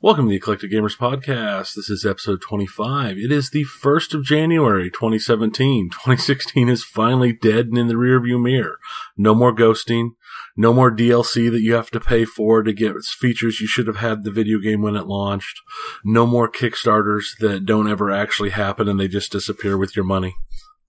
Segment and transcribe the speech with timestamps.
[0.00, 1.74] Welcome to the Eclectic Gamers Podcast.
[1.74, 3.18] This is episode 25.
[3.18, 5.90] It is the 1st of January, 2017.
[5.90, 8.78] 2016 is finally dead and in the rearview mirror.
[9.18, 10.12] No more ghosting.
[10.60, 13.98] No more DLC that you have to pay for to get features you should have
[13.98, 15.60] had the video game when it launched.
[16.04, 20.34] No more Kickstarters that don't ever actually happen and they just disappear with your money.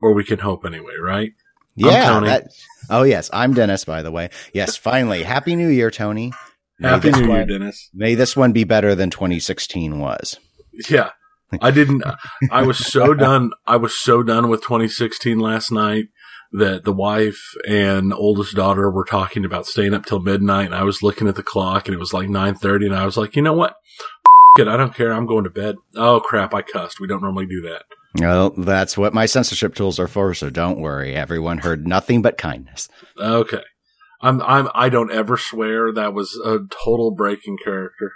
[0.02, 1.34] Or we can hope anyway, right?
[1.76, 2.20] Yeah.
[2.22, 2.48] That,
[2.90, 3.30] oh, yes.
[3.32, 4.32] I'm Dennis, by the way.
[4.56, 5.22] Yes, finally.
[5.22, 6.34] Happy New Year, Tony.
[6.82, 7.92] Happy New Year, Dennis.
[7.94, 10.40] May this one be better than 2016 was.
[10.90, 11.12] Yeah.
[11.62, 12.04] I didn't,
[12.52, 13.52] I was so done.
[13.68, 16.06] I was so done with 2016 last night
[16.52, 20.68] that the wife and oldest daughter were talking about staying up till midnight.
[20.68, 23.18] And I was looking at the clock and it was like 930 and I was
[23.18, 23.76] like, you know what?
[24.58, 24.68] it.
[24.68, 25.14] I don't care.
[25.14, 25.76] I'm going to bed.
[25.96, 26.54] Oh crap.
[26.54, 27.00] I cussed.
[27.00, 27.84] We don't normally do that.
[28.20, 30.34] Well, that's what my censorship tools are for.
[30.34, 31.16] So don't worry.
[31.16, 32.90] Everyone heard nothing but kindness.
[33.18, 33.64] Okay.
[34.22, 35.94] I'm I'm I don't ever swear.
[35.94, 38.14] That was a total breaking character.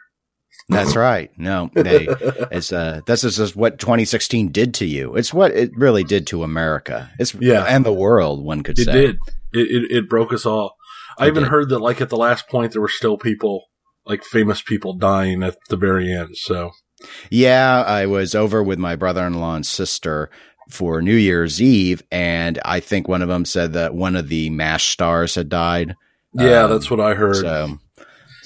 [0.69, 1.31] That's right.
[1.38, 2.08] No, they,
[2.52, 5.16] it's uh, this is just what 2016 did to you.
[5.16, 7.11] It's what it really did to America.
[7.19, 8.44] It's yeah, and the world.
[8.44, 8.84] One could say.
[8.84, 9.17] it say did.
[9.53, 10.75] It, it, it broke us all.
[11.19, 11.50] I even did.
[11.50, 13.66] heard that like at the last point there were still people
[14.06, 16.36] like famous people dying at the very end.
[16.38, 16.72] So
[17.30, 20.30] yeah, I was over with my brother-in-law and sister
[20.69, 24.50] for New Year's Eve, and I think one of them said that one of the
[24.50, 25.95] Mash stars had died.
[26.34, 27.36] Yeah, um, that's what I heard.
[27.36, 27.80] So,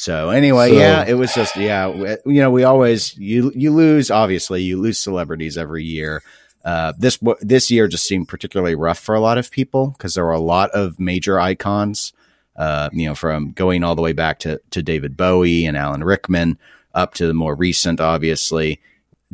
[0.08, 1.88] so anyway, so, yeah, it was just yeah,
[2.25, 6.23] you know, we always you you lose obviously you lose celebrities every year.
[6.63, 10.23] Uh, this this year just seemed particularly rough for a lot of people because there
[10.23, 12.13] were a lot of major icons.
[12.55, 16.05] Uh, you know, from going all the way back to to David Bowie and Alan
[16.05, 16.58] Rickman
[16.94, 18.80] up to the more recent, obviously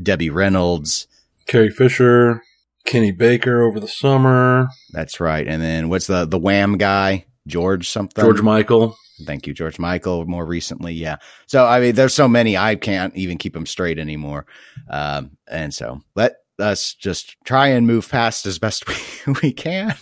[0.01, 1.07] Debbie Reynolds,
[1.45, 2.41] Carrie Fisher,
[2.83, 4.69] Kenny Baker over the summer.
[4.91, 5.47] That's right.
[5.47, 7.25] And then what's the the Wham guy?
[7.45, 8.23] George something.
[8.23, 8.97] George Michael.
[9.25, 10.25] Thank you, George Michael.
[10.25, 11.17] More recently, yeah.
[11.47, 14.45] So I mean, there's so many I can't even keep them straight anymore.
[14.89, 18.87] Um, and so let us just try and move past as best
[19.27, 19.95] we, we can.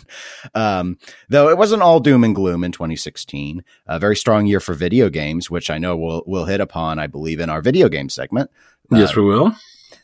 [0.54, 0.98] Um,
[1.30, 3.64] though it wasn't all doom and gloom in 2016.
[3.88, 7.08] A very strong year for video games, which I know we'll we'll hit upon, I
[7.08, 8.50] believe, in our video game segment.
[8.92, 9.56] Yes, uh, we will.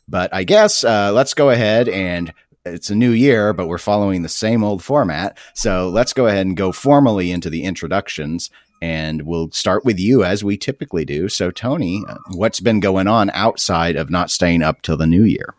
[0.07, 2.34] But I guess uh, let's go ahead and
[2.66, 5.38] it's a new year, but we're following the same old format.
[5.53, 8.50] So let's go ahead and go formally into the introductions.
[8.81, 11.29] And we'll start with you as we typically do.
[11.29, 15.55] So, Tony, what's been going on outside of not staying up till the new year?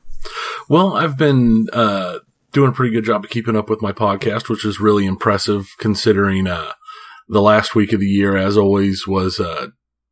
[0.69, 2.19] Well, I've been uh,
[2.53, 5.75] doing a pretty good job of keeping up with my podcast, which is really impressive
[5.79, 6.73] considering uh,
[7.29, 9.69] the last week of the year, as always, was uh,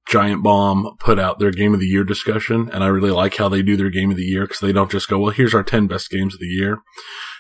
[0.07, 2.71] Giant Bomb put out their game of the year discussion.
[2.73, 4.91] And I really like how they do their game of the year because they don't
[4.91, 6.79] just go, well, here's our 10 best games of the year.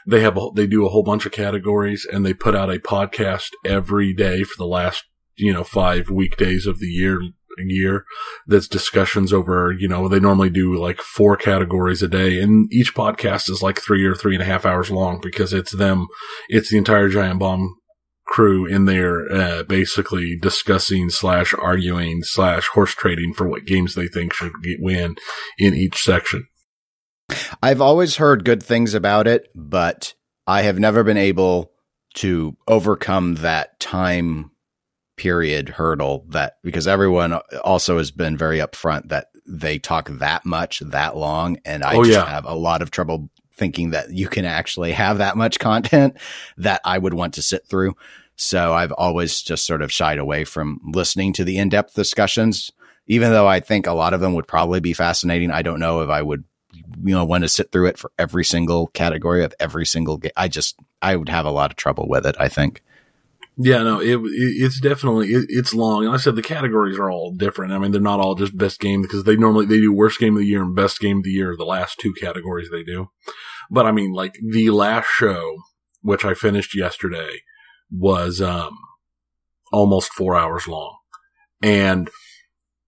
[0.06, 2.78] They have, a, they do a whole bunch of categories and they put out a
[2.78, 5.05] podcast every day for the last,
[5.37, 7.21] you know, five weekdays of the year,
[7.59, 8.05] year
[8.47, 12.95] that's discussions over, you know, they normally do like four categories a day and each
[12.95, 16.07] podcast is like three or three and a half hours long because it's them,
[16.49, 17.77] it's the entire Giant Bomb
[18.27, 24.09] crew in there, uh, basically discussing slash arguing slash horse trading for what games they
[24.09, 25.17] think should get win
[25.59, 26.47] in each section.
[27.63, 30.15] I've always heard good things about it, but
[30.47, 31.73] I have never been able
[32.17, 34.51] to overcome that time
[35.16, 37.32] period hurdle that because everyone
[37.65, 42.04] also has been very upfront that they talk that much that long and I oh,
[42.04, 42.27] just yeah.
[42.27, 46.16] have a lot of trouble thinking that you can actually have that much content
[46.59, 47.94] that I would want to sit through.
[48.37, 52.71] So I've always just sort of shied away from listening to the in-depth discussions,
[53.06, 55.50] even though I think a lot of them would probably be fascinating.
[55.50, 56.44] I don't know if I would,
[56.75, 60.32] you know, want to sit through it for every single category of every single game.
[60.37, 62.82] I just, I would have a lot of trouble with it, I think.
[63.59, 66.05] Yeah, no, it, it it's definitely it, it's long.
[66.05, 67.72] Like I said the categories are all different.
[67.72, 70.35] I mean, they're not all just best game because they normally they do worst game
[70.35, 71.55] of the year and best game of the year.
[71.56, 73.08] The last two categories they do,
[73.70, 75.56] but I mean, like the last show,
[76.03, 77.41] which I finished yesterday,
[77.91, 78.76] was um
[79.73, 80.99] almost four hours long,
[81.62, 82.11] and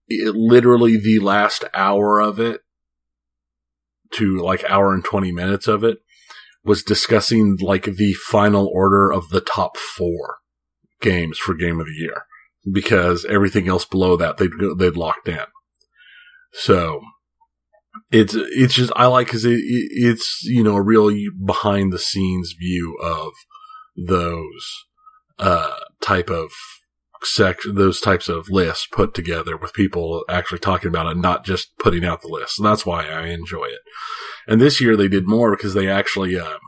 [0.07, 2.61] it, literally the last hour of it
[4.13, 6.01] to like hour and twenty minutes of it
[6.63, 10.37] was discussing like the final order of the top four
[11.01, 12.25] games for game of the year
[12.71, 15.47] because everything else below that they'd they'd locked in.
[16.53, 17.01] So
[18.11, 21.11] it's it's just I like because it, it's you know a real
[21.45, 23.33] behind the scenes view of
[23.97, 24.85] those
[25.39, 26.51] uh type of
[27.23, 31.77] section, those types of lists put together with people actually talking about it, not just
[31.79, 32.57] putting out the list.
[32.57, 33.81] So that's why I enjoy it.
[34.47, 36.59] And this year they did more because they actually, um,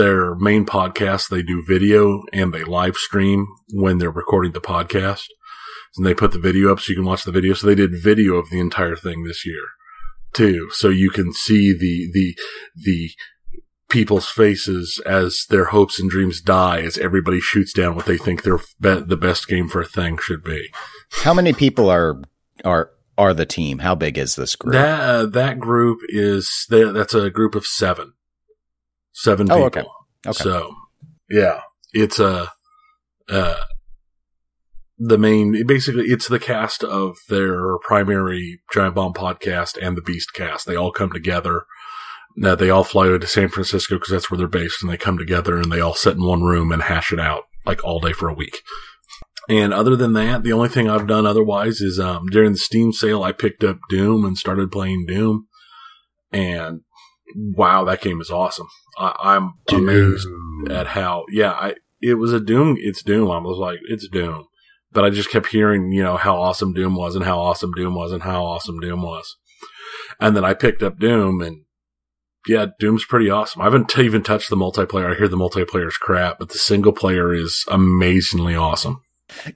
[0.00, 5.26] their main podcast, they do video and they live stream when they're recording the podcast.
[5.96, 7.52] And they put the video up so you can watch the video.
[7.52, 9.62] So they did video of the entire thing this year
[10.32, 10.68] too.
[10.72, 12.38] So you can see the, the,
[12.76, 13.10] the
[13.90, 18.42] people's faces as their hopes and dreams die as everybody shoots down what they think
[18.42, 20.68] their be- the best game for a thing should be.
[21.10, 22.22] How many people are,
[22.64, 23.80] are, are the team?
[23.80, 24.72] How big is this group?
[24.72, 28.14] That, uh, that group is, that's a group of seven.
[29.12, 29.66] Seven Oh, people.
[29.66, 29.84] okay.
[30.26, 30.32] Okay.
[30.44, 30.74] So,
[31.28, 31.60] yeah,
[31.92, 32.50] it's a,
[33.28, 33.56] uh,
[34.98, 40.34] the main, basically, it's the cast of their primary Giant Bomb podcast and the Beast
[40.34, 40.66] cast.
[40.66, 41.64] They all come together.
[42.36, 45.18] Now they all fly to San Francisco because that's where they're based and they come
[45.18, 48.12] together and they all sit in one room and hash it out like all day
[48.12, 48.60] for a week.
[49.48, 52.92] And other than that, the only thing I've done otherwise is, um, during the Steam
[52.92, 55.48] sale, I picked up Doom and started playing Doom.
[56.30, 56.82] And
[57.34, 58.68] wow, that game is awesome.
[58.98, 60.26] I, I'm amazed
[60.70, 63.30] at how, yeah, I, it was a Doom, it's Doom.
[63.30, 64.46] I was like, it's Doom.
[64.92, 67.94] But I just kept hearing, you know, how awesome Doom was and how awesome Doom
[67.94, 69.36] was and how awesome Doom was.
[70.18, 71.64] And then I picked up Doom and
[72.48, 73.60] yeah, Doom's pretty awesome.
[73.62, 75.12] I haven't t- even touched the multiplayer.
[75.12, 79.02] I hear the multiplayer is crap, but the single player is amazingly awesome.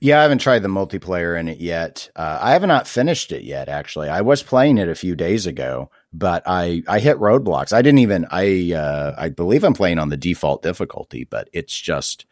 [0.00, 2.10] Yeah, I haven't tried the multiplayer in it yet.
[2.14, 3.68] Uh, I have not finished it yet.
[3.68, 7.72] Actually, I was playing it a few days ago, but I I hit roadblocks.
[7.72, 11.78] I didn't even I uh, I believe I'm playing on the default difficulty, but it's
[11.78, 12.24] just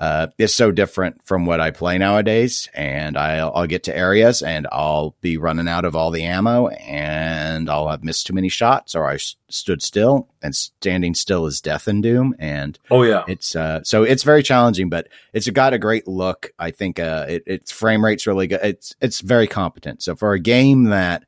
[0.00, 2.68] uh, it's so different from what I play nowadays.
[2.74, 6.66] And I'll, I'll get to areas and I'll be running out of all the ammo,
[6.68, 11.46] and I'll have missed too many shots, or I s- stood still, and standing still
[11.46, 13.22] is death in Doom, and Oh yeah.
[13.28, 16.52] it's uh, so it's very challenging, but it's got a great look.
[16.58, 18.60] I think uh, it, its frame rate's really good.
[18.64, 20.02] It's it's very competent.
[20.02, 21.22] So for a game that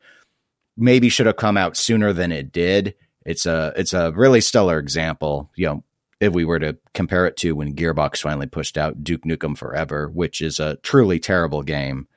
[0.76, 2.94] maybe should have come out sooner than it did,
[3.24, 5.50] it's a it's a really stellar example.
[5.56, 5.84] You know,
[6.20, 10.08] if we were to compare it to when Gearbox finally pushed out Duke Nukem Forever,
[10.08, 12.08] which is a truly terrible game.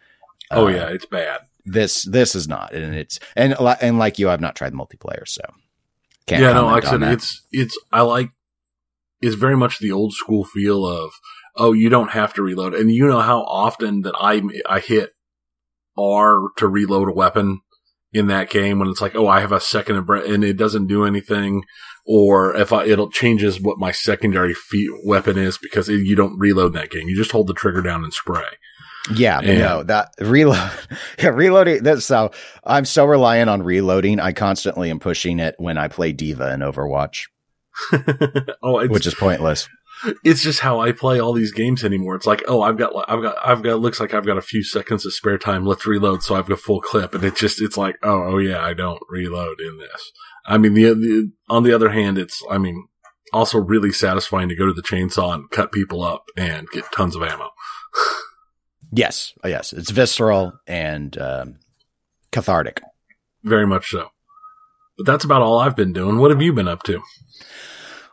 [0.51, 1.41] Oh Uh, yeah, it's bad.
[1.65, 5.41] this this is not, and it's and and like you, I've not tried multiplayer, so
[6.25, 6.41] can't.
[6.41, 7.13] yeah, no, like I said, that.
[7.13, 8.31] it's it's I like
[9.21, 11.11] it's very much the old school feel of
[11.59, 15.13] oh, you don't have to reload, and you know how often that I I hit
[15.97, 17.61] R to reload a weapon
[18.13, 21.05] in that game when it's like oh, I have a second and it doesn't do
[21.05, 21.63] anything,
[22.05, 26.37] or if I it'll changes what my secondary feet weapon is because it, you don't
[26.39, 28.43] reload in that game, you just hold the trigger down and spray.
[29.15, 30.69] Yeah, And- no, that reload,
[31.19, 31.83] yeah, reloading.
[31.83, 32.31] That's so
[32.63, 34.19] I'm so reliant on reloading.
[34.19, 37.23] I constantly am pushing it when I play D.Va in Overwatch,
[38.63, 39.67] oh, which is pointless.
[40.23, 42.15] It's just how I play all these games anymore.
[42.15, 44.63] It's like, oh, I've got, I've got, I've got, looks like I've got a few
[44.63, 45.65] seconds of spare time.
[45.65, 46.23] Let's reload.
[46.23, 47.13] So I've got a full clip.
[47.13, 50.11] And it just, it's like, oh, oh yeah, I don't reload in this.
[50.45, 52.87] I mean, the, the, on the other hand, it's, I mean,
[53.33, 57.15] also really satisfying to go to the chainsaw and cut people up and get tons
[57.15, 57.49] of ammo.
[58.91, 61.59] Yes, oh, yes, it's visceral and um,
[62.31, 62.81] cathartic.
[63.43, 64.09] Very much so.
[64.97, 66.17] But that's about all I've been doing.
[66.17, 67.01] What have you been up to?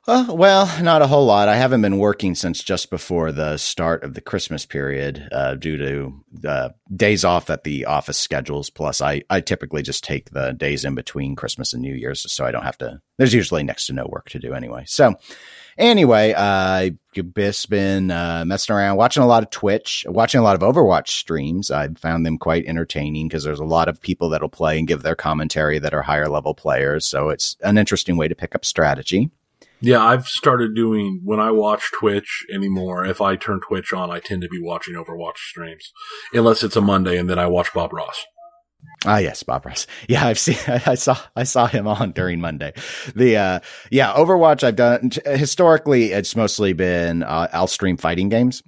[0.07, 1.49] Uh, well, not a whole lot.
[1.49, 5.79] I haven't been working since just before the start of the Christmas period uh, due
[5.79, 8.69] to uh, days off that the office schedules.
[8.69, 12.45] Plus, I, I typically just take the days in between Christmas and New Year's so
[12.45, 13.01] I don't have to.
[13.17, 14.85] There's usually next to no work to do anyway.
[14.87, 15.15] So,
[15.79, 16.99] anyway, I've
[17.71, 21.71] been uh, messing around, watching a lot of Twitch, watching a lot of Overwatch streams.
[21.71, 25.03] I found them quite entertaining because there's a lot of people that'll play and give
[25.03, 27.07] their commentary that are higher level players.
[27.07, 29.31] So, it's an interesting way to pick up strategy.
[29.85, 33.05] Yeah, I've started doing when I watch Twitch anymore.
[33.05, 35.93] If I turn Twitch on, I tend to be watching Overwatch streams,
[36.33, 38.25] unless it's a Monday, and then I watch Bob Ross.
[39.05, 39.87] Ah, yes, Bob Ross.
[40.09, 40.57] Yeah, I've seen.
[40.87, 41.19] I saw.
[41.37, 42.73] I saw him on during Monday.
[43.15, 43.61] The uh,
[43.91, 44.65] yeah, Overwatch.
[44.65, 46.13] I've done historically.
[46.13, 48.63] It's mostly been uh, I'll stream fighting games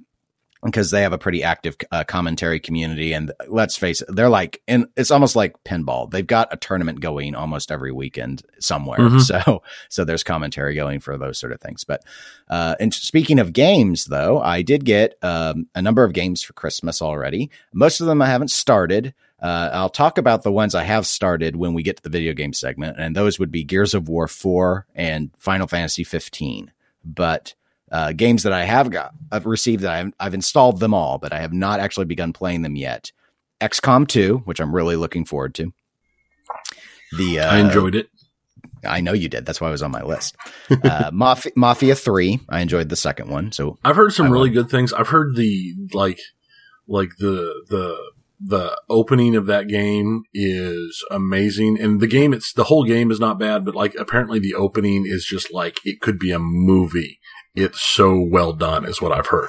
[0.64, 4.62] because they have a pretty active uh, commentary community, and let's face it, they're like,
[4.66, 6.10] and it's almost like pinball.
[6.10, 8.98] They've got a tournament going almost every weekend somewhere.
[8.98, 9.16] Mhm.
[9.26, 11.84] So, so there's commentary going for those sort of things.
[11.84, 12.02] But
[12.48, 16.52] uh, and speaking of games, though, I did get um, a number of games for
[16.52, 17.50] Christmas already.
[17.72, 19.14] Most of them I haven't started.
[19.40, 22.32] Uh, I'll talk about the ones I have started when we get to the video
[22.32, 26.72] game segment, and those would be Gears of War 4 and Final Fantasy 15.
[27.04, 27.54] But
[27.90, 31.32] uh, games that I have got, I've received that I've, I've installed them all, but
[31.32, 33.12] I have not actually begun playing them yet.
[33.60, 35.72] XCOM 2, which I'm really looking forward to.
[37.16, 38.08] The uh, I enjoyed it.
[38.84, 39.46] I know you did.
[39.46, 40.36] That's why I was on my list.
[40.70, 43.52] Uh, Mafia, Mafia 3, I enjoyed the second one.
[43.52, 44.92] So I've heard some I really good things.
[44.92, 46.20] I've heard the like
[46.86, 47.96] Like the the
[48.38, 53.18] the opening of that game is amazing, and the game it's the whole game is
[53.18, 57.18] not bad, but like apparently the opening is just like it could be a movie.
[57.56, 59.48] It's so well done, is what I've heard.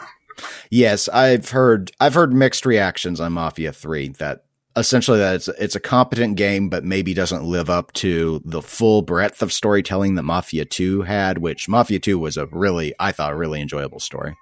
[0.70, 4.46] Yes, I've heard I've heard mixed reactions on Mafia 3 that
[4.76, 9.02] essentially that it's it's a competent game but maybe doesn't live up to the full
[9.02, 13.34] breadth of storytelling that Mafia 2 had, which Mafia 2 was a really I thought
[13.34, 14.36] a really enjoyable story.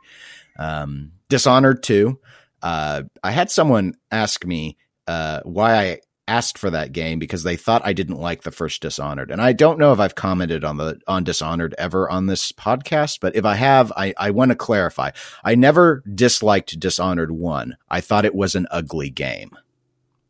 [0.59, 2.19] Um, Dishonored 2,
[2.61, 7.55] uh, I had someone ask me uh, why I asked for that game because they
[7.55, 9.29] thought I didn't like the first Dishonored.
[9.29, 13.19] And I don't know if I've commented on the on Dishonored ever on this podcast,
[13.19, 15.11] but if I have, I, I want to clarify.
[15.43, 17.77] I never disliked Dishonored 1.
[17.89, 19.51] I thought it was an ugly game.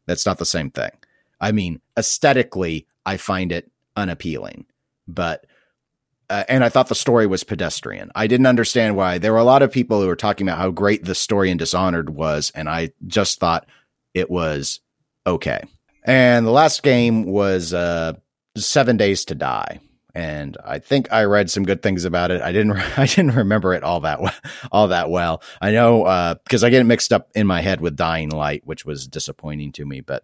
[0.05, 0.91] That's not the same thing.
[1.39, 4.65] I mean, aesthetically, I find it unappealing,
[5.07, 5.45] but
[6.29, 8.11] uh, and I thought the story was pedestrian.
[8.15, 9.19] I didn't understand why.
[9.19, 11.57] There were a lot of people who were talking about how great the story in
[11.57, 13.67] Dishonored was, and I just thought
[14.13, 14.79] it was
[15.27, 15.61] okay.
[16.05, 18.13] And the last game was uh,
[18.55, 19.79] Seven Days to Die,
[20.13, 22.41] and I think I read some good things about it.
[22.41, 22.73] I didn't.
[22.97, 24.35] I didn't remember it all that well,
[24.71, 25.41] all that well.
[25.59, 28.61] I know because uh, I get it mixed up in my head with Dying Light,
[28.65, 30.01] which was disappointing to me.
[30.01, 30.23] But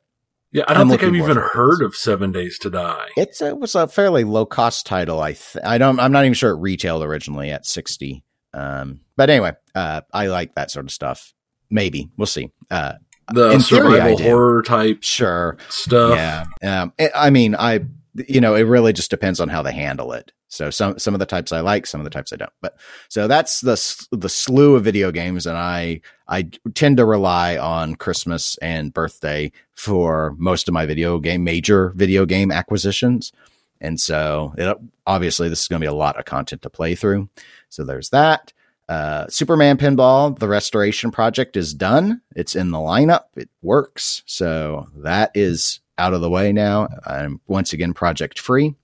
[0.52, 3.10] yeah, I don't I'm think I've even heard of Seven Days to Die.
[3.18, 5.20] It's it was a fairly low cost title.
[5.20, 6.00] I th- I don't.
[6.00, 8.24] I'm not even sure it retailed originally at sixty.
[8.54, 11.34] Um, but anyway, uh, I like that sort of stuff.
[11.70, 12.52] Maybe we'll see.
[12.70, 12.94] Uh,
[13.34, 16.18] the survival theory, horror type sure stuff.
[16.62, 16.82] Yeah.
[16.82, 17.82] Um, I mean, I
[18.28, 20.32] you know, it really just depends on how they handle it.
[20.48, 22.52] So some some of the types I like, some of the types I don't.
[22.62, 27.58] But so that's the the slew of video games, and I I tend to rely
[27.58, 33.32] on Christmas and birthday for most of my video game major video game acquisitions.
[33.80, 36.96] And so it, obviously this is going to be a lot of content to play
[36.96, 37.30] through.
[37.70, 38.54] So there's that.
[38.92, 42.20] Uh, Superman Pinball, the restoration project is done.
[42.36, 43.24] It's in the lineup.
[43.38, 44.22] It works.
[44.26, 46.90] So that is out of the way now.
[47.06, 48.76] I'm once again project free.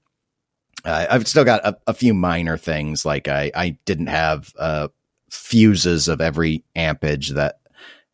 [0.85, 4.87] Uh, I've still got a, a, few minor things like I, I didn't have uh,
[5.29, 7.59] fuses of every ampage that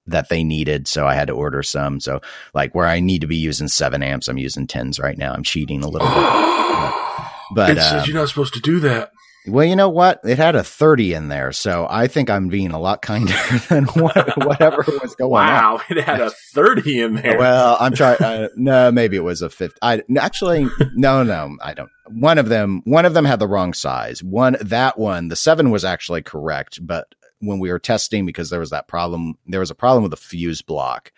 [0.07, 1.99] that they needed, so I had to order some.
[1.99, 2.21] So
[2.55, 5.31] like where I need to be using seven amps, I'm using tens right now.
[5.31, 8.79] I'm cheating a little bit, but, but it says um, you're not supposed to do
[8.79, 9.11] that.
[9.45, 10.21] Well, you know what?
[10.23, 13.33] It had a 30 in there, so I think I'm being a lot kinder
[13.69, 15.73] than what, whatever was going wow, on.
[15.73, 17.37] Wow, it had a 30 in there.
[17.37, 18.21] Well, I'm trying.
[18.21, 19.77] Uh, no, maybe it was a 50.
[19.81, 21.89] I actually, no, no, I don't.
[22.07, 24.23] One of them, one of them had the wrong size.
[24.23, 28.61] One, that one, the seven was actually correct, but when we were testing, because there
[28.61, 31.11] was that problem, there was a problem with the fuse block.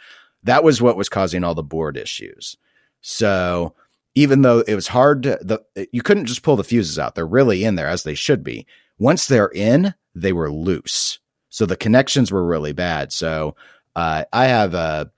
[0.44, 2.58] That was what was causing all the board issues.
[3.02, 3.76] So
[4.16, 7.16] even though it was hard to the you couldn't just pull the fuses out.
[7.16, 8.66] They're really in there as they should be.
[8.98, 11.20] Once they're in, they were loose.
[11.50, 13.12] So the connections were really bad.
[13.12, 13.56] So
[13.96, 15.12] uh, I have a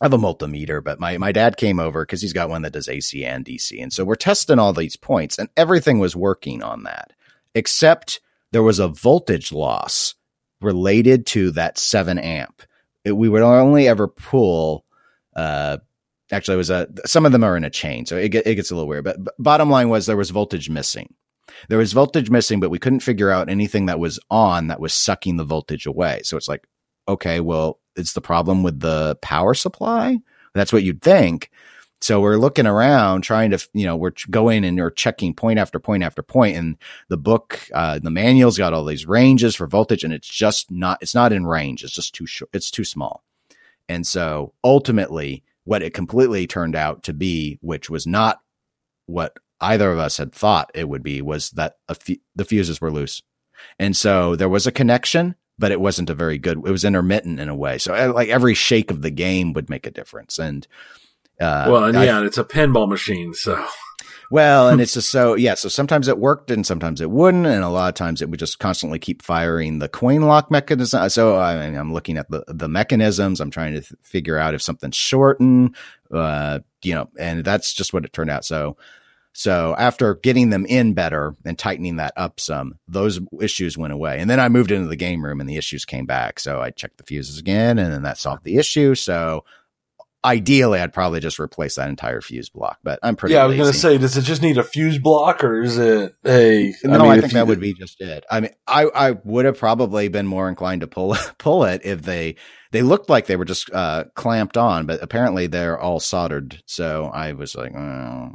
[0.00, 2.74] I have a multimeter, but my, my dad came over because he's got one that
[2.74, 3.82] does AC and DC.
[3.82, 7.14] And so we're testing all these points and everything was working on that,
[7.54, 8.20] except
[8.52, 10.14] there was a voltage loss
[10.60, 12.62] related to that seven amp.
[13.04, 14.84] It, we would only ever pull
[15.34, 15.78] uh,
[16.32, 18.70] actually it was a some of them are in a chain so it, it gets
[18.70, 21.14] a little weird but, bottom line was there was voltage missing.
[21.68, 24.92] There was voltage missing but we couldn't figure out anything that was on that was
[24.92, 26.20] sucking the voltage away.
[26.24, 26.66] So it's like
[27.08, 30.18] okay well it's the problem with the power supply?
[30.54, 31.50] That's what you'd think.
[32.02, 35.78] So we're looking around trying to you know we're going and we're checking point after
[35.78, 36.76] point after point and
[37.08, 40.98] the book uh, the manual's got all these ranges for voltage and it's just not
[41.00, 41.84] it's not in range.
[41.84, 43.22] It's just too short it's too small.
[43.88, 48.38] And so ultimately what it completely turned out to be, which was not
[49.04, 51.74] what either of us had thought it would be, was that
[52.34, 53.20] the fuses were loose.
[53.78, 57.40] And so there was a connection, but it wasn't a very good, it was intermittent
[57.40, 57.78] in a way.
[57.78, 60.38] So uh, like every shake of the game would make a difference.
[60.38, 60.66] And,
[61.40, 63.34] uh, well, and yeah, I, it's a pinball machine.
[63.34, 63.62] So
[64.30, 65.54] well, and it's just so yeah.
[65.54, 68.40] So sometimes it worked, and sometimes it wouldn't, and a lot of times it would
[68.40, 71.08] just constantly keep firing the coin lock mechanism.
[71.10, 73.40] So I am looking at the the mechanisms.
[73.40, 75.76] I'm trying to th- figure out if something's shortened,
[76.10, 78.44] uh, you know, and that's just what it turned out.
[78.44, 78.76] So.
[79.38, 84.18] So after getting them in better and tightening that up some, those issues went away.
[84.18, 86.40] And then I moved into the game room and the issues came back.
[86.40, 88.94] So I checked the fuses again and then that solved the issue.
[88.94, 89.44] So
[90.26, 93.34] ideally I'd probably just replace that entire fuse block, but I'm pretty.
[93.34, 95.78] Yeah, I was going to say, does it just need a fuse block or is
[95.78, 96.74] it a?
[96.82, 98.24] No, I, mean, I think that would be just it.
[98.30, 102.02] I mean, I, I would have probably been more inclined to pull, pull it if
[102.02, 102.34] they,
[102.72, 106.60] they looked like they were just, uh, clamped on, but apparently they're all soldered.
[106.66, 108.32] So I was like, oh.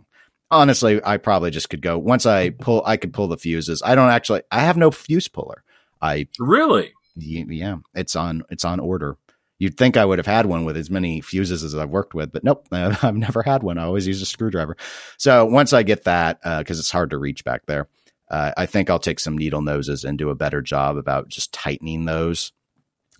[0.49, 3.81] honestly, I probably just could go once I pull, I could pull the fuses.
[3.83, 5.63] I don't actually, I have no fuse puller.
[6.01, 9.17] I really, yeah, it's on, it's on order
[9.61, 12.31] You'd think I would have had one with as many fuses as I've worked with,
[12.31, 13.77] but nope, I've never had one.
[13.77, 14.75] I always use a screwdriver.
[15.17, 17.87] So once I get that, because uh, it's hard to reach back there,
[18.31, 21.53] uh, I think I'll take some needle noses and do a better job about just
[21.53, 22.53] tightening those.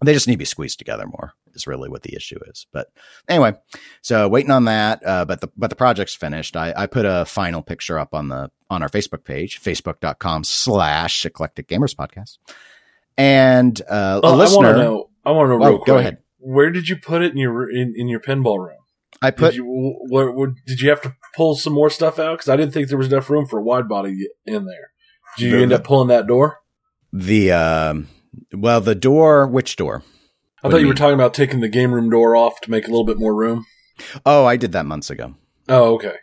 [0.03, 2.65] They just need to be squeezed together more is really what the issue is.
[2.71, 2.87] But
[3.29, 3.53] anyway,
[4.01, 5.05] so waiting on that.
[5.05, 6.57] Uh, but the but the project's finished.
[6.57, 11.23] I, I put a final picture up on the on our Facebook page, facebook.com slash
[11.23, 12.39] eclectic gamers podcast.
[13.15, 15.09] And uh, a listener, I want to know.
[15.23, 15.63] I want to know.
[15.63, 16.17] Oh, real quick, go ahead.
[16.43, 18.77] Where did you put it in your in, in your pinball room?
[19.21, 19.51] I put.
[19.51, 19.65] Did you,
[20.07, 22.37] what, what, did you have to pull some more stuff out?
[22.39, 24.91] Because I didn't think there was enough room for a wide body in there.
[25.37, 26.57] Did you The- end up pulling that door?
[27.13, 28.07] the um,
[28.53, 29.45] well, the door.
[29.47, 30.03] Which door?
[30.63, 32.71] I What thought you you were talking about taking the game room door off to
[32.71, 33.65] make a little bit more room.
[34.25, 35.35] Oh, I did that months ago.
[35.69, 36.15] Oh, okay.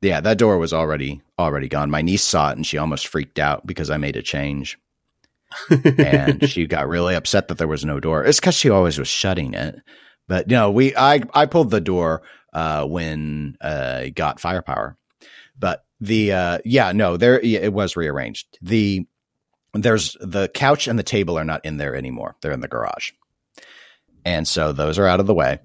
[0.00, 1.90] Yeah, that door was already already gone.
[1.90, 4.78] My niece saw it and she almost freaked out because I made a change.
[5.70, 8.24] And she got really upset that there was no door.
[8.24, 9.76] It's because she always was shutting it.
[10.28, 14.96] But you know, we I I pulled the door uh, when uh, got firepower.
[15.58, 18.58] But the uh, yeah no there it was rearranged.
[18.60, 19.06] The
[19.74, 22.36] there's the couch and the table are not in there anymore.
[22.40, 23.12] They're in the garage,
[24.24, 25.60] and so those are out of the way.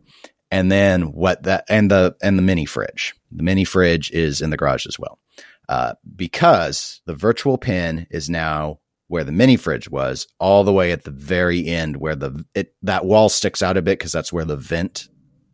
[0.49, 3.13] And then what that and the and the mini fridge.
[3.31, 5.19] The mini fridge is in the garage as well,
[5.67, 10.91] uh, because the virtual pin is now where the mini fridge was, all the way
[10.91, 14.33] at the very end where the it that wall sticks out a bit because that's
[14.33, 15.07] where the vent,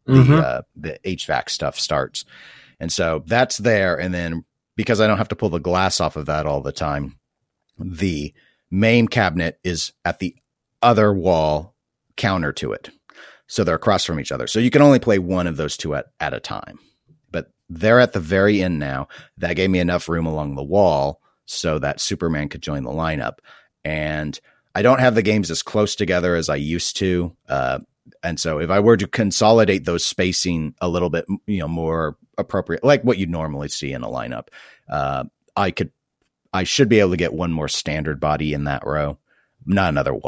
[0.06, 0.44] the Mhm.
[0.44, 2.26] uh, the HVAC stuff starts,
[2.80, 4.00] and so that's there.
[4.00, 4.44] And then
[4.76, 7.18] because I don't have to pull the glass off of that all the time,
[7.78, 8.34] the
[8.72, 10.36] main cabinet is at the
[10.82, 11.76] other wall
[12.18, 12.90] counter to it.
[13.48, 14.48] So they're across from each other.
[14.48, 16.80] So you can only play one of those two at, at a time.
[17.32, 19.08] But they're at the very end now.
[19.38, 23.40] That gave me enough room along the wall so that Superman could join the lineup.
[23.84, 24.40] And
[24.76, 27.36] I don't have the games as close together as I used to.
[27.48, 27.80] Uh,
[28.22, 32.18] and so if I were to consolidate those spacing a little bit, you know, more
[32.38, 34.48] appropriate, like what you'd normally see in a lineup,
[34.90, 35.92] uh, I could,
[36.54, 39.18] I should be able to get one more standard body in that row.
[39.66, 40.20] Not another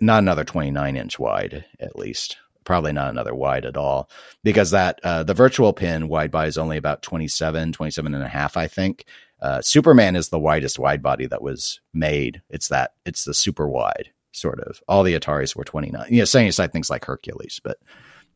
[0.00, 2.36] not another 29 inch wide, at least.
[2.64, 4.08] Probably not another wide at all
[4.44, 8.28] because that, uh, the virtual pin wide by is only about 27, 27 and a
[8.28, 9.06] half, I think.
[9.42, 12.40] Uh, Superman is the widest wide body that was made.
[12.48, 14.80] It's that, it's the super wide sort of.
[14.86, 16.06] All the Ataris were 29.
[16.08, 17.78] You know, setting aside things like Hercules, but,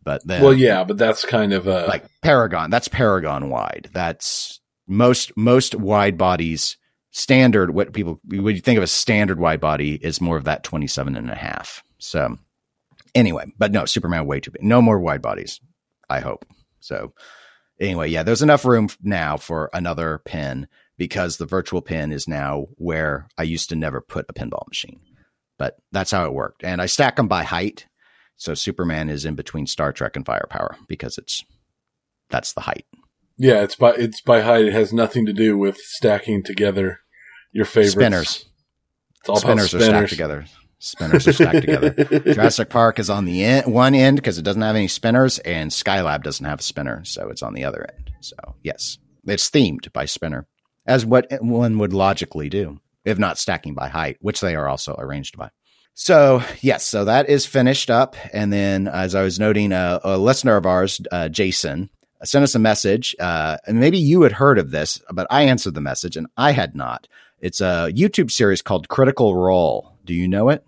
[0.03, 2.71] but then Well, yeah, but that's kind of uh, like Paragon.
[2.71, 3.89] That's Paragon wide.
[3.93, 6.77] That's most most wide bodies
[7.11, 7.73] standard.
[7.73, 11.17] What people when you think of a standard wide body is more of that 27
[11.17, 11.83] and a half.
[11.99, 12.37] So
[13.15, 14.63] anyway, but no, Superman way too big.
[14.63, 15.61] No more wide bodies.
[16.09, 16.47] I hope.
[16.81, 17.13] So
[17.81, 22.67] anyway, yeah, there's enough room now for another pin because the virtual pin is now
[22.77, 25.01] where I used to never put a pinball machine.
[25.59, 26.65] But that's how it worked.
[26.65, 27.87] And I stack them by height.
[28.37, 31.45] So Superman is in between Star Trek and Firepower because it's
[32.29, 32.85] that's the height.
[33.39, 34.67] yeah, it's by it's by height.
[34.67, 37.01] It has nothing to do with stacking together
[37.53, 37.93] your favorites.
[37.93, 38.47] Spinners.
[39.21, 40.45] It's all about Spinners are stacked together.
[40.79, 41.91] Spinners are stacked together.
[42.35, 45.71] Jurassic Park is on the end, one end because it doesn't have any spinners, and
[45.71, 48.11] Skylab doesn't have a spinner, so it's on the other end.
[48.21, 50.47] So yes, it's themed by spinner,
[50.87, 54.95] as what one would logically do, if not stacking by height, which they are also
[54.99, 55.51] arranged by.
[55.95, 60.19] So yes, so that is finished up, and then as I was noting, uh, a
[60.19, 61.89] listener of ours, uh, Jason,
[62.23, 65.75] sent us a message, uh, and maybe you had heard of this, but I answered
[65.75, 67.09] the message, and I had not.
[67.41, 69.93] It's a YouTube series called Critical Role.
[70.05, 70.65] Do you know it?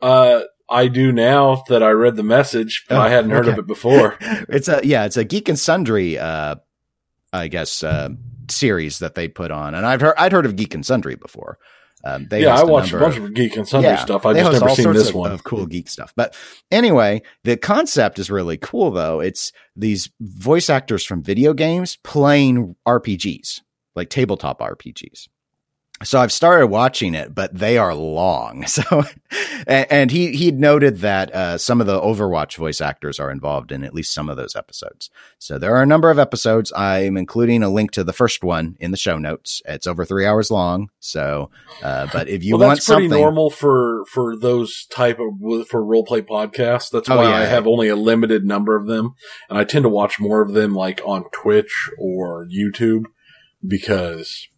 [0.00, 3.58] Uh, I do now that I read the message, but Oh, I hadn't heard of
[3.58, 4.16] it before.
[4.48, 6.56] It's a yeah, it's a Geek and Sundry, uh,
[7.32, 8.10] I guess, uh,
[8.48, 11.58] series that they put on, and I've heard I'd heard of Geek and Sundry before.
[12.04, 14.26] Um, they yeah, I watched a bunch of Geek and Sundry stuff.
[14.26, 15.32] I just never seen this of, one.
[15.32, 16.12] of cool geek stuff.
[16.14, 16.36] But
[16.70, 19.20] anyway, the concept is really cool though.
[19.20, 23.62] It's these voice actors from video games playing RPGs,
[23.94, 25.28] like tabletop RPGs.
[26.02, 28.64] So I've started watching it, but they are long.
[28.74, 29.04] So,
[29.66, 33.72] and, and he he noted that uh, some of the Overwatch voice actors are involved
[33.72, 35.10] in at least some of those episodes.
[35.38, 36.72] So there are a number of episodes.
[36.76, 39.62] I'm including a link to the first one in the show notes.
[39.64, 40.90] It's over three hours long.
[41.00, 41.50] So,
[41.82, 45.66] uh, but if you well, want that's pretty something, normal for for those type of
[45.68, 46.90] for role play podcasts.
[46.90, 47.36] That's Oh, why yeah.
[47.38, 49.14] I have only a limited number of them,
[49.48, 53.04] and I tend to watch more of them like on Twitch or YouTube
[53.66, 54.48] because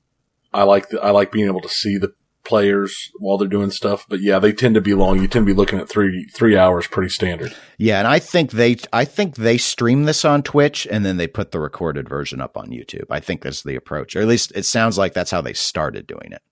[0.56, 2.12] I like the, I like being able to see the
[2.44, 4.06] players while they're doing stuff.
[4.08, 5.20] But yeah, they tend to be long.
[5.20, 7.54] You tend to be looking at three three hours, pretty standard.
[7.76, 11.26] Yeah, and I think they I think they stream this on Twitch and then they
[11.26, 13.06] put the recorded version up on YouTube.
[13.10, 14.16] I think that's the approach.
[14.16, 16.42] Or at least it sounds like that's how they started doing it.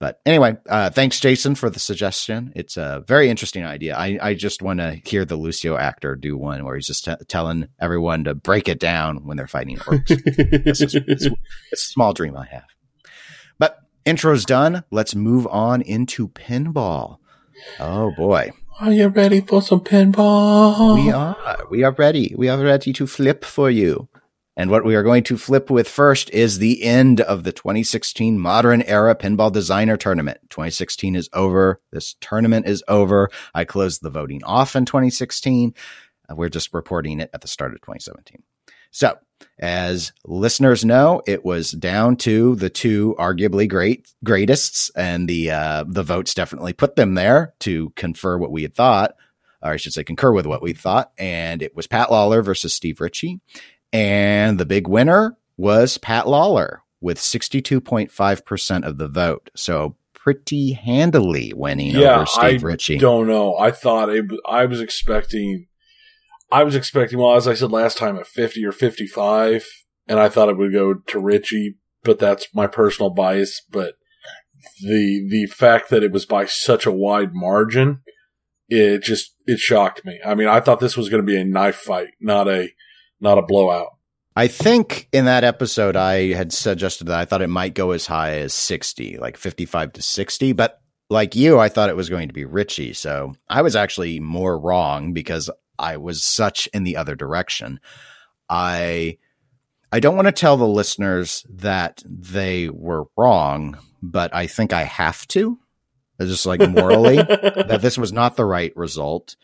[0.00, 2.52] But anyway, uh, thanks, Jason, for the suggestion.
[2.56, 3.94] It's a very interesting idea.
[3.94, 7.12] I, I just want to hear the Lucio actor do one where he's just t-
[7.28, 10.04] telling everyone to break it down when they're fighting orcs.
[10.08, 12.64] it's, it's, it's a small dream I have.
[14.04, 14.84] Intro's done.
[14.90, 17.18] Let's move on into pinball.
[17.78, 18.52] Oh boy.
[18.80, 20.94] Are you ready for some pinball?
[20.94, 21.66] We are.
[21.70, 22.34] We are ready.
[22.36, 24.08] We are ready to flip for you.
[24.56, 28.38] And what we are going to flip with first is the end of the 2016
[28.38, 30.38] Modern Era Pinball Designer Tournament.
[30.50, 31.80] 2016 is over.
[31.92, 33.30] This tournament is over.
[33.54, 35.74] I closed the voting off in 2016.
[36.28, 38.42] Uh, we're just reporting it at the start of 2017.
[38.90, 39.16] So,
[39.60, 45.84] as listeners know, it was down to the two arguably great greatest, and the uh,
[45.86, 49.14] the votes definitely put them there to confer what we had thought,
[49.62, 51.12] or I should say, concur with what we thought.
[51.18, 53.40] And it was Pat Lawlor versus Steve Ritchie,
[53.92, 59.50] and the big winner was Pat Lawlor with 62.5% of the vote.
[59.54, 62.96] So pretty handily winning yeah, over Steve I Ritchie.
[62.96, 63.56] I don't know.
[63.56, 65.66] I thought it, I was expecting,
[66.52, 69.66] I was expecting, well, as I said last time, at 50 or 55,
[70.08, 73.62] and I thought it would go to Ritchie, but that's my personal bias.
[73.70, 73.94] But
[74.80, 78.00] the, the fact that it was by such a wide margin,
[78.68, 80.18] it just, it shocked me.
[80.24, 82.70] I mean, I thought this was going to be a knife fight, not a,
[83.20, 83.96] not a blowout.
[84.36, 88.06] I think in that episode, I had suggested that I thought it might go as
[88.06, 90.52] high as 60, like 55 to 60.
[90.52, 92.92] But like you, I thought it was going to be Ritchie.
[92.94, 95.50] So I was actually more wrong because
[95.80, 97.80] I was such in the other direction.
[98.48, 99.18] I.
[99.92, 104.84] I don't want to tell the listeners that they were wrong, but I think I
[104.84, 105.58] have to,
[106.20, 109.34] just like morally, that this was not the right result.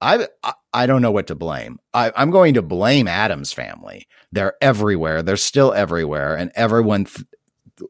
[0.00, 0.28] I,
[0.72, 1.78] I don't know what to blame.
[1.94, 4.06] I, am going to blame Addams Family.
[4.32, 5.22] They're everywhere.
[5.22, 7.26] They're still everywhere, and everyone th-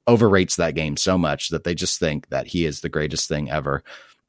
[0.06, 3.50] overrates that game so much that they just think that he is the greatest thing
[3.50, 3.82] ever.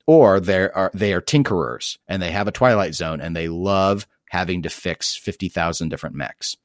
[0.08, 4.08] Or they are they are tinkerers and they have a Twilight Zone and they love
[4.30, 6.56] having to fix fifty thousand different mechs.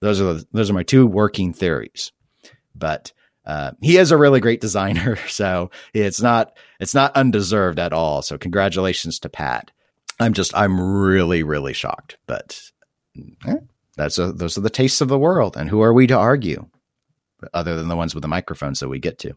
[0.00, 2.10] Those are the, those are my two working theories.
[2.74, 3.12] But
[3.44, 8.22] uh, he is a really great designer, so it's not it's not undeserved at all.
[8.22, 9.70] So congratulations to Pat.
[10.22, 12.16] I'm just, I'm really, really shocked.
[12.26, 12.60] But
[13.46, 13.56] eh,
[13.96, 15.56] that's a, those are the tastes of the world.
[15.56, 16.66] And who are we to argue
[17.52, 19.34] other than the ones with the microphones that we get to?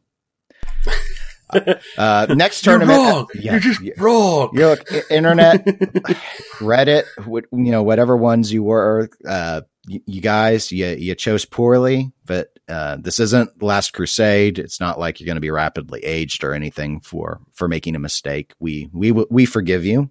[1.98, 3.28] Uh, next tournament, You're wrong.
[3.36, 3.94] Yeah, You're just yeah.
[3.98, 4.50] wrong.
[4.54, 5.66] You look, internet,
[6.60, 7.04] Reddit,
[7.52, 12.50] you know, whatever ones you were, uh, you, you, guys, you, you chose poorly, but,
[12.68, 14.58] uh, this isn't Last Crusade.
[14.60, 18.00] It's not like you're going to be rapidly aged or anything for, for making a
[18.00, 18.54] mistake.
[18.60, 20.10] We, we, we forgive you.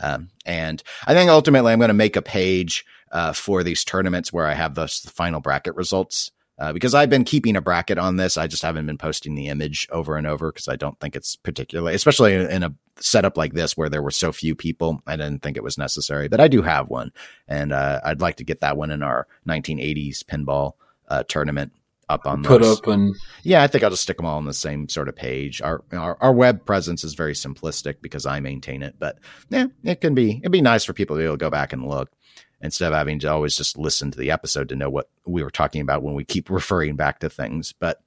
[0.00, 4.32] Um, and I think ultimately I'm going to make a page uh, for these tournaments
[4.32, 6.32] where I have the, the final bracket results.
[6.58, 8.38] Uh, because I've been keeping a bracket on this.
[8.38, 11.36] I just haven't been posting the image over and over because I don't think it's
[11.36, 15.02] particularly, especially in a setup like this where there were so few people.
[15.06, 17.12] I didn't think it was necessary, but I do have one.
[17.46, 20.72] And uh, I'd like to get that one in our 1980s pinball
[21.08, 21.72] uh, tournament
[22.08, 22.78] up on put those.
[22.78, 25.16] up and yeah i think i'll just stick them all on the same sort of
[25.16, 29.66] page our, our, our web presence is very simplistic because i maintain it but yeah
[29.82, 31.84] it can be it'd be nice for people to be able to go back and
[31.84, 32.08] look
[32.60, 35.50] instead of having to always just listen to the episode to know what we were
[35.50, 38.00] talking about when we keep referring back to things but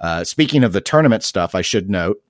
[0.00, 2.22] uh, speaking of the tournament stuff i should note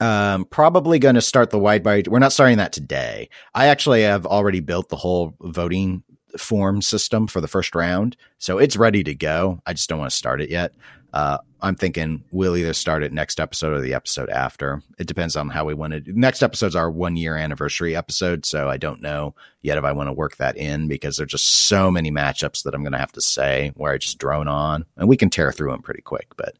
[0.00, 2.02] um, probably going to start the wide body.
[2.08, 3.28] We're not starting that today.
[3.54, 6.02] I actually have already built the whole voting
[6.38, 8.16] form system for the first round.
[8.38, 9.60] So it's ready to go.
[9.66, 10.72] I just don't want to start it yet.
[11.14, 14.82] Uh, I'm thinking we'll either start it next episode or the episode after.
[14.98, 16.02] It depends on how we want to.
[16.06, 20.08] Next episode's our one year anniversary episode, so I don't know yet if I want
[20.08, 23.12] to work that in because there's just so many matchups that I'm going to have
[23.12, 26.34] to say where I just drone on, and we can tear through them pretty quick.
[26.36, 26.56] But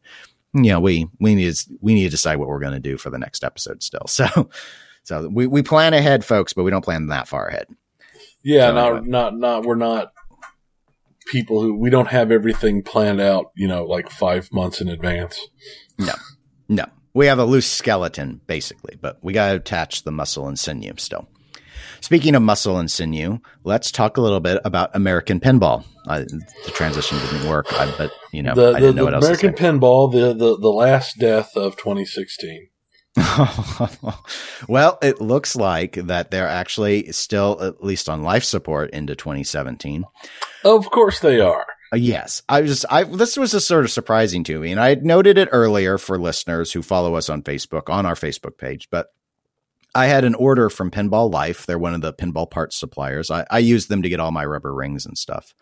[0.53, 2.97] you know, we we need to, we need to decide what we're going to do
[2.97, 4.05] for the next episode still.
[4.07, 4.49] So
[5.03, 7.67] so we we plan ahead, folks, but we don't plan that far ahead.
[8.45, 10.13] Yeah, so, not not not we're not
[11.31, 15.39] people who we don't have everything planned out, you know, like five months in advance.
[15.97, 16.13] No,
[16.69, 20.59] no, we have a loose skeleton basically, but we got to attach the muscle and
[20.59, 21.27] sinew still.
[22.01, 25.83] Speaking of muscle and sinew, let's talk a little bit about American pinball.
[26.07, 27.65] Uh, the transition didn't work,
[27.97, 32.67] but you know, the, the, the American pinball, the, the the last death of 2016.
[34.67, 40.05] well, it looks like that they're actually still at least on life support into 2017.
[40.63, 41.65] Of course they are.
[41.93, 42.85] Uh, yes, I was.
[42.89, 45.97] I this was just sort of surprising to me, and I had noted it earlier
[45.97, 48.89] for listeners who follow us on Facebook on our Facebook page.
[48.89, 49.13] But
[49.93, 51.65] I had an order from Pinball Life.
[51.65, 53.31] They're one of the pinball parts suppliers.
[53.31, 55.53] I, I use them to get all my rubber rings and stuff,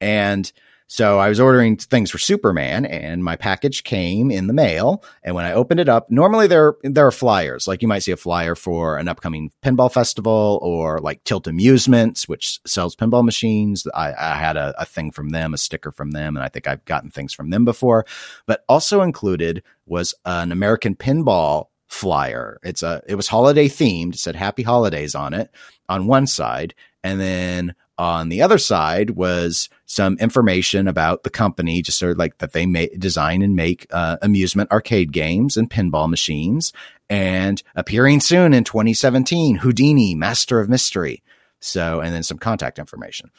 [0.00, 0.50] and
[0.90, 5.04] So I was ordering things for Superman and my package came in the mail.
[5.22, 7.68] And when I opened it up, normally there, there are flyers.
[7.68, 12.26] Like you might see a flyer for an upcoming pinball festival or like Tilt Amusements,
[12.26, 13.86] which sells pinball machines.
[13.94, 16.38] I, I had a, a thing from them, a sticker from them.
[16.38, 18.06] And I think I've gotten things from them before,
[18.46, 22.58] but also included was an American pinball flyer.
[22.62, 24.14] It's a, it was holiday themed.
[24.14, 25.50] It said happy holidays on it
[25.86, 26.74] on one side.
[27.04, 32.18] And then on the other side was some information about the company, just sort of
[32.18, 36.72] like that they may design and make uh, amusement arcade games and pinball machines.
[37.10, 41.22] And appearing soon in 2017, Houdini, Master of Mystery.
[41.60, 43.30] So, and then some contact information.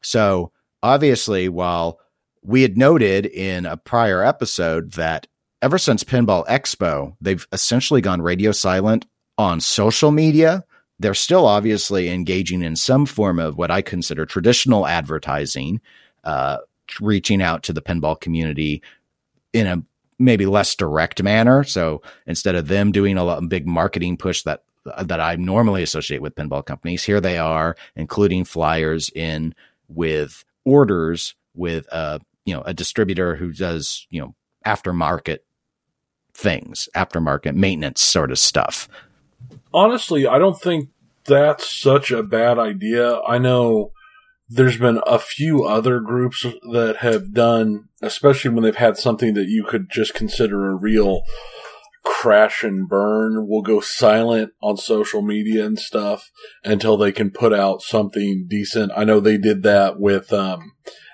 [0.00, 2.00] So, obviously, while
[2.42, 5.26] we had noted in a prior episode that
[5.60, 10.64] ever since Pinball Expo, they've essentially gone radio silent on social media
[10.98, 15.80] they're still obviously engaging in some form of what I consider traditional advertising,
[16.24, 16.58] uh,
[17.00, 18.82] reaching out to the pinball community
[19.52, 19.82] in a
[20.18, 21.62] maybe less direct manner.
[21.62, 24.62] So instead of them doing a lot, big marketing push that
[25.04, 29.54] that I normally associate with pinball companies, here they are including flyers in
[29.88, 34.34] with orders with a you know a distributor who does you know
[34.66, 35.38] aftermarket
[36.34, 38.88] things, aftermarket maintenance sort of stuff
[39.72, 40.90] honestly, I don't think
[41.24, 43.20] that's such a bad idea.
[43.20, 43.92] I know
[44.48, 49.48] there's been a few other groups that have done, especially when they've had something that
[49.48, 51.22] you could just consider a real
[52.04, 56.30] crash and burn will go silent on social media and stuff
[56.64, 58.90] until they can put out something decent.
[58.96, 60.72] I know they did that with um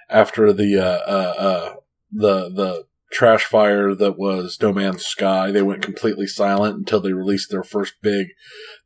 [0.09, 1.75] after the uh uh, uh
[2.13, 5.51] the the trash fire that was No Man's Sky.
[5.51, 8.27] They went completely silent until they released their first big,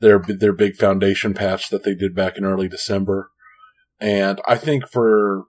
[0.00, 3.30] their their big foundation patch that they did back in early December.
[3.98, 5.44] And I think for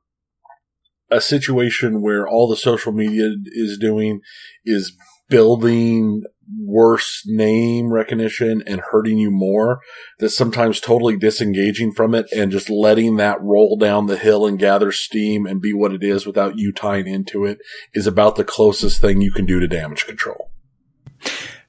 [1.11, 4.21] a situation where all the social media is doing
[4.65, 4.93] is
[5.29, 6.23] building
[6.57, 9.81] worse name recognition and hurting you more
[10.17, 14.57] that sometimes totally disengaging from it and just letting that roll down the hill and
[14.57, 17.59] gather steam and be what it is without you tying into it
[17.93, 20.51] is about the closest thing you can do to damage control.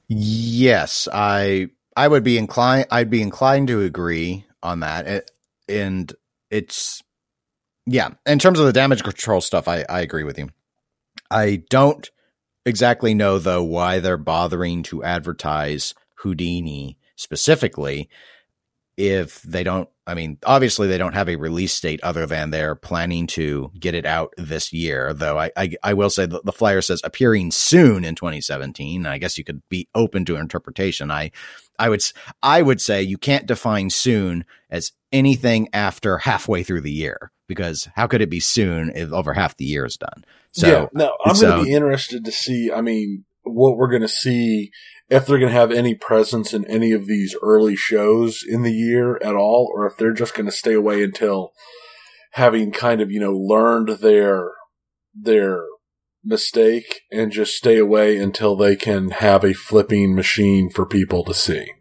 [0.07, 5.07] Yes, I I would be inclined I'd be inclined to agree on that.
[5.07, 5.31] It,
[5.69, 6.11] and
[6.49, 7.03] it's
[7.85, 10.49] yeah, in terms of the damage control stuff I I agree with you.
[11.29, 12.09] I don't
[12.65, 18.09] exactly know though why they're bothering to advertise Houdini specifically
[18.97, 22.75] if they don't I mean obviously they don't have a release date other than they're
[22.75, 26.51] planning to get it out this year though I I, I will say the, the
[26.51, 31.09] flyer says appearing soon in 2017 I guess you could be open to interpretation.
[31.09, 31.31] I
[31.79, 32.03] I would
[32.43, 37.89] I would say you can't define soon as anything after halfway through the year because
[37.95, 41.13] how could it be soon if over half the year is done so, yeah, now
[41.25, 42.71] I'm going to be interested to see.
[42.71, 44.71] I mean, what we're going to see
[45.09, 48.73] if they're going to have any presence in any of these early shows in the
[48.73, 51.51] year at all, or if they're just going to stay away until
[52.31, 54.51] having kind of you know learned their
[55.13, 55.63] their
[56.23, 61.33] mistake and just stay away until they can have a flipping machine for people to
[61.33, 61.73] see.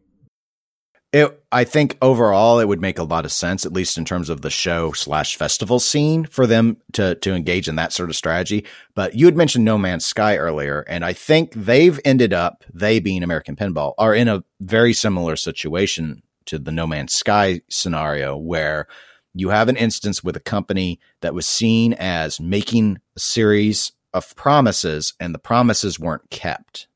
[1.12, 4.30] It, I think overall it would make a lot of sense, at least in terms
[4.30, 8.16] of the show slash festival scene for them to, to engage in that sort of
[8.16, 8.64] strategy.
[8.94, 13.00] But you had mentioned No Man's Sky earlier, and I think they've ended up, they
[13.00, 18.36] being American Pinball, are in a very similar situation to the No Man's Sky scenario
[18.36, 18.86] where
[19.34, 24.34] you have an instance with a company that was seen as making a series of
[24.36, 26.86] promises and the promises weren't kept.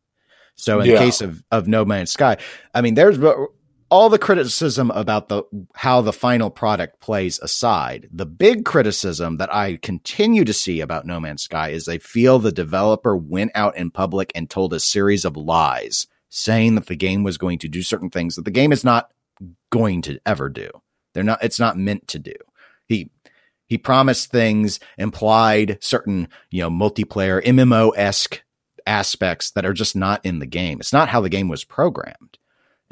[0.57, 0.93] So in yeah.
[0.93, 2.37] the case of, of No Man's Sky,
[2.73, 3.19] I mean, there's
[3.95, 5.45] all the criticism about the
[5.77, 11.07] how the final product plays aside, the big criticism that I continue to see about
[11.07, 14.81] No Man's Sky is they feel the developer went out in public and told a
[14.81, 18.51] series of lies, saying that the game was going to do certain things that the
[18.51, 19.13] game is not
[19.71, 20.69] going to ever do.
[21.13, 22.35] They're not it's not meant to do.
[22.89, 23.13] He
[23.69, 28.43] he promised things, implied certain, you know, multiplayer MMO-esque
[28.89, 30.81] aspects that are just not in the game.
[30.81, 32.39] It's not how the game was programmed.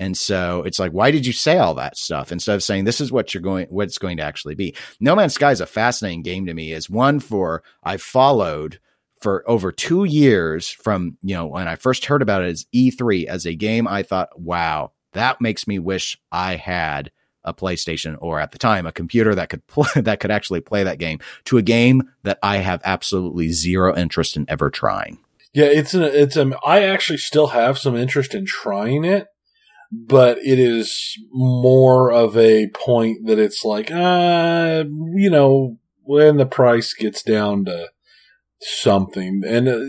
[0.03, 3.01] And so it's like, why did you say all that stuff instead of saying this
[3.01, 4.75] is what you're going, what it's going to actually be?
[4.99, 6.73] No Man's Sky is a fascinating game to me.
[6.73, 8.81] Is one for I followed
[9.21, 13.27] for over two years from you know when I first heard about it as E3
[13.27, 13.87] as a game.
[13.87, 17.13] I thought, wow, that makes me wish I had
[17.45, 20.83] a PlayStation or at the time a computer that could play, that could actually play
[20.83, 25.21] that game to a game that I have absolutely zero interest in ever trying.
[25.55, 29.29] Yeah, it's a, it's a, I actually still have some interest in trying it
[29.93, 36.47] but it is more of a point that it's like, uh, you know, when the
[36.47, 37.91] price gets down to
[38.61, 39.81] something and uh,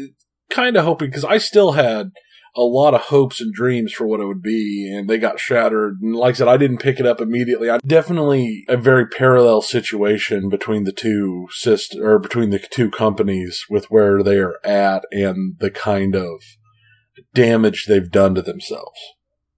[0.49, 2.11] kind of hoping because I still had
[2.55, 5.99] a lot of hopes and dreams for what it would be, and they got shattered.
[6.01, 7.69] And like I said, I didn't pick it up immediately.
[7.69, 13.65] I definitely a very parallel situation between the two syst- or between the two companies
[13.69, 16.41] with where they are at and the kind of
[17.33, 18.99] damage they've done to themselves.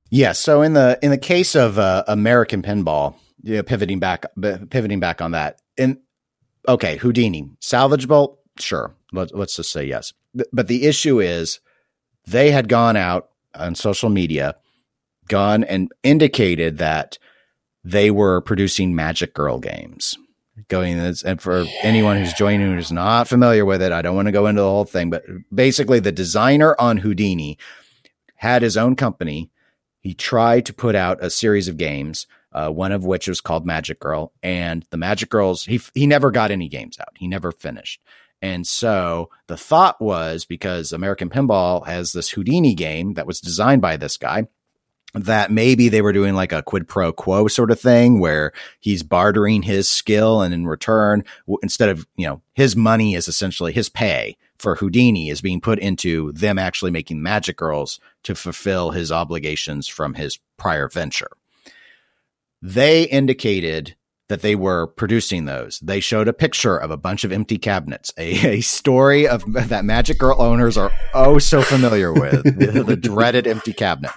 [0.10, 0.34] Yeah.
[0.34, 4.26] So in the in the case of uh, American Pinball, yeah, pivoting back
[4.70, 5.98] pivoting back on that, and
[6.68, 8.94] okay, Houdini salvageable, sure.
[9.12, 10.14] Let's let's just say yes.
[10.52, 11.60] But the issue is
[12.28, 14.56] they had gone out on social media,
[15.28, 17.18] gone and indicated that
[17.84, 20.18] they were producing Magic Girl games.
[20.70, 24.32] Going and for anyone who's joining who's not familiar with it, I don't want to
[24.32, 27.58] go into the whole thing, but basically the designer on Houdini
[28.36, 29.52] had his own company.
[30.06, 33.66] He tried to put out a series of games, uh, one of which was called
[33.66, 35.66] Magic Girl, and the Magic Girls.
[35.66, 37.18] He he never got any games out.
[37.18, 38.04] He never finished.
[38.40, 43.82] And so the thought was because American Pinball has this Houdini game that was designed
[43.82, 44.46] by this guy
[45.16, 49.02] that maybe they were doing like a quid pro quo sort of thing where he's
[49.02, 51.24] bartering his skill and in return
[51.64, 55.80] instead of you know his money is essentially his pay for Houdini is being put
[55.80, 61.30] into them actually making magic girls to fulfill his obligations from his prior venture
[62.66, 63.96] they indicated
[64.28, 65.80] that they were producing those.
[65.82, 69.86] They showed a picture of a bunch of empty cabinets, a, a story of that
[69.86, 74.12] Magic Girl owners are oh so familiar with the, the dreaded empty cabinet.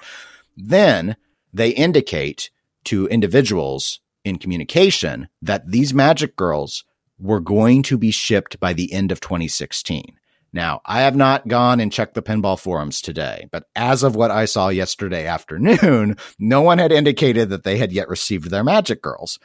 [0.57, 1.16] Then
[1.53, 2.51] they indicate
[2.85, 6.85] to individuals in communication that these Magic Girls
[7.18, 10.17] were going to be shipped by the end of 2016.
[10.52, 14.30] Now, I have not gone and checked the pinball forums today, but as of what
[14.30, 19.02] I saw yesterday afternoon, no one had indicated that they had yet received their Magic
[19.02, 19.38] Girls.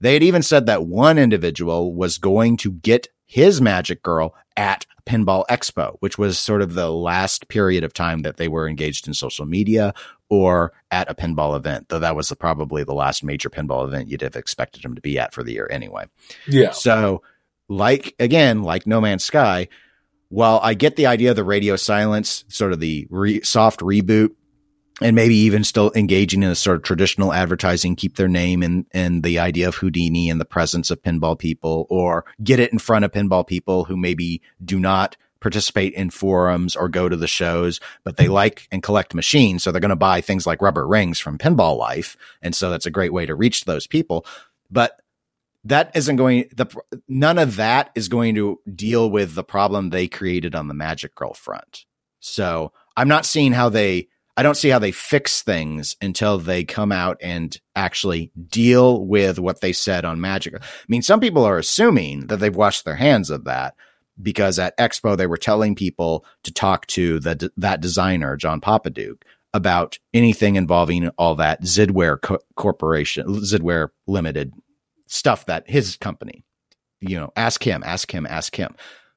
[0.00, 4.86] They had even said that one individual was going to get his magic girl at
[5.06, 9.06] Pinball Expo, which was sort of the last period of time that they were engaged
[9.06, 9.94] in social media
[10.28, 14.08] or at a pinball event, though that was the, probably the last major pinball event
[14.08, 16.06] you'd have expected him to be at for the year anyway.
[16.48, 16.72] Yeah.
[16.72, 17.22] So,
[17.68, 19.68] like, again, like No Man's Sky,
[20.30, 24.30] while I get the idea of the radio silence, sort of the re- soft reboot
[25.02, 28.86] and maybe even still engaging in a sort of traditional advertising, keep their name and
[28.92, 32.78] and the idea of Houdini and the presence of pinball people, or get it in
[32.78, 37.26] front of pinball people who maybe do not participate in forums or go to the
[37.26, 39.62] shows, but they like and collect machines.
[39.62, 42.16] So they're going to buy things like rubber rings from Pinball Life.
[42.42, 44.26] And so that's a great way to reach those people.
[44.70, 44.99] But
[45.64, 46.66] that isn't going the
[47.08, 51.14] none of that is going to deal with the problem they created on the Magic
[51.14, 51.84] Girl front.
[52.20, 56.64] So I'm not seeing how they I don't see how they fix things until they
[56.64, 60.54] come out and actually deal with what they said on Magic.
[60.54, 63.74] I mean, some people are assuming that they've washed their hands of that
[64.22, 69.22] because at Expo they were telling people to talk to the that designer John Popadiuk
[69.52, 74.52] about anything involving all that Zidware co- Corporation, Zidware Limited
[75.10, 76.44] stuff that his company.
[77.00, 78.74] You know, ask him, ask him, ask him.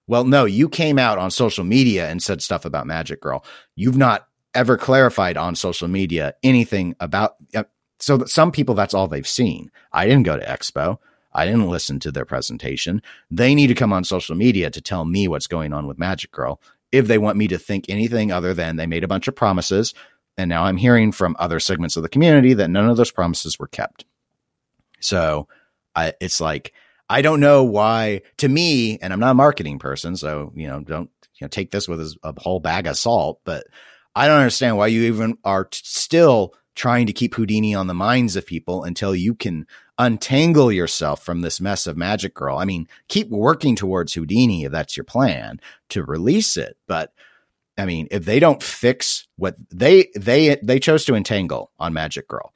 [0.07, 3.45] Well, no, you came out on social media and said stuff about Magic Girl.
[3.75, 7.35] You've not ever clarified on social media anything about.
[7.53, 7.63] Uh,
[7.99, 9.71] so some people, that's all they've seen.
[9.91, 10.97] I didn't go to Expo.
[11.33, 13.01] I didn't listen to their presentation.
[13.31, 16.31] They need to come on social media to tell me what's going on with Magic
[16.31, 19.35] Girl if they want me to think anything other than they made a bunch of
[19.35, 19.93] promises.
[20.37, 23.57] And now I'm hearing from other segments of the community that none of those promises
[23.57, 24.05] were kept.
[24.99, 25.47] So
[25.95, 26.73] I, it's like,
[27.09, 30.15] I don't know why to me, and I'm not a marketing person.
[30.15, 33.65] So, you know, don't you know, take this with a whole bag of salt, but
[34.15, 37.93] I don't understand why you even are t- still trying to keep Houdini on the
[37.93, 42.57] minds of people until you can untangle yourself from this mess of Magic Girl.
[42.57, 47.13] I mean, keep working towards Houdini if that's your plan to release it, but
[47.77, 52.27] I mean, if they don't fix what they they they chose to entangle on Magic
[52.27, 52.53] Girl,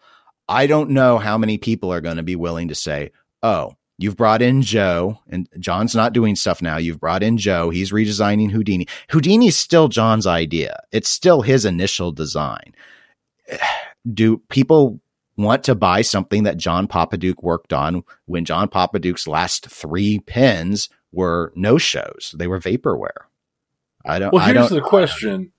[0.48, 3.12] I don't know how many people are going to be willing to say,
[3.44, 6.78] "Oh, You've brought in Joe, and John's not doing stuff now.
[6.78, 7.72] You've brought in Joe.
[7.72, 8.88] He's redesigning Houdini.
[9.10, 10.84] Houdini's still John's idea.
[10.92, 12.76] It's still his initial design.
[14.14, 15.02] Do people
[15.36, 20.90] want to buy something that John Popadiuk worked on when John Popadiuk's last three pins
[21.12, 22.36] were no shows?
[22.38, 23.26] They were vaporware.
[24.06, 24.32] I don't.
[24.32, 25.52] Well, here's don't, the question: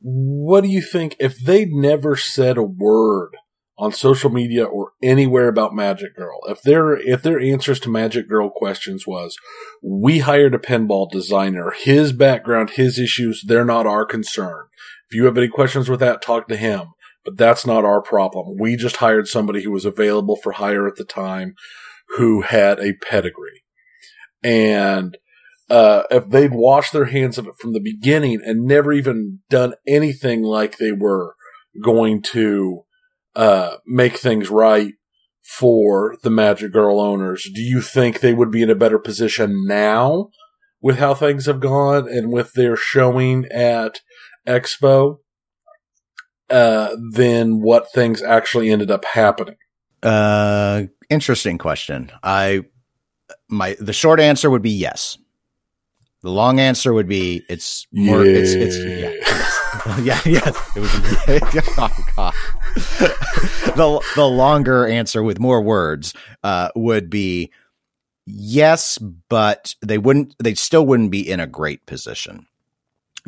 [0.00, 3.36] What do you think if they never said a word
[3.80, 6.38] on social media or anywhere about Magic Girl.
[6.46, 9.36] If their if their answers to Magic Girl questions was,
[9.82, 11.72] "We hired a pinball designer.
[11.74, 14.66] His background, his issues, they're not our concern.
[15.08, 16.88] If you have any questions with that, talk to him.
[17.24, 18.56] But that's not our problem.
[18.58, 21.54] We just hired somebody who was available for hire at the time,
[22.16, 23.62] who had a pedigree."
[24.44, 25.16] And
[25.70, 29.72] uh, if they'd washed their hands of it from the beginning and never even done
[29.88, 31.34] anything like they were
[31.82, 32.84] going to
[33.36, 34.94] uh, make things right
[35.42, 39.66] for the Magic Girl owners, do you think they would be in a better position
[39.66, 40.30] now
[40.80, 44.00] with how things have gone and with their showing at
[44.46, 45.18] Expo
[46.48, 49.56] uh, than what things actually ended up happening?
[50.02, 52.10] Uh, interesting question.
[52.22, 52.64] I
[53.48, 55.18] my the short answer would be yes.
[56.22, 58.24] The long answer would be it's more.
[58.24, 58.40] Yeah.
[58.40, 60.52] It's it's yeah, yeah, yeah.
[60.76, 61.60] It would be.
[61.78, 62.34] oh God.
[63.76, 66.12] the the longer answer with more words
[66.44, 67.50] uh, would be
[68.26, 70.34] yes, but they wouldn't.
[70.42, 72.46] They still wouldn't be in a great position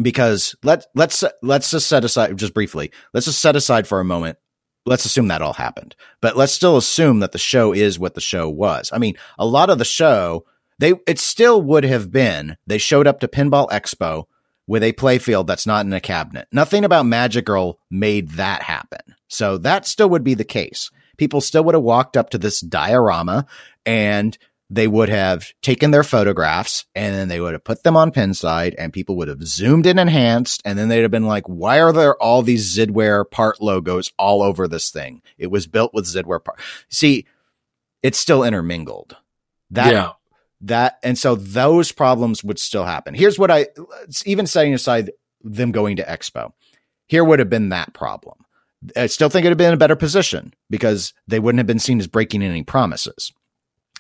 [0.01, 2.93] because let let's let's just set aside just briefly.
[3.15, 4.39] Let's just set aside for a moment.
[4.85, 8.21] Let's assume that all happened, but let's still assume that the show is what the
[8.21, 8.91] show was.
[8.93, 10.45] I mean, a lot of the show
[10.79, 14.25] they it still would have been they showed up to Pinball Expo
[14.67, 16.49] with a playfield that's not in a cabinet.
[16.53, 19.01] Nothing about Magic Girl made that happen.
[19.29, 20.91] So that still would be the case.
[21.17, 23.47] People still would have walked up to this diorama
[23.85, 24.37] and
[24.71, 28.75] they would have taken their photographs and then they would have put them on Pinside
[28.79, 31.93] and people would have zoomed in enhanced and then they'd have been like, why are
[31.93, 35.21] there all these Zidware part logos all over this thing?
[35.37, 36.61] It was built with Zidware part.
[36.89, 37.27] See,
[38.03, 39.17] it's still intermingled.
[39.71, 40.13] That yeah
[40.63, 43.15] that and so those problems would still happen.
[43.15, 43.67] Here's what I
[44.25, 45.11] even setting aside
[45.43, 46.53] them going to Expo.
[47.07, 48.39] Here would have been that problem.
[48.97, 51.79] I still think it would have been a better position because they wouldn't have been
[51.79, 53.33] seen as breaking any promises.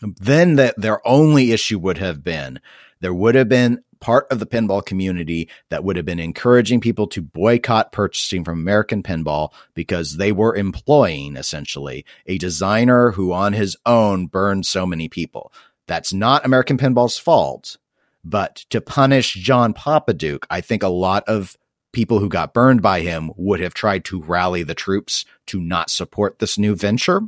[0.01, 2.61] Then that their only issue would have been
[3.01, 7.07] there would have been part of the pinball community that would have been encouraging people
[7.07, 13.53] to boycott purchasing from American Pinball because they were employing essentially a designer who on
[13.53, 15.53] his own burned so many people.
[15.93, 17.76] That's not American Pinball's fault.
[18.24, 21.55] But to punish John Popadiuk, I think a lot of
[21.93, 25.90] people who got burned by him would have tried to rally the troops to not
[25.90, 27.20] support this new venture.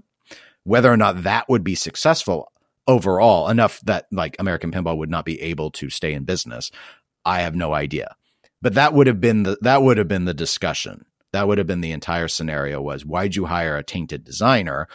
[0.62, 2.52] Whether or not that would be successful
[2.86, 6.70] overall, enough that like American Pinball would not be able to stay in business,
[7.22, 8.16] I have no idea.
[8.62, 11.04] But that would have been the that would have been the discussion.
[11.32, 14.88] That would have been the entire scenario was why'd you hire a tainted designer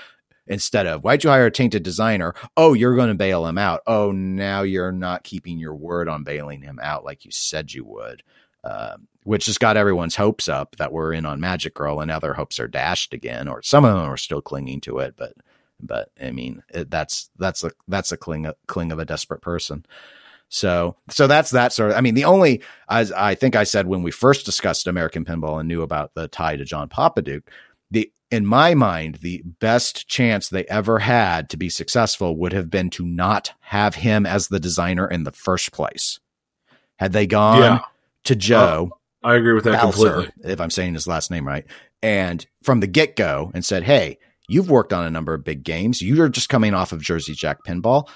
[0.50, 2.34] instead of why'd you hire a tainted designer?
[2.58, 3.82] Oh, you're going to bail him out.
[3.88, 7.86] Oh, now you're not keeping your word on bailing him out like you said you
[7.86, 8.24] would.
[8.64, 12.20] Uh, which has got everyone's hopes up that we're in on Magic Girl, and now
[12.20, 15.14] their hopes are dashed again, or some of them are still clinging to it.
[15.16, 15.34] But,
[15.80, 19.86] but I mean, it, that's that's a that's a cling cling of a desperate person.
[20.50, 21.97] So, so that's that sort of.
[21.97, 25.60] I mean, the only as I think I said when we first discussed American Pinball
[25.60, 27.43] and knew about the tie to John Popadiuk,
[27.91, 32.69] the in my mind, the best chance they ever had to be successful would have
[32.69, 36.19] been to not have him as the designer in the first place.
[36.97, 37.80] Had they gone yeah.
[38.25, 38.91] to Joe,
[39.23, 40.51] uh, I agree with that Balcer, completely.
[40.51, 41.65] If I'm saying his last name right,
[42.03, 45.63] and from the get go, and said, "Hey, you've worked on a number of big
[45.63, 46.01] games.
[46.01, 48.07] You're just coming off of Jersey Jack Pinball.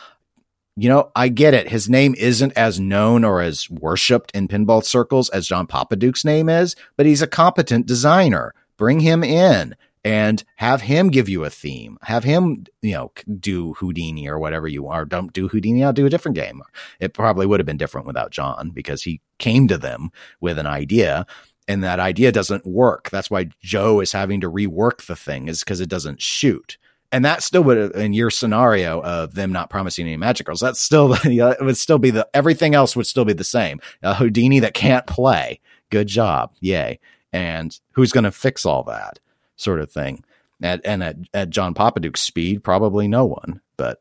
[0.75, 1.69] You know, I get it.
[1.69, 6.49] His name isn't as known or as worshipped in pinball circles as John Popadiuk's name
[6.49, 8.55] is, but he's a competent designer.
[8.75, 11.97] Bring him in and have him give you a theme.
[12.01, 15.05] Have him, you know, do Houdini or whatever you are.
[15.05, 15.83] Don't do Houdini.
[15.83, 16.61] I'll do a different game.
[16.99, 20.67] It probably would have been different without John because he came to them with an
[20.67, 21.25] idea
[21.67, 23.09] and that idea doesn't work.
[23.09, 26.77] That's why Joe is having to rework the thing is because it doesn't shoot.
[27.11, 30.81] And that still would, in your scenario of them not promising any magic girls, that's
[30.81, 33.79] still, it would still be the, everything else would still be the same.
[34.01, 35.59] A Houdini that can't play.
[35.89, 36.53] Good job.
[36.59, 36.99] Yay.
[37.31, 39.19] And who's going to fix all that?
[39.55, 40.23] Sort of thing.
[40.61, 43.61] At, and at, at John Popadiuk's speed, probably no one.
[43.75, 43.99] But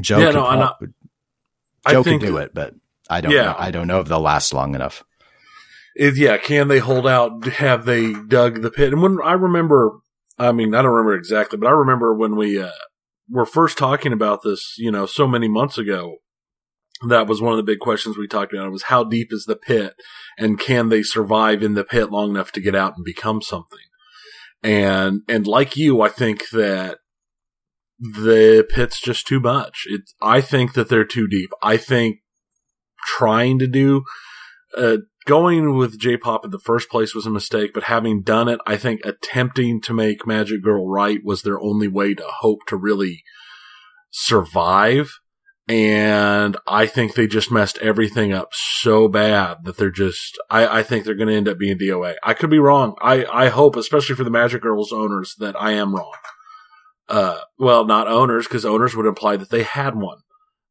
[0.00, 0.82] Joe, yeah, could, no, not,
[1.88, 2.74] Joe think, could do it, but
[3.08, 3.32] I don't.
[3.32, 3.44] Yeah.
[3.44, 5.02] Know, I don't know if they'll last long enough.
[5.94, 7.44] It, yeah, can they hold out?
[7.44, 8.92] Have they dug the pit?
[8.92, 9.98] And when I remember,
[10.38, 12.70] I mean, I don't remember exactly, but I remember when we uh,
[13.30, 16.16] were first talking about this, you know, so many months ago.
[17.08, 18.70] That was one of the big questions we talked about.
[18.70, 19.94] Was how deep is the pit,
[20.38, 23.80] and can they survive in the pit long enough to get out and become something?
[24.62, 26.98] And, and like you, I think that
[27.98, 29.84] the pit's just too much.
[29.86, 31.50] It, I think that they're too deep.
[31.62, 32.18] I think
[33.06, 34.04] trying to do,
[34.76, 38.60] uh, going with J-pop in the first place was a mistake, but having done it,
[38.66, 42.76] I think attempting to make Magic Girl right was their only way to hope to
[42.76, 43.22] really
[44.10, 45.10] survive.
[45.68, 50.82] And I think they just messed everything up so bad that they're just, I, I
[50.82, 52.14] think they're going to end up being DOA.
[52.24, 52.96] I could be wrong.
[53.00, 56.14] I, I hope, especially for the Magic Girls owners, that I am wrong.
[57.08, 60.18] Uh, well, not owners, because owners would imply that they had one.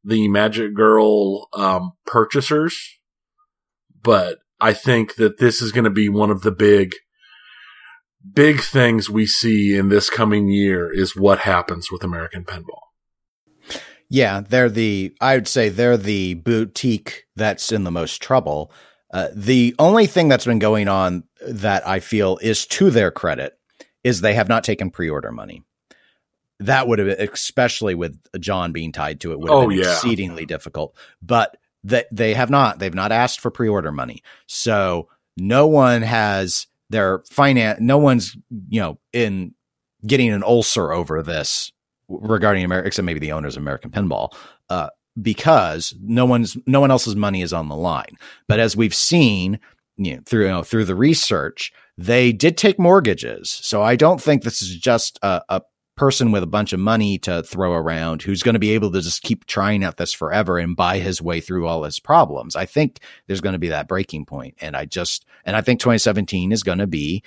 [0.04, 2.98] the Magic Girl um, purchasers,
[4.02, 6.94] but I think that this is going to be one of the big,
[8.30, 12.91] big things we see in this coming year is what happens with American Pinball.
[14.12, 18.70] Yeah, they're the, I would say they're the boutique that's in the most trouble.
[19.10, 23.58] Uh, the only thing that's been going on that I feel is to their credit
[24.04, 25.62] is they have not taken pre order money.
[26.60, 29.78] That would have, been, especially with John being tied to it, would have Oh, been
[29.78, 29.92] yeah.
[29.92, 30.94] exceedingly difficult.
[31.22, 34.22] But they, they have not, they've not asked for pre order money.
[34.46, 35.08] So
[35.38, 38.36] no one has their finance, no one's,
[38.68, 39.54] you know, in
[40.06, 41.72] getting an ulcer over this
[42.20, 44.34] regarding America, except maybe the owners of American Pinball,
[44.68, 44.88] uh,
[45.20, 48.16] because no one's no one else's money is on the line.
[48.48, 49.58] But as we've seen,
[49.96, 53.50] you know, through you know, through the research, they did take mortgages.
[53.50, 55.62] So I don't think this is just a, a
[55.96, 59.00] person with a bunch of money to throw around who's going to be able to
[59.00, 62.56] just keep trying at this forever and buy his way through all his problems.
[62.56, 65.80] I think there's going to be that breaking point, and I just and I think
[65.80, 67.22] 2017 is going to be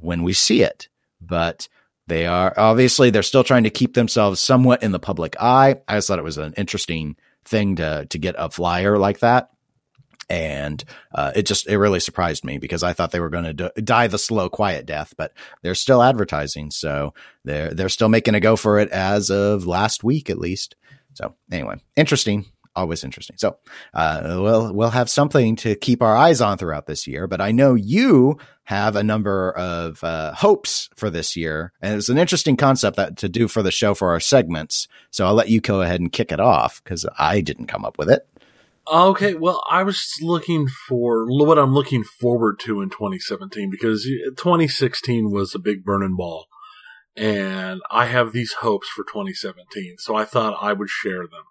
[0.00, 0.88] when we see it.
[1.20, 1.68] But
[2.10, 5.76] they are obviously they're still trying to keep themselves somewhat in the public eye.
[5.86, 9.50] I just thought it was an interesting thing to to get a flyer like that.
[10.28, 10.82] And
[11.14, 14.08] uh, it just it really surprised me because I thought they were going to die
[14.08, 15.32] the slow, quiet death, but
[15.62, 20.04] they're still advertising, so they're they're still making a go for it as of last
[20.04, 20.76] week at least.
[21.14, 23.36] So anyway, interesting, always interesting.
[23.36, 23.58] So
[23.94, 27.26] uh, we'll we'll have something to keep our eyes on throughout this year.
[27.26, 32.08] But I know you have a number of uh, hopes for this year, and it's
[32.08, 34.88] an interesting concept that to do for the show for our segments.
[35.10, 37.98] So I'll let you go ahead and kick it off because I didn't come up
[37.98, 38.26] with it.
[38.90, 44.04] Okay, well, I was looking for what I'm looking forward to in 2017 because
[44.36, 46.46] 2016 was a big burning ball,
[47.14, 51.44] and I have these hopes for 2017, so I thought I would share them.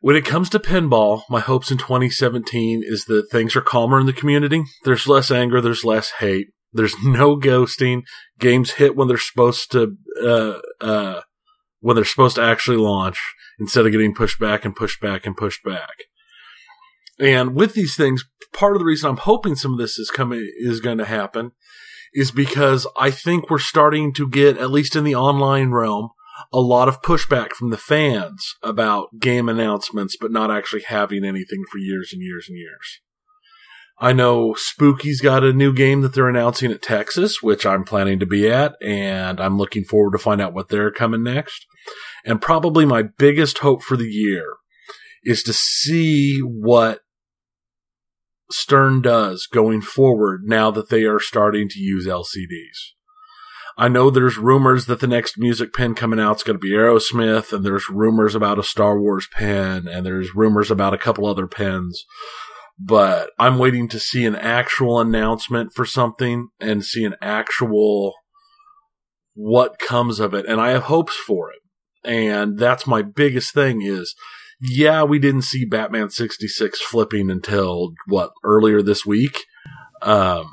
[0.00, 4.06] When it comes to pinball, my hopes in 2017 is that things are calmer in
[4.06, 4.64] the community.
[4.84, 8.02] There's less anger, there's less hate, there's no ghosting.
[8.38, 11.20] Games hit when they're supposed to, uh, uh,
[11.80, 13.18] when they're supposed to actually launch
[13.58, 16.04] instead of getting pushed back and pushed back and pushed back.
[17.18, 18.24] And with these things,
[18.54, 21.52] part of the reason I'm hoping some of this is coming is going to happen
[22.14, 26.08] is because I think we're starting to get, at least in the online realm,
[26.52, 31.64] a lot of pushback from the fans about game announcements, but not actually having anything
[31.70, 33.00] for years and years and years.
[34.02, 38.18] I know Spooky's got a new game that they're announcing at Texas, which I'm planning
[38.20, 41.66] to be at, and I'm looking forward to find out what they're coming next.
[42.24, 44.56] And probably my biggest hope for the year
[45.22, 47.00] is to see what
[48.50, 52.94] Stern does going forward now that they are starting to use LCDs.
[53.80, 56.72] I know there's rumors that the next music pen coming out is going to be
[56.72, 61.24] Aerosmith, and there's rumors about a Star Wars pen, and there's rumors about a couple
[61.24, 62.04] other pens.
[62.78, 68.12] But I'm waiting to see an actual announcement for something and see an actual
[69.32, 70.44] what comes of it.
[70.44, 71.60] And I have hopes for it.
[72.04, 74.14] And that's my biggest thing is
[74.60, 79.44] yeah, we didn't see Batman 66 flipping until what earlier this week.
[80.02, 80.50] Um,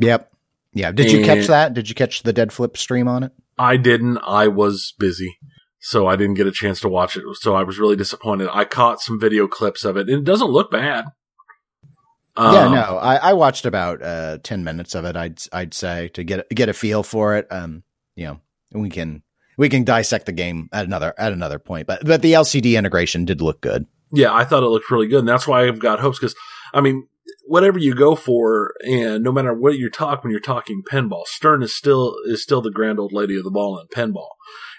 [0.00, 0.29] Yep.
[0.72, 0.92] Yeah.
[0.92, 1.74] Did you catch that?
[1.74, 3.32] Did you catch the dead flip stream on it?
[3.58, 4.18] I didn't.
[4.18, 5.38] I was busy,
[5.80, 7.24] so I didn't get a chance to watch it.
[7.40, 8.48] So I was really disappointed.
[8.52, 11.06] I caught some video clips of it, and it doesn't look bad.
[12.38, 15.16] yeah, Um, no, I, I watched about uh, ten minutes of it.
[15.16, 17.46] I'd I'd say to get get a feel for it.
[17.50, 17.82] Um,
[18.16, 18.40] you know,
[18.72, 19.22] we can
[19.58, 21.86] we can dissect the game at another at another point.
[21.86, 23.86] But but the LCD integration did look good.
[24.12, 26.18] yeah, I thought it looked really good, and that's why I've got hopes.
[26.18, 26.34] Because
[26.72, 27.06] I mean,
[27.50, 31.64] whatever you go for, and no matter what you talk when you're talking pinball, Stern
[31.64, 34.28] is still is still the grand old lady of the ball in pinball.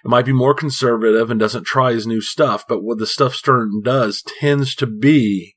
[0.06, 3.36] It might be more conservative and doesn't try his new stuff, but what the stuff
[3.36, 5.56] Stern does tends to be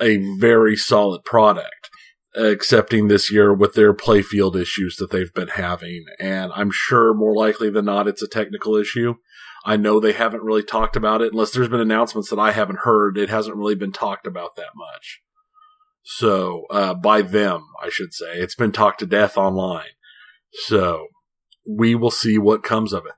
[0.00, 1.90] a very solid product.
[2.36, 7.36] Excepting this year with their playfield issues that they've been having, and I'm sure more
[7.36, 9.16] likely than not it's a technical issue.
[9.66, 12.80] I know they haven't really talked about it unless there's been announcements that I haven't
[12.84, 13.18] heard.
[13.18, 15.20] It hasn't really been talked about that much.
[16.02, 18.34] So, uh, by them, I should say.
[18.34, 19.90] It's been talked to death online.
[20.52, 21.06] So,
[21.66, 23.12] we will see what comes of it.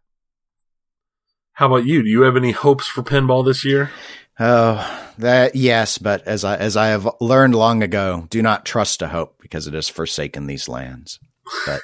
[1.54, 2.02] How about you?
[2.02, 3.90] Do you have any hopes for pinball this year?
[4.38, 9.02] Oh, that yes, but as I as I have learned long ago, do not trust
[9.02, 11.20] a hope because it has forsaken these lands.
[11.64, 11.82] But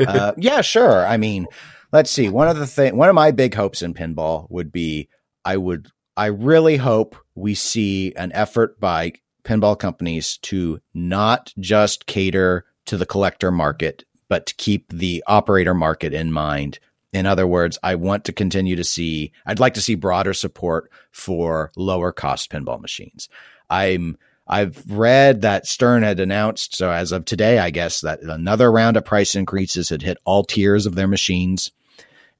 [0.06, 1.06] uh, yeah, sure.
[1.06, 1.46] I mean,
[1.92, 2.28] let's see.
[2.28, 5.08] One of the thing, one of my big hopes in pinball would be
[5.44, 9.14] I would, I really hope we see an effort by
[9.44, 15.74] pinball companies to not just cater to the collector market, but to keep the operator
[15.74, 16.78] market in mind
[17.12, 20.90] In other words, I want to continue to see, I'd like to see broader support
[21.10, 23.28] for lower cost pinball machines.
[23.68, 24.16] I'm,
[24.46, 28.96] I've read that Stern had announced, so as of today, I guess that another round
[28.96, 31.72] of price increases had hit all tiers of their machines.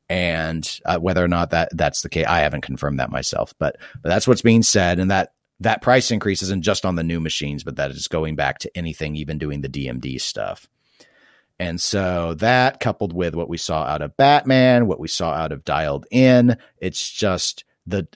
[0.09, 3.77] And uh, whether or not that that's the case, I haven't confirmed that myself, but,
[4.03, 4.99] but that's what's being said.
[4.99, 8.35] And that that price increase isn't just on the new machines, but that is going
[8.35, 10.69] back to anything, even doing the DMD stuff.
[11.59, 15.53] And so that coupled with what we saw out of Batman, what we saw out
[15.53, 18.09] of Dialed In, it's just the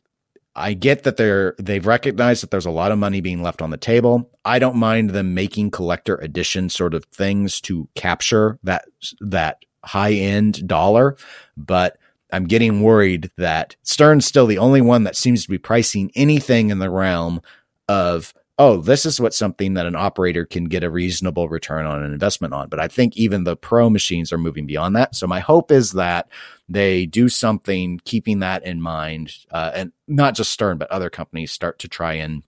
[0.56, 3.70] I get that they're they've recognized that there's a lot of money being left on
[3.70, 4.30] the table.
[4.44, 8.86] I don't mind them making collector edition sort of things to capture that
[9.20, 11.16] that high end dollar,
[11.56, 11.98] but
[12.34, 16.70] I'm getting worried that Stern's still the only one that seems to be pricing anything
[16.70, 17.40] in the realm
[17.88, 22.02] of oh, this is what something that an operator can get a reasonable return on
[22.02, 22.68] an investment on.
[22.68, 25.16] But I think even the pro machines are moving beyond that.
[25.16, 26.28] So my hope is that
[26.68, 31.50] they do something keeping that in mind, uh, and not just Stern, but other companies
[31.50, 32.44] start to try and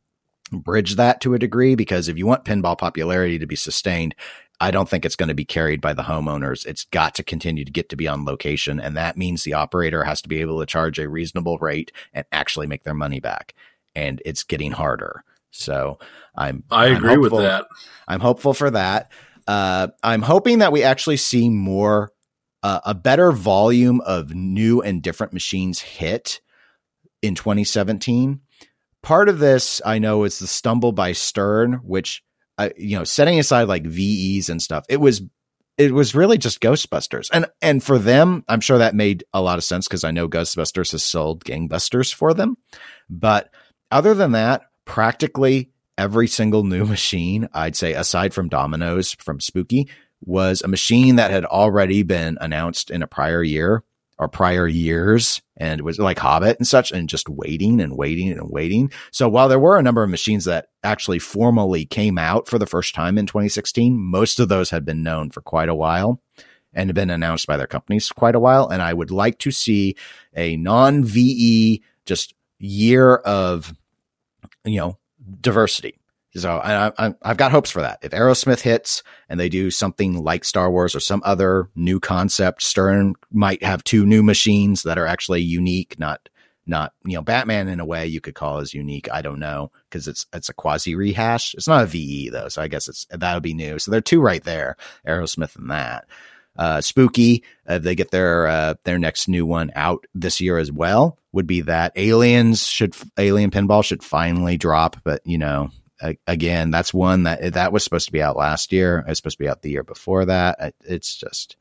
[0.53, 1.74] bridge that to a degree.
[1.74, 4.14] Because if you want pinball popularity to be sustained,
[4.61, 6.65] I don't think it's going to be carried by the homeowners.
[6.65, 8.81] It's got to continue to get to be on location.
[8.81, 12.25] And that means the operator has to be able to charge a reasonable rate and
[12.33, 13.55] actually make their money back.
[13.95, 15.25] And it's getting harder.
[15.51, 15.99] So
[16.35, 17.67] I'm I agree I'm with that.
[18.09, 19.11] I'm hopeful for that.
[19.47, 22.13] Uh, I'm hoping that we actually see more
[22.63, 26.41] uh, a better volume of new and different machines hit
[27.23, 28.41] in 2017.
[29.03, 32.23] Part of this I know is the stumble by Stern, which
[32.59, 35.23] uh, you know, setting aside like VEs and stuff, it was
[35.79, 37.29] it was really just Ghostbusters.
[37.33, 40.29] And and for them, I'm sure that made a lot of sense because I know
[40.29, 42.57] Ghostbusters has sold gangbusters for them.
[43.11, 43.51] But
[43.91, 49.89] other than that, practically every single new machine, I'd say, aside from Dominoes from Spooky,
[50.21, 53.85] was a machine that had already been announced in a prior year
[54.19, 58.51] or prior years and was like Hobbit and such, and just waiting and waiting and
[58.51, 58.91] waiting.
[59.11, 62.67] So while there were a number of machines that actually formally came out for the
[62.67, 66.21] first time in 2016, most of those had been known for quite a while
[66.73, 68.69] and had been announced by their companies quite a while.
[68.69, 69.97] And I would like to see
[70.35, 73.75] a non VE just year of
[74.67, 74.99] you know,
[75.41, 75.99] diversity.
[76.37, 77.99] So I, I, I've got hopes for that.
[78.03, 82.62] If Aerosmith hits and they do something like Star Wars or some other new concept,
[82.62, 86.28] Stern might have two new machines that are actually unique, not
[86.66, 89.09] not you know Batman in a way you could call as unique.
[89.11, 91.55] I don't know because it's it's a quasi rehash.
[91.55, 93.78] It's not a VE though, so I guess it's that would be new.
[93.78, 94.76] So there are two right there,
[95.07, 96.07] Aerosmith and that.
[96.59, 100.72] Uh, Spooky, uh, they get their uh, their next new one out this year as
[100.72, 101.18] well.
[101.32, 105.70] Would be that Aliens should Alien Pinball should finally drop, but you know,
[106.26, 108.99] again, that's one that that was supposed to be out last year.
[108.99, 110.74] It was supposed to be out the year before that.
[110.80, 111.57] It's just,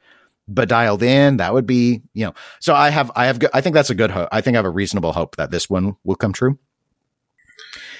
[0.47, 2.33] but dialed in, that would be you know.
[2.59, 4.29] So I have I have I think that's a good hope.
[4.31, 6.59] I think I have a reasonable hope that this one will come true.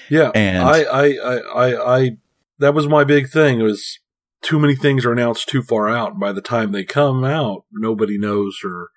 [0.09, 2.17] Yeah, and I I I I, I
[2.59, 3.99] that was my big thing was
[4.41, 6.19] too many things are announced too far out.
[6.19, 8.89] By the time they come out, nobody knows or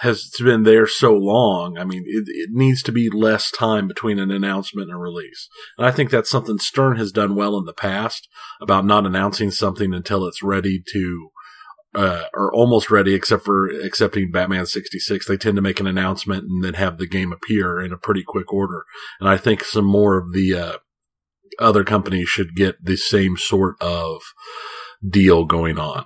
[0.00, 1.76] has been there so long.
[1.78, 5.48] I mean, it, it, needs to be less time between an announcement and a release.
[5.76, 8.26] And I think that's something Stern has done well in the past
[8.62, 11.30] about not announcing something until it's ready to,
[11.94, 15.26] uh, or almost ready, except for accepting Batman 66.
[15.26, 18.22] They tend to make an announcement and then have the game appear in a pretty
[18.26, 18.84] quick order.
[19.20, 20.76] And I think some more of the, uh,
[21.58, 24.22] other companies should get the same sort of
[25.06, 26.04] deal going on.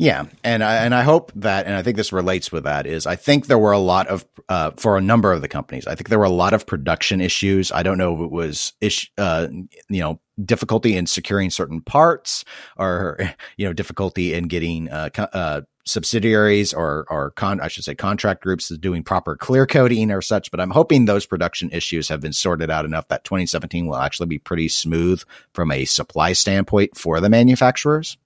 [0.00, 3.06] Yeah, and I, and I hope that, and I think this relates with that is
[3.06, 5.86] I think there were a lot of uh, for a number of the companies.
[5.86, 7.70] I think there were a lot of production issues.
[7.70, 9.48] I don't know if it was ish, uh,
[9.90, 12.46] you know difficulty in securing certain parts
[12.78, 13.18] or
[13.58, 18.42] you know difficulty in getting uh, uh, subsidiaries or or con I should say contract
[18.42, 20.50] groups doing proper clear coding or such.
[20.50, 24.28] But I'm hoping those production issues have been sorted out enough that 2017 will actually
[24.28, 25.22] be pretty smooth
[25.52, 28.16] from a supply standpoint for the manufacturers.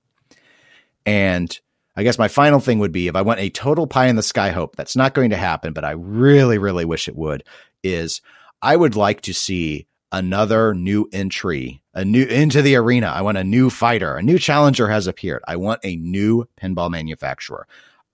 [1.07, 1.61] And
[1.97, 4.22] I guess my final thing would be if I want a total pie in the
[4.22, 7.45] sky hope, that's not going to happen, but I really, really wish it would,
[7.82, 8.20] is
[8.61, 13.09] I would like to see another new entry, a new into the arena.
[13.09, 15.42] I want a new fighter, a new challenger has appeared.
[15.47, 17.66] I want a new pinball manufacturer.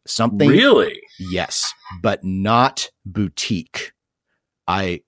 [0.07, 1.73] Something really, yes,
[2.03, 3.93] but not boutique.
[4.67, 5.03] I,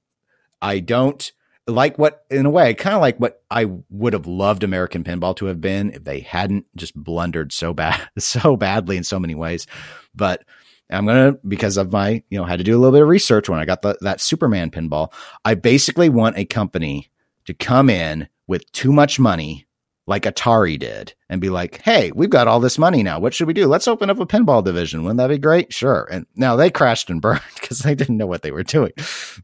[0.60, 1.32] I don't
[1.66, 5.36] like what, in a way, kind of like what I would have loved American Pinball
[5.36, 9.34] to have been if they hadn't just blundered so bad, so badly in so many
[9.34, 9.66] ways.
[10.14, 10.44] But
[10.90, 13.48] I'm gonna because of my, you know, had to do a little bit of research
[13.48, 15.12] when I got the, that Superman pinball.
[15.44, 17.10] I basically want a company
[17.46, 19.66] to come in with too much money
[20.06, 23.20] like Atari did and be like, Hey, we've got all this money now.
[23.20, 23.66] What should we do?
[23.66, 25.02] Let's open up a pinball division.
[25.02, 25.72] Wouldn't that be great?
[25.72, 26.08] Sure.
[26.10, 28.92] And now they crashed and burned because they didn't know what they were doing.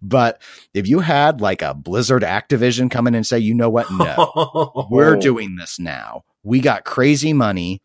[0.02, 0.42] But
[0.74, 3.90] if you had like a Blizzard Activision come in and say, you know what?
[3.90, 6.24] No, we're doing this now.
[6.42, 7.82] We got crazy money.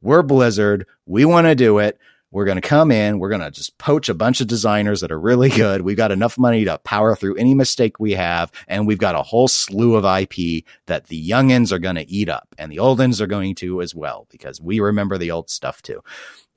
[0.00, 0.86] We're Blizzard.
[1.06, 1.98] We want to do it.
[2.30, 3.18] We're going to come in.
[3.18, 5.80] We're going to just poach a bunch of designers that are really good.
[5.80, 8.52] We've got enough money to power through any mistake we have.
[8.66, 12.28] And we've got a whole slew of IP that the youngins are going to eat
[12.28, 15.50] up and the old oldins are going to as well, because we remember the old
[15.50, 16.02] stuff too.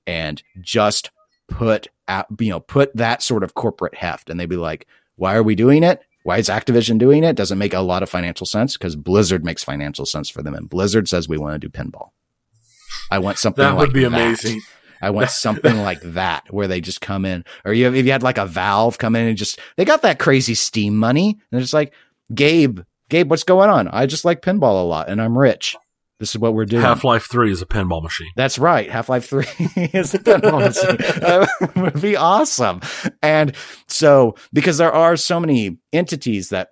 [0.07, 1.11] And just
[1.47, 5.35] put out, you know, put that sort of corporate heft and they'd be like, why
[5.35, 6.01] are we doing it?
[6.23, 7.35] Why is Activision doing it?
[7.35, 10.53] Doesn't make a lot of financial sense because Blizzard makes financial sense for them.
[10.53, 12.09] And Blizzard says we want to do pinball.
[13.09, 14.07] I want something that would like be that.
[14.07, 14.61] amazing.
[15.01, 18.23] I want something like that where they just come in, or you if you had
[18.23, 21.61] like a Valve come in and just they got that crazy Steam money, and they're
[21.61, 21.93] just like,
[22.33, 23.87] Gabe, Gabe, what's going on?
[23.87, 25.75] I just like pinball a lot, and I'm rich.
[26.21, 26.83] This is what we're doing.
[26.83, 28.29] Half Life Three is a pinball machine.
[28.35, 28.91] That's right.
[28.91, 29.43] Half Life 3
[29.75, 30.97] is a pinball machine.
[31.19, 32.81] That would be awesome.
[33.23, 33.55] And
[33.87, 36.69] so, because there are so many entities that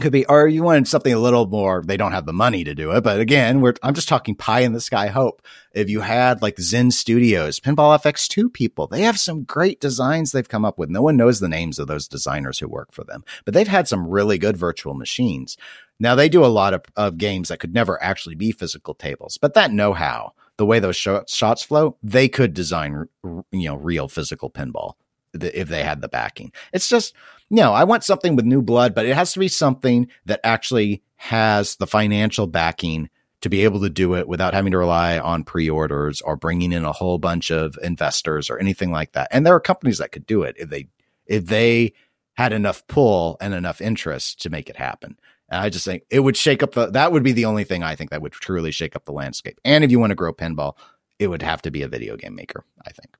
[0.00, 2.74] could be, or you wanted something a little more, they don't have the money to
[2.74, 3.02] do it.
[3.02, 5.42] But again, we're, I'm just talking pie in the sky hope.
[5.72, 10.48] If you had like Zen Studios, Pinball FX2 people, they have some great designs they've
[10.48, 10.90] come up with.
[10.90, 13.88] No one knows the names of those designers who work for them, but they've had
[13.88, 15.56] some really good virtual machines.
[16.00, 19.38] Now they do a lot of, of games that could never actually be physical tables,
[19.40, 23.76] but that know how, the way those sh- shots flow, they could design, you know,
[23.76, 24.94] real physical pinball
[25.34, 26.52] if they had the backing.
[26.72, 27.14] It's just,
[27.50, 31.02] know, I want something with new blood, but it has to be something that actually
[31.16, 33.08] has the financial backing
[33.40, 36.84] to be able to do it without having to rely on pre-orders or bringing in
[36.84, 39.28] a whole bunch of investors or anything like that.
[39.30, 40.88] And there are companies that could do it if they
[41.26, 41.92] if they
[42.34, 45.18] had enough pull and enough interest to make it happen.
[45.50, 47.82] And I just think it would shake up the that would be the only thing
[47.82, 49.60] I think that would truly shake up the landscape.
[49.64, 50.76] And if you want to grow pinball,
[51.18, 53.14] it would have to be a video game maker, I think.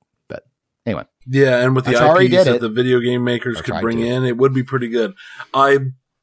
[0.87, 1.05] Anyway.
[1.27, 2.61] Yeah, and with the Atari IPs that it.
[2.61, 4.07] the video game makers could bring to.
[4.07, 5.15] in, it would be pretty good.
[5.53, 5.79] I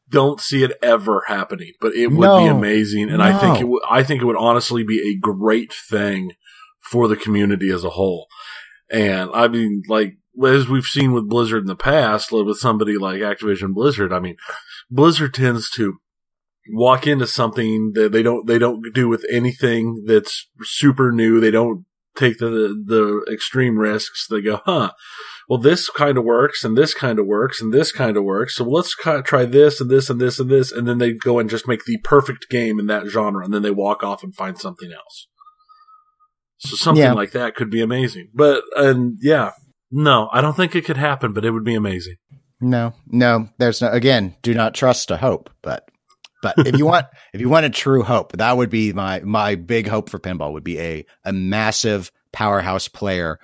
[0.09, 3.81] don't see it ever happening, but it would be amazing, and I think it would.
[3.89, 6.33] I think it would honestly be a great thing
[6.81, 8.27] for the community as a whole.
[8.91, 12.97] And I mean, like as we've seen with Blizzard in the past, like, with somebody
[12.97, 14.35] like Activision Blizzard, I mean,
[14.89, 15.97] Blizzard tends to
[16.69, 21.39] walk into something that they don't they don't do with anything that's super new.
[21.39, 21.85] They don't
[22.15, 22.47] take the
[22.85, 24.27] the extreme risks.
[24.29, 24.91] They go, huh?
[25.49, 28.55] Well, this kind of works, and this kind of works, and this kind of works.
[28.55, 31.49] So let's try this and this and this and this, and then they go and
[31.49, 34.57] just make the perfect game in that genre, and then they walk off and find
[34.57, 35.27] something else.
[36.59, 37.13] So something Yeah.
[37.13, 38.29] like that could be amazing.
[38.33, 39.51] But and yeah,
[39.89, 42.15] no, I don't think it could happen, but it would be amazing.
[42.61, 45.89] No, no, there's no, again, do not trust to hope, but,
[46.41, 49.55] but if you want, if you want a true hope, that would be my, my
[49.55, 53.39] big hope for pinball would be a, a massive powerhouse player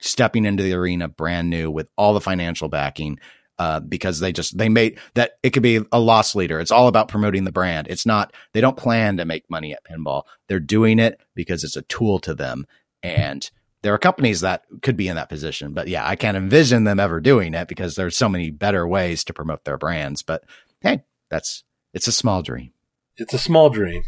[0.00, 3.18] stepping into the arena brand new with all the financial backing.
[3.58, 6.60] Uh, because they just, they made that it could be a loss leader.
[6.60, 7.88] It's all about promoting the brand.
[7.90, 10.22] It's not, they don't plan to make money at pinball.
[10.48, 12.66] They're doing it because it's a tool to them.
[13.02, 13.50] And,
[13.82, 17.00] there are companies that could be in that position, but yeah, I can't envision them
[17.00, 20.22] ever doing it because there's so many better ways to promote their brands.
[20.22, 20.44] But
[20.80, 22.72] hey, that's it's a small dream.
[23.16, 24.02] It's a small dream.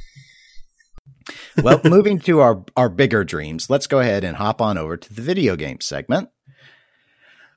[1.62, 5.14] Well, moving to our our bigger dreams, let's go ahead and hop on over to
[5.14, 6.28] the video game segment.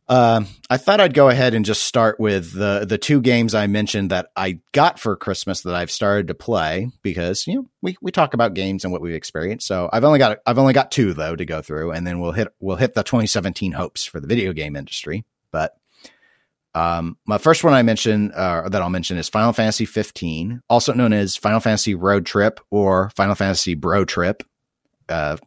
[0.08, 3.66] Um, I thought I'd go ahead and just start with the the two games I
[3.66, 7.98] mentioned that I got for Christmas that I've started to play because you know we
[8.02, 9.66] we talk about games and what we've experienced.
[9.66, 12.34] So I've only got I've only got two though to go through, and then we'll
[12.34, 15.26] hit we'll hit the 2017 hopes for the video game industry.
[15.52, 15.76] But
[16.76, 20.94] um, my first one I mentioned uh, that I'll mention is Final Fantasy 15, also
[20.94, 24.44] known as Final Fantasy Road Trip or Final Fantasy Bro Trip.
[25.10, 25.38] Uh,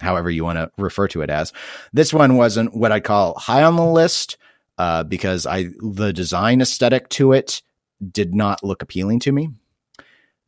[0.00, 1.52] however you want to refer to it as.
[1.92, 4.36] This one wasn't what I call high on the list
[4.78, 7.62] uh, because I the design aesthetic to it
[8.10, 9.50] did not look appealing to me.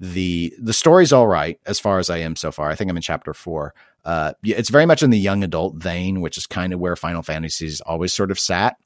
[0.01, 2.71] the The story's all right as far as I am so far.
[2.71, 3.75] I think I'm in chapter four.
[4.05, 7.23] Uh, it's very much in the young adult vein, which is kind of where Final
[7.23, 8.77] Fantasy's always sort of sat.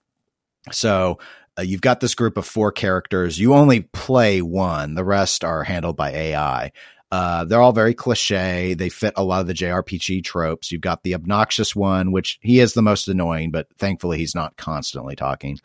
[0.73, 1.19] So
[1.59, 3.39] uh, you've got this group of four characters.
[3.39, 6.73] You only play one; the rest are handled by AI.
[7.11, 8.75] Uh, they're all very cliche.
[8.75, 10.71] They fit a lot of the JRPG tropes.
[10.71, 14.57] You've got the obnoxious one, which he is the most annoying, but thankfully he's not
[14.57, 15.59] constantly talking.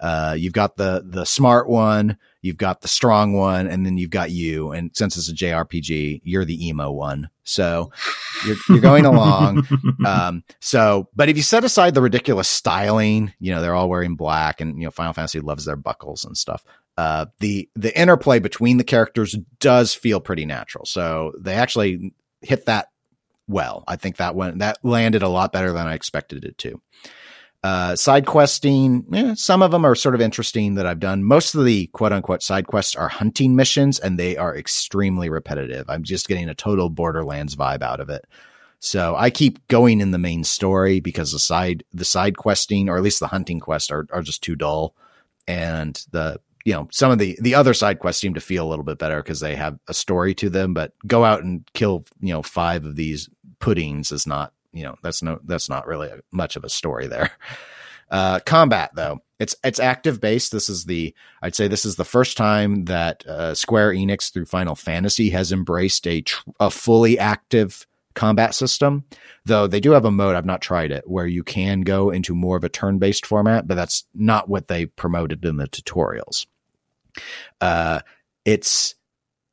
[0.00, 4.10] Uh, you've got the the smart one, you've got the strong one, and then you've
[4.10, 4.72] got you.
[4.72, 7.28] And since it's a JRPG, you're the emo one.
[7.44, 7.92] So
[8.46, 9.66] you're you're going along.
[10.06, 14.16] Um, so, but if you set aside the ridiculous styling, you know they're all wearing
[14.16, 16.64] black, and you know Final Fantasy loves their buckles and stuff.
[16.96, 20.84] uh, the the interplay between the characters does feel pretty natural.
[20.86, 22.88] So they actually hit that
[23.48, 23.84] well.
[23.86, 26.80] I think that went that landed a lot better than I expected it to.
[27.62, 31.22] Uh, side questing, eh, some of them are sort of interesting that I've done.
[31.22, 35.84] Most of the quote unquote side quests are hunting missions and they are extremely repetitive.
[35.88, 38.24] I'm just getting a total Borderlands vibe out of it.
[38.78, 42.96] So I keep going in the main story because the side, the side questing, or
[42.96, 44.94] at least the hunting quests are, are just too dull.
[45.46, 48.70] And the, you know, some of the, the other side quests seem to feel a
[48.70, 52.06] little bit better because they have a story to them, but go out and kill,
[52.20, 56.10] you know, five of these puddings is not you know that's no that's not really
[56.32, 57.30] much of a story there.
[58.10, 60.52] Uh, combat though it's it's active based.
[60.52, 64.44] This is the I'd say this is the first time that uh, Square Enix through
[64.44, 69.04] Final Fantasy has embraced a tr- a fully active combat system.
[69.46, 72.34] Though they do have a mode I've not tried it where you can go into
[72.34, 76.46] more of a turn based format, but that's not what they promoted in the tutorials.
[77.62, 78.00] Uh,
[78.44, 78.94] it's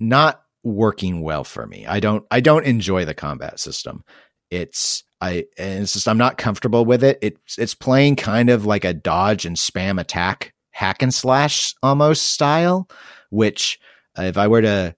[0.01, 1.86] not working well for me.
[1.86, 4.03] I don't I don't enjoy the combat system.
[4.51, 7.18] It's I and it's just I'm not comfortable with it.
[7.22, 12.32] It's it's playing kind of like a dodge and spam attack hack and slash almost
[12.32, 12.88] style,
[13.30, 13.80] which
[14.18, 14.95] uh, if I were to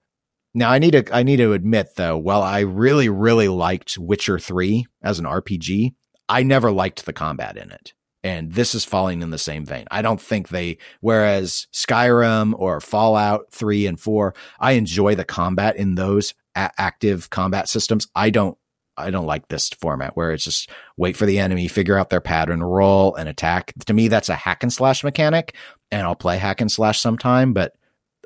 [0.52, 4.38] now I need to I need to admit though, while I really really liked Witcher
[4.38, 5.94] 3 as an RPG,
[6.28, 7.94] I never liked the combat in it.
[8.22, 9.86] And this is falling in the same vein.
[9.90, 15.76] I don't think they, whereas Skyrim or Fallout 3 and 4, I enjoy the combat
[15.76, 18.08] in those a- active combat systems.
[18.14, 18.58] I don't
[19.00, 22.20] I don't like this format where it's just wait for the enemy, figure out their
[22.20, 23.72] pattern, roll and attack.
[23.86, 25.54] To me, that's a hack and slash mechanic,
[25.90, 27.74] and I'll play hack and slash sometime, but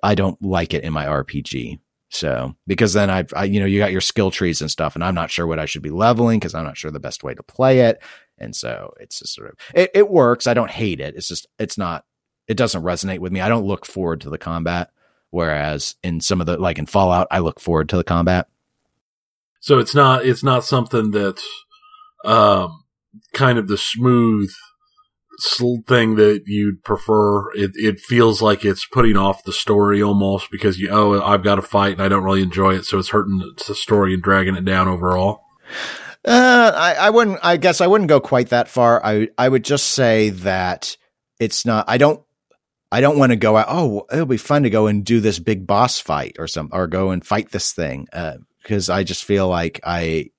[0.03, 1.79] I don't like it in my RPG.
[2.11, 5.03] So because then I've, I, you know, you got your skill trees and stuff, and
[5.03, 7.35] I'm not sure what I should be leveling because I'm not sure the best way
[7.35, 8.01] to play it,
[8.39, 10.47] and so it's just sort of it, it works.
[10.47, 11.17] I don't hate it.
[11.17, 12.05] It's just it's not.
[12.47, 13.41] It doesn't resonate with me.
[13.41, 14.91] I don't look forward to the combat.
[15.31, 18.47] Whereas in some of the like in Fallout, I look forward to the combat.
[19.65, 21.43] So it's not it's not something that's
[22.23, 22.85] um,
[23.33, 24.51] kind of the smooth
[25.87, 27.51] thing that you'd prefer.
[27.55, 31.55] It it feels like it's putting off the story almost because you oh I've got
[31.55, 34.55] to fight and I don't really enjoy it, so it's hurting the story and dragging
[34.55, 35.41] it down overall.
[36.27, 37.39] Uh, I, I wouldn't.
[37.43, 39.01] I guess I wouldn't go quite that far.
[39.03, 40.95] I I would just say that
[41.41, 41.87] it's not.
[41.89, 42.23] I don't.
[42.93, 43.69] I don't want to go out.
[43.71, 46.87] Oh, it'll be fun to go and do this big boss fight or some, or
[46.87, 48.09] go and fight this thing.
[48.13, 50.31] Uh, because I just feel like I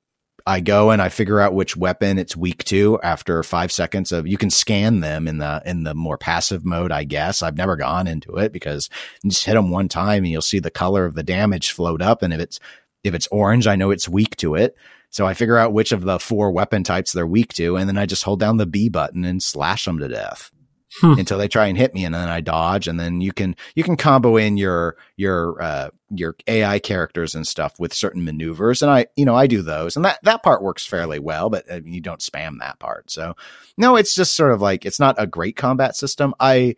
[0.47, 4.27] I go and I figure out which weapon it's weak to after five seconds of
[4.27, 7.41] you can scan them in the in the more passive mode, I guess.
[7.41, 8.89] I've never gone into it because
[9.23, 12.01] you just hit them one time and you'll see the color of the damage float
[12.01, 12.21] up.
[12.21, 12.59] And if it's
[13.03, 14.75] if it's orange, I know it's weak to it.
[15.09, 17.97] So I figure out which of the four weapon types they're weak to, and then
[17.97, 20.51] I just hold down the B button and slash them to death
[20.99, 21.13] hmm.
[21.13, 23.83] until they try and hit me, and then I dodge, and then you can you
[23.83, 28.91] can combo in your your uh, your AI characters and stuff with certain maneuvers, and
[28.91, 31.81] I you know I do those, and that that part works fairly well, but uh,
[31.83, 33.11] you don't spam that part.
[33.11, 33.35] So
[33.77, 36.33] no, it's just sort of like it's not a great combat system.
[36.39, 36.75] I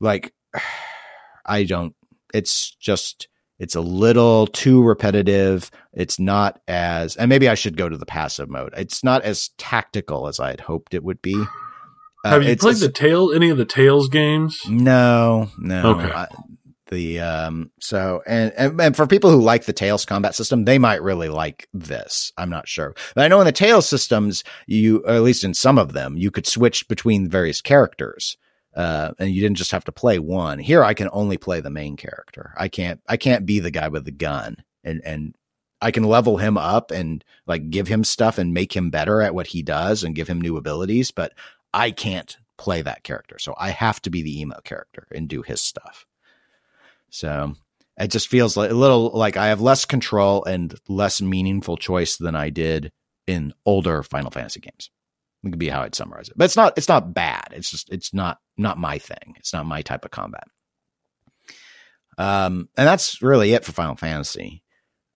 [0.00, 0.32] like
[1.46, 1.94] I don't.
[2.32, 3.28] It's just
[3.60, 5.70] it's a little too repetitive.
[5.92, 8.72] It's not as, and maybe I should go to the passive mode.
[8.74, 11.34] It's not as tactical as I had hoped it would be.
[12.24, 14.58] Uh, Have you played the tail Any of the Tales games?
[14.66, 15.96] No, no.
[15.96, 16.10] Okay.
[16.10, 16.28] I,
[16.90, 20.78] the um so and, and and for people who like the Tales combat system, they
[20.78, 22.32] might really like this.
[22.36, 25.78] I'm not sure, but I know in the Tales systems, you at least in some
[25.78, 28.36] of them, you could switch between various characters.
[28.76, 30.60] Uh, and you didn't just have to play one.
[30.60, 32.54] Here, I can only play the main character.
[32.56, 33.00] I can't.
[33.08, 35.34] I can't be the guy with the gun and and
[35.82, 39.34] I can level him up and like give him stuff and make him better at
[39.34, 41.32] what he does and give him new abilities, but
[41.72, 43.38] I can't play that character.
[43.38, 46.06] So I have to be the emo character and do his stuff.
[47.10, 47.54] So
[47.98, 52.16] it just feels like a little like I have less control and less meaningful choice
[52.16, 52.92] than I did
[53.26, 54.90] in older Final Fantasy games.
[55.44, 56.34] It could be how I'd summarize it.
[56.36, 57.48] But it's not it's not bad.
[57.52, 59.34] It's just it's not not my thing.
[59.36, 60.44] It's not my type of combat.
[62.18, 64.62] Um and that's really it for Final Fantasy.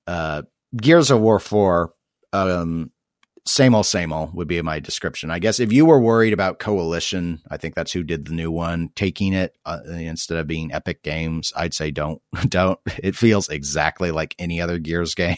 [0.06, 0.42] Uh
[0.76, 1.92] Gears of War 4
[2.32, 2.90] um
[3.46, 5.30] same old, same old would be my description.
[5.30, 8.50] I guess if you were worried about Coalition, I think that's who did the new
[8.50, 12.78] one, taking it uh, instead of being Epic Games, I'd say don't, don't.
[13.02, 15.36] It feels exactly like any other Gears game.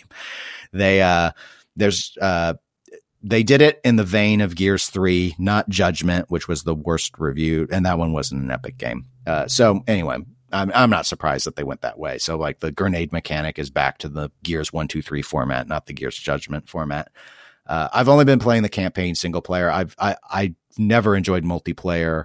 [0.73, 1.33] They, uh,
[1.75, 2.55] there's, uh,
[3.23, 7.19] they did it in the vein of Gears 3, not Judgment, which was the worst
[7.19, 9.07] reviewed, and that one wasn't an Epic game.
[9.27, 10.19] Uh, so anyway,
[10.53, 12.19] I'm, I'm not surprised that they went that way.
[12.19, 15.87] So like the grenade mechanic is back to the Gears 1, 2, 3 format, not
[15.87, 17.11] the Gears Judgment format.
[17.67, 19.71] Uh, I've only been playing the campaign single player.
[19.71, 22.25] I've I I never enjoyed multiplayer.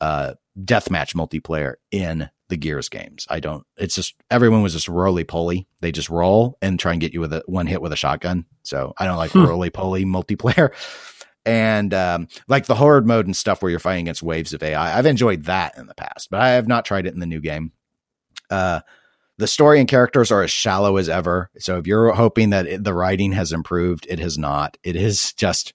[0.00, 3.26] Uh, deathmatch multiplayer in the Gears games.
[3.30, 3.64] I don't.
[3.76, 5.66] It's just everyone was just roly poly.
[5.80, 8.44] They just roll and try and get you with a one hit with a shotgun.
[8.62, 9.46] So I don't like hmm.
[9.46, 10.72] roly poly multiplayer.
[11.44, 14.96] And um, like the horde mode and stuff where you're fighting against waves of AI,
[14.96, 17.40] I've enjoyed that in the past, but I have not tried it in the new
[17.40, 17.72] game.
[18.48, 18.80] Uh,
[19.38, 21.50] the story and characters are as shallow as ever.
[21.58, 24.76] So if you're hoping that it, the writing has improved, it has not.
[24.82, 25.72] It is just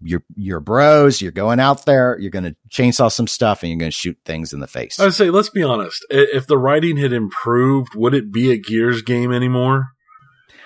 [0.00, 1.20] your your bros.
[1.20, 2.16] You're going out there.
[2.18, 4.98] You're going to chainsaw some stuff, and you're going to shoot things in the face.
[4.98, 6.04] I say, let's be honest.
[6.10, 9.88] If the writing had improved, would it be a Gears game anymore?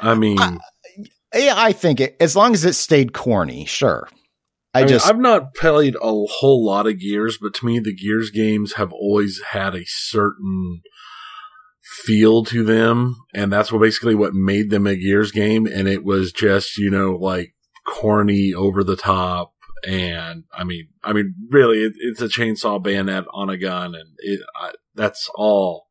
[0.00, 0.58] I mean, uh,
[1.34, 4.08] yeah, I think it, as long as it stayed corny, sure.
[4.74, 7.78] I, I mean, just I've not played a whole lot of Gears, but to me,
[7.78, 10.82] the Gears games have always had a certain
[12.04, 15.66] feel to them, and that's what basically what made them a Gears game.
[15.66, 19.52] And it was just you know like corny, over the top,
[19.86, 24.10] and I mean, I mean, really, it, it's a chainsaw bayonet on a gun, and
[24.18, 25.86] it I, that's all.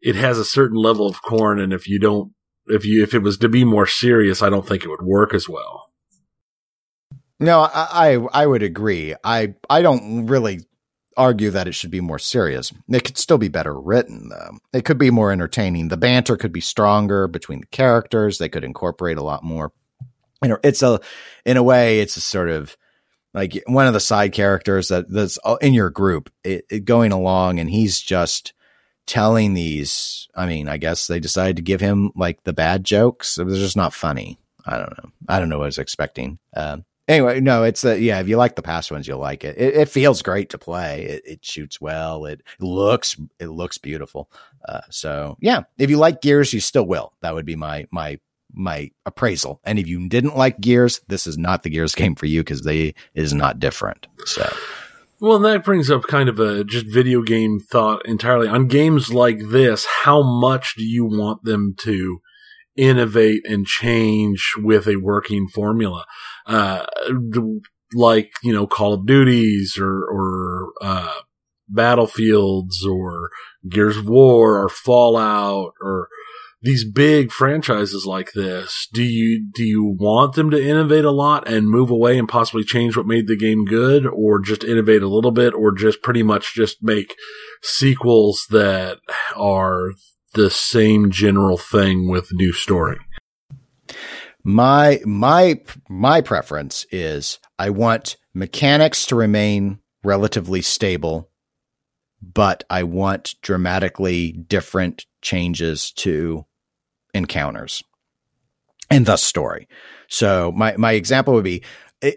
[0.00, 2.32] It has a certain level of corn, and if you don't,
[2.66, 5.34] if you if it was to be more serious, I don't think it would work
[5.34, 5.90] as well.
[7.38, 9.14] No, I I, I would agree.
[9.24, 10.60] I I don't really
[11.20, 12.72] argue that it should be more serious.
[12.88, 14.58] It could still be better written, though.
[14.72, 15.88] It could be more entertaining.
[15.88, 18.38] The banter could be stronger between the characters.
[18.38, 19.72] They could incorporate a lot more
[20.42, 21.00] you know, it's a,
[21.44, 22.76] in a way, it's a sort of
[23.34, 27.60] like one of the side characters that that's in your group it, it going along
[27.60, 28.52] and he's just
[29.06, 33.38] telling these, I mean, I guess they decided to give him like the bad jokes.
[33.38, 34.38] It was just not funny.
[34.66, 35.10] I don't know.
[35.28, 36.38] I don't know what I was expecting.
[36.54, 39.56] Um, anyway, no, it's a, yeah, if you like the past ones, you'll like it.
[39.58, 41.02] It, it feels great to play.
[41.02, 42.24] It, it, shoots well.
[42.24, 44.30] It looks, it looks beautiful.
[44.66, 47.12] Uh, so yeah, if you like Gears, you still will.
[47.20, 48.18] That would be my, my
[48.52, 49.60] my appraisal.
[49.62, 52.62] And if you didn't like Gears, this is not the Gears game for you because
[52.62, 54.06] they is not different.
[54.24, 54.52] So.
[55.20, 59.38] Well, that brings up kind of a just video game thought entirely on games like
[59.50, 59.86] this.
[60.02, 62.20] How much do you want them to
[62.74, 66.06] innovate and change with a working formula?
[66.50, 66.84] Uh,
[67.94, 71.14] like, you know, Call of Duties or, or, uh,
[71.68, 73.30] Battlefields or
[73.68, 76.08] Gears of War or Fallout or,
[76.62, 81.48] these big franchises like this, do you do you want them to innovate a lot
[81.48, 85.08] and move away and possibly change what made the game good, or just innovate a
[85.08, 87.14] little bit, or just pretty much just make
[87.62, 88.98] sequels that
[89.34, 89.92] are
[90.34, 92.98] the same general thing with new story?
[94.50, 101.30] My my my preference is I want mechanics to remain relatively stable,
[102.20, 106.46] but I want dramatically different changes to
[107.14, 107.84] encounters
[108.90, 109.68] and thus story.
[110.08, 111.62] So my, my example would be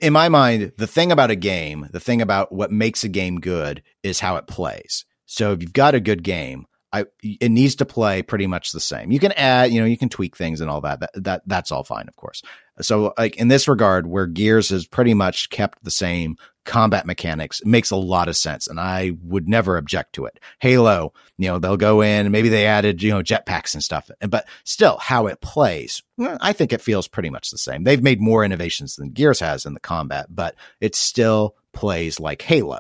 [0.02, 3.42] in my mind, the thing about a game, the thing about what makes a game
[3.42, 5.06] good is how it plays.
[5.28, 8.80] So if you've got a good game, I, it needs to play pretty much the
[8.80, 9.12] same.
[9.12, 11.00] You can add, you know, you can tweak things and all that.
[11.00, 12.44] That, that that's all fine, of course.
[12.82, 17.60] So like in this regard, where Gears has pretty much kept the same combat mechanics
[17.60, 18.68] it makes a lot of sense.
[18.68, 20.40] And I would never object to it.
[20.60, 24.48] Halo, you know, they'll go in, maybe they added, you know, jetpacks and stuff, but
[24.64, 27.84] still how it plays, I think it feels pretty much the same.
[27.84, 32.42] They've made more innovations than Gears has in the combat, but it still plays like
[32.42, 32.80] Halo.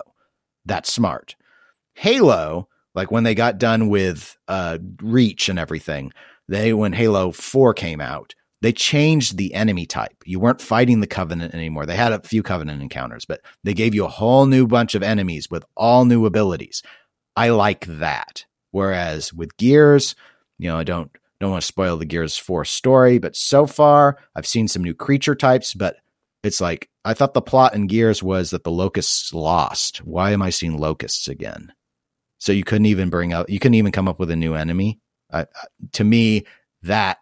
[0.65, 1.35] That's smart.
[1.93, 6.11] Halo, like when they got done with uh, Reach and everything,
[6.47, 10.15] they, when Halo 4 came out, they changed the enemy type.
[10.25, 11.85] You weren't fighting the Covenant anymore.
[11.85, 15.03] They had a few Covenant encounters, but they gave you a whole new bunch of
[15.03, 16.81] enemies with all new abilities.
[17.35, 18.45] I like that.
[18.71, 20.15] Whereas with Gears,
[20.57, 24.17] you know, I don't don't want to spoil the Gears 4 story, but so far
[24.33, 25.97] I've seen some new creature types, but
[26.41, 29.97] it's like I thought the plot in Gears was that the locusts lost.
[30.05, 31.73] Why am I seeing locusts again?
[32.43, 34.99] So you couldn't even bring up, you couldn't even come up with a new enemy.
[35.31, 35.45] Uh,
[35.93, 36.45] to me,
[36.81, 37.19] that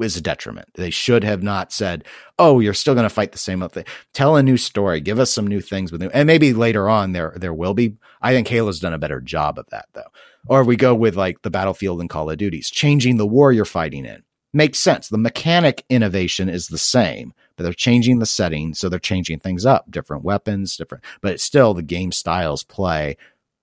[0.00, 0.68] is a detriment.
[0.74, 2.04] They should have not said,
[2.38, 3.84] "Oh, you're still going to fight the same thing."
[4.14, 5.02] Tell a new story.
[5.02, 7.96] Give us some new things with new, and maybe later on there there will be.
[8.22, 10.08] I think Halo's done a better job of that though.
[10.46, 13.66] Or we go with like the Battlefield and Call of Duties, changing the war you're
[13.66, 14.22] fighting in
[14.54, 15.08] makes sense.
[15.08, 19.66] The mechanic innovation is the same, but they're changing the setting, so they're changing things
[19.66, 21.04] up, different weapons, different.
[21.20, 23.16] But it's still the game styles play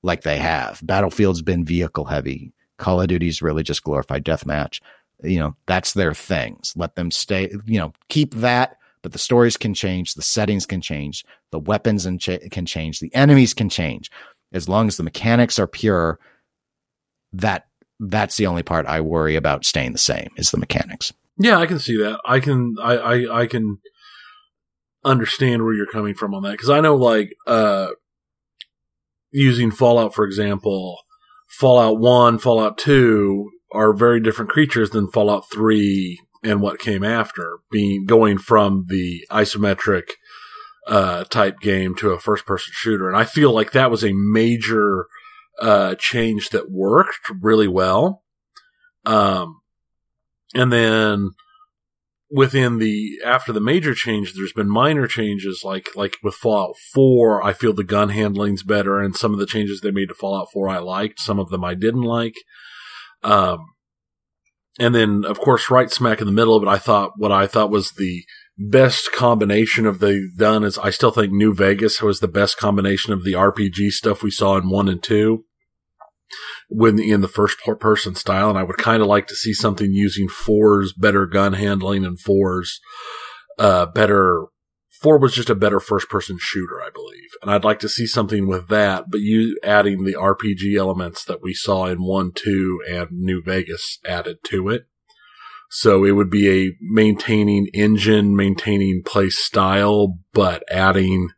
[0.03, 0.79] like they have.
[0.83, 2.53] Battlefield's been vehicle heavy.
[2.77, 4.79] Call of Duty's really just glorified deathmatch
[5.23, 6.73] you know, that's their things.
[6.75, 10.81] Let them stay, you know, keep that, but the stories can change, the settings can
[10.81, 14.11] change, the weapons and can change, the enemies can change.
[14.53, 16.19] As long as the mechanics are pure,
[17.33, 17.67] that
[17.99, 21.13] that's the only part I worry about staying the same is the mechanics.
[21.37, 22.19] Yeah, I can see that.
[22.25, 23.79] I can I I, I can
[25.03, 27.87] understand where you're coming from on that because I know like uh
[29.31, 30.97] using Fallout, for example,
[31.47, 37.59] Fallout 1, Fallout 2 are very different creatures than Fallout 3 and what came after,
[37.71, 40.11] being going from the isometric
[40.87, 43.07] uh, type game to a first person shooter.
[43.07, 45.07] And I feel like that was a major
[45.59, 48.23] uh, change that worked really well.
[49.05, 49.61] Um,
[50.53, 51.31] and then
[52.31, 57.43] within the after the major change, there's been minor changes like like with Fallout 4.
[57.43, 60.47] I feel the gun handling's better, and some of the changes they made to Fallout
[60.53, 61.19] 4 I liked.
[61.19, 62.35] Some of them I didn't like.
[63.23, 63.59] Um,
[64.79, 67.47] and then of course, right smack in the middle of it, I thought what I
[67.47, 68.23] thought was the
[68.57, 73.13] best combination of the done is I still think New Vegas was the best combination
[73.13, 75.45] of the RPG stuff we saw in one and two
[76.69, 78.49] when in the first person style.
[78.49, 82.19] And I would kind of like to see something using fours better gun handling and
[82.19, 82.79] fours,
[83.59, 84.47] uh, better.
[85.01, 87.29] Four was just a better first person shooter, I believe.
[87.41, 91.41] And I'd like to see something with that, but you adding the RPG elements that
[91.41, 94.85] we saw in one, two and New Vegas added to it.
[95.71, 101.29] So it would be a maintaining engine, maintaining play style, but adding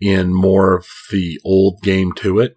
[0.00, 2.54] in more of the old game to it.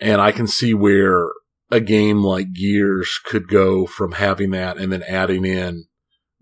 [0.00, 1.28] And I can see where
[1.70, 5.86] a game like Gears could go from having that and then adding in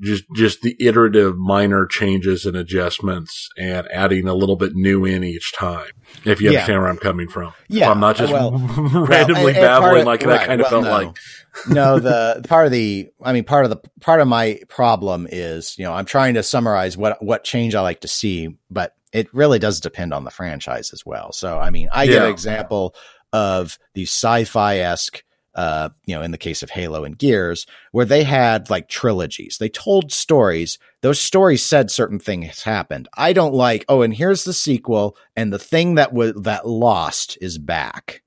[0.03, 5.22] just just the iterative minor changes and adjustments and adding a little bit new in
[5.22, 5.92] each time.
[6.24, 6.78] If you understand yeah.
[6.80, 7.53] where I'm coming from.
[7.68, 7.84] Yeah.
[7.84, 8.50] If I'm not just well,
[8.94, 10.90] randomly well, babbling of, like right, that kind of felt no.
[10.90, 11.16] like.
[11.68, 15.78] no, the part of the I mean part of the part of my problem is,
[15.78, 19.32] you know, I'm trying to summarize what what change I like to see, but it
[19.32, 21.32] really does depend on the franchise as well.
[21.32, 22.11] So I mean, I yeah.
[22.11, 22.96] give an example
[23.32, 25.22] of these sci-fi esque
[25.54, 29.58] uh, you know, in the case of Halo and Gears, where they had like trilogies.
[29.58, 30.78] They told stories.
[31.02, 33.08] Those stories said certain things happened.
[33.14, 37.36] I don't like, oh, and here's the sequel, and the thing that was that lost
[37.40, 38.22] is back.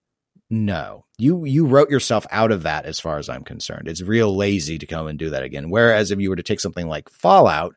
[0.50, 1.06] No.
[1.18, 3.88] You you wrote yourself out of that as far as I'm concerned.
[3.88, 5.70] It's real lazy to come and do that again.
[5.70, 7.76] Whereas if you were to take something like Fallout,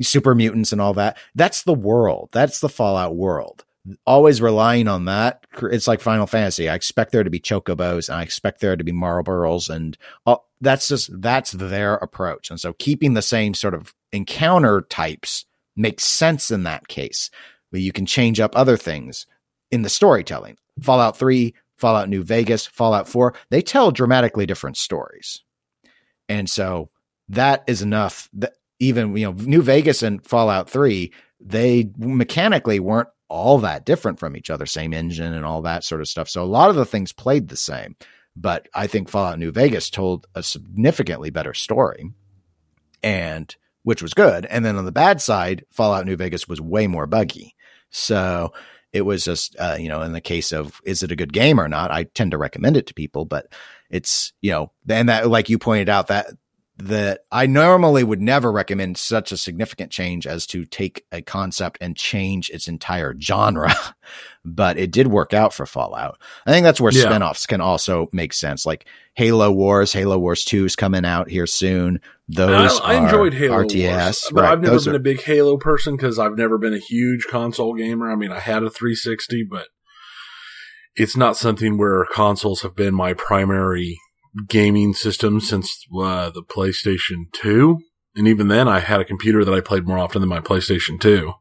[0.00, 2.30] super mutants and all that, that's the world.
[2.32, 3.64] That's the Fallout world
[4.06, 5.44] always relying on that.
[5.62, 6.68] It's like Final Fantasy.
[6.68, 10.48] I expect there to be chocobos and I expect there to be Malboros and all,
[10.60, 12.50] that's just, that's their approach.
[12.50, 17.30] And so keeping the same sort of encounter types makes sense in that case,
[17.70, 19.26] but you can change up other things
[19.70, 20.56] in the storytelling.
[20.82, 25.42] Fallout 3, Fallout New Vegas, Fallout 4, they tell dramatically different stories.
[26.28, 26.90] And so
[27.28, 33.08] that is enough that even, you know, New Vegas and Fallout 3, they mechanically weren't
[33.28, 36.28] all that different from each other, same engine and all that sort of stuff.
[36.28, 37.96] So a lot of the things played the same,
[38.34, 42.10] but I think Fallout New Vegas told a significantly better story
[43.02, 44.44] and which was good.
[44.46, 47.54] And then on the bad side, Fallout New Vegas was way more buggy.
[47.90, 48.52] So
[48.92, 51.60] it was just, uh, you know, in the case of is it a good game
[51.60, 53.46] or not, I tend to recommend it to people, but
[53.90, 56.26] it's, you know, and that, like you pointed out, that
[56.78, 61.78] that I normally would never recommend such a significant change as to take a concept
[61.80, 63.74] and change its entire genre,
[64.44, 66.18] but it did work out for Fallout.
[66.46, 67.04] I think that's where yeah.
[67.04, 68.64] spinoffs can also make sense.
[68.64, 72.00] Like Halo Wars, Halo Wars 2 is coming out here soon.
[72.28, 75.22] Those I, I enjoyed Halo RTS, Wars, but right, I've never been are, a big
[75.22, 78.08] Halo person because I've never been a huge console gamer.
[78.08, 79.66] I mean, I had a 360, but
[80.94, 83.98] it's not something where consoles have been my primary
[84.46, 87.78] gaming system since uh, the PlayStation 2.
[88.16, 91.00] And even then, I had a computer that I played more often than my PlayStation
[91.00, 91.32] 2.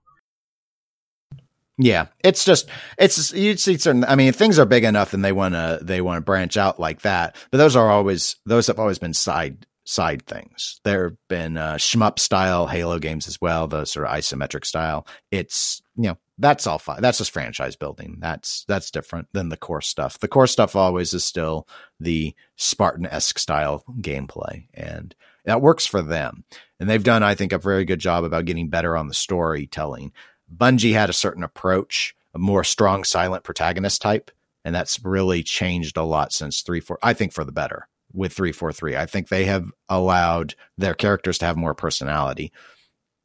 [1.80, 4.04] Yeah, it's just it's you'd see certain.
[4.04, 6.80] I mean, things are big enough, and they want to they want to branch out
[6.80, 7.36] like that.
[7.52, 10.81] But those are always those have always been side side things.
[10.83, 15.07] There have been uh, shmup style Halo games as well, the sort of isometric style.
[15.31, 17.01] It's you know that's all fine.
[17.01, 18.18] That's just franchise building.
[18.19, 20.19] That's that's different than the core stuff.
[20.19, 21.68] The core stuff always is still
[22.01, 25.15] the Spartan esque style gameplay, and
[25.45, 26.43] that works for them.
[26.80, 30.11] And they've done, I think, a very good job about getting better on the storytelling.
[30.53, 34.31] Bungie had a certain approach, a more strong, silent protagonist type,
[34.65, 36.99] and that's really changed a lot since three, four.
[37.01, 38.95] I think for the better with three, four, three.
[38.95, 42.51] I think they have allowed their characters to have more personality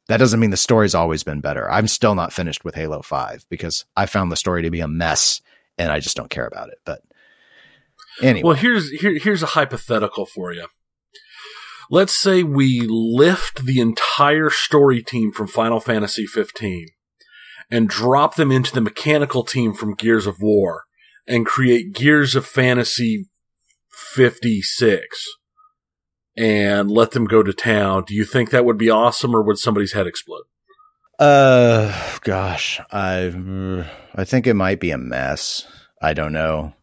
[0.07, 1.69] that doesn't mean the story's always been better.
[1.71, 4.87] I'm still not finished with Halo 5 because I found the story to be a
[4.87, 5.41] mess
[5.77, 6.79] and I just don't care about it.
[6.85, 7.01] But
[8.21, 8.43] anyway.
[8.43, 10.67] Well, here's here, here's a hypothetical for you.
[11.89, 16.87] Let's say we lift the entire story team from Final Fantasy 15
[17.71, 20.83] and drop them into the mechanical team from Gears of War
[21.27, 23.29] and create Gears of Fantasy
[23.93, 25.25] 56
[26.35, 29.57] and let them go to town, do you think that would be awesome or would
[29.57, 30.43] somebody's head explode?
[31.19, 35.65] Uh, gosh, I I think it might be a mess.
[36.01, 36.73] I don't know.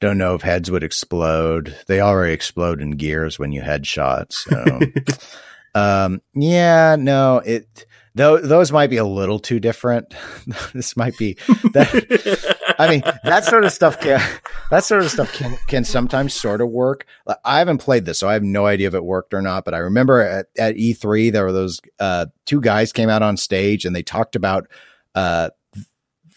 [0.00, 1.76] Don't know if heads would explode.
[1.86, 4.32] They already explode in gears when you headshot.
[4.32, 4.80] So,
[5.74, 7.86] um, yeah, no, it.
[8.16, 10.14] Though those might be a little too different.
[10.72, 11.34] this might be
[11.72, 12.53] that.
[12.78, 14.20] I mean, that sort of stuff can
[14.70, 17.06] that sort of stuff can can sometimes sort of work.
[17.44, 19.64] I haven't played this, so I have no idea if it worked or not.
[19.64, 23.36] But I remember at, at E3 there were those uh, two guys came out on
[23.36, 24.68] stage and they talked about
[25.14, 25.50] uh,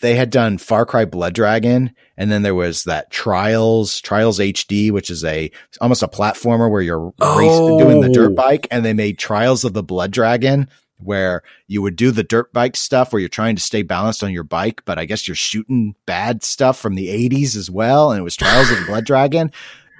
[0.02, 4.92] they had done Far Cry Blood Dragon, and then there was that Trials, Trials HD,
[4.92, 5.52] which is a
[5.82, 7.38] almost a platformer where you're oh.
[7.38, 8.36] racing, doing the dirt oh.
[8.36, 12.52] bike, and they made Trials of the Blood Dragon, where you would do the dirt
[12.53, 15.36] bike stuff where you're trying to stay balanced on your bike, but I guess you're
[15.36, 18.11] shooting bad stuff from the 80s as well.
[18.11, 19.52] And it was Trials of the Blood Dragon.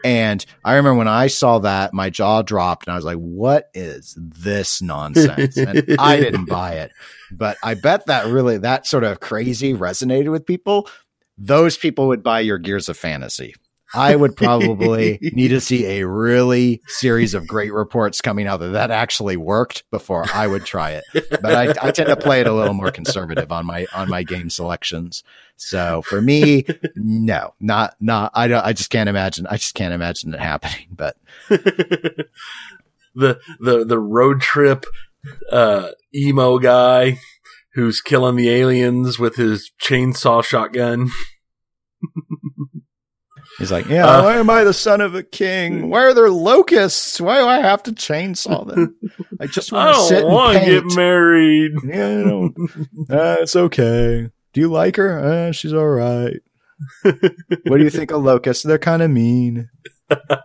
[0.04, 3.70] And I remember when I saw that, my jaw dropped and I was like, what
[3.74, 5.58] is this nonsense?
[5.58, 6.92] And I didn't buy it.
[7.32, 10.88] But I bet that really, that sort of crazy resonated with people.
[11.38, 13.56] Those people would buy your Gears of Fantasy.
[13.94, 18.70] I would probably need to see a really series of great reports coming out that
[18.70, 21.04] that actually worked before I would try it.
[21.14, 24.24] But I, I tend to play it a little more conservative on my on my
[24.24, 25.24] game selections.
[25.56, 26.66] So for me,
[26.96, 28.32] no, not not.
[28.34, 28.64] I don't.
[28.66, 29.48] I just can't imagine.
[29.48, 30.88] I just can't imagine it happening.
[30.92, 31.18] But
[31.50, 32.28] the
[33.16, 34.86] the the road trip
[35.52, 37.20] uh, emo guy
[37.74, 41.10] who's killing the aliens with his chainsaw shotgun.
[43.58, 45.90] He's like, yeah, uh, why am I the son of a king?
[45.90, 47.20] Why are there locusts?
[47.20, 48.96] Why do I have to chainsaw them?
[49.40, 50.66] I just want to sit and paint.
[50.66, 51.72] get married.
[51.84, 52.48] Yeah,
[53.10, 54.30] uh, it's okay.
[54.54, 55.20] Do you like her?
[55.20, 56.38] Uh, she's all right.
[57.02, 58.64] what do you think of locusts?
[58.64, 59.70] They're kind of mean.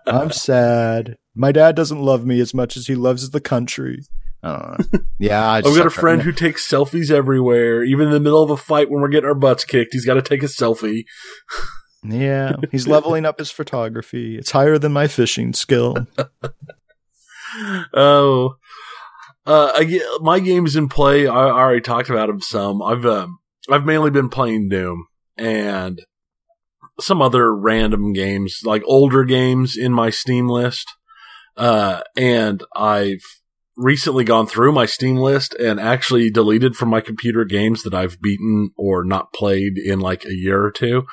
[0.07, 1.19] I'm sad.
[1.35, 4.03] My dad doesn't love me as much as he loves the country.
[4.43, 8.51] Yeah, I have got a friend who takes selfies everywhere, even in the middle of
[8.51, 9.93] a fight when we're getting our butts kicked.
[9.93, 11.05] He's got to take a selfie.
[12.05, 14.37] Yeah, he's leveling up his photography.
[14.37, 16.09] It's higher than my fishing skill.
[17.95, 18.57] oh,
[19.47, 21.29] uh, I, my games in play.
[21.29, 22.83] I, I already talked about them some.
[22.83, 23.39] I've um,
[23.71, 25.07] I've mainly been playing Doom
[25.37, 26.01] and
[27.01, 30.89] some other random games, like older games in my Steam list.
[31.57, 33.25] Uh, and I've
[33.83, 38.21] recently gone through my Steam list and actually deleted from my computer games that I've
[38.21, 41.05] beaten or not played in like a year or two.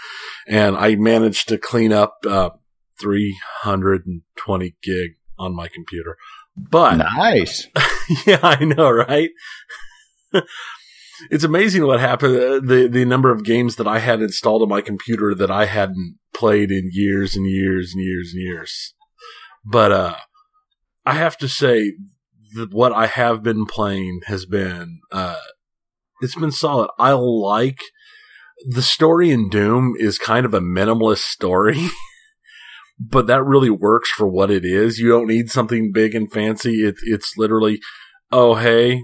[0.47, 2.51] And I managed to clean up, uh,
[3.01, 6.17] 320 gig on my computer.
[6.55, 7.67] But nice.
[8.25, 9.29] yeah, I know, right?
[11.31, 12.35] it's amazing what happened.
[12.35, 15.65] Uh, the, the number of games that I had installed on my computer that I
[15.65, 18.93] hadn't played in years and years and years and years.
[19.65, 20.15] But, uh,
[21.05, 21.93] I have to say
[22.71, 25.39] what I have been playing has been uh,
[26.21, 26.89] it's been solid.
[26.97, 27.79] I like
[28.67, 31.87] the story in Doom is kind of a minimalist story.
[32.99, 34.99] but that really works for what it is.
[34.99, 36.85] You don't need something big and fancy.
[36.85, 37.79] It, it's literally,
[38.31, 39.01] oh, hey,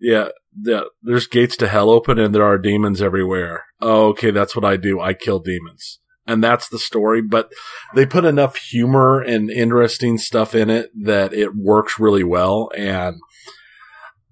[0.00, 0.28] yeah,
[0.62, 3.64] yeah, there's gates to hell open and there are demons everywhere.
[3.80, 5.00] Oh, okay, that's what I do.
[5.00, 7.22] I kill demons and that's the story.
[7.22, 7.52] But
[7.94, 12.70] they put enough humor and interesting stuff in it that it works really well.
[12.76, 13.16] And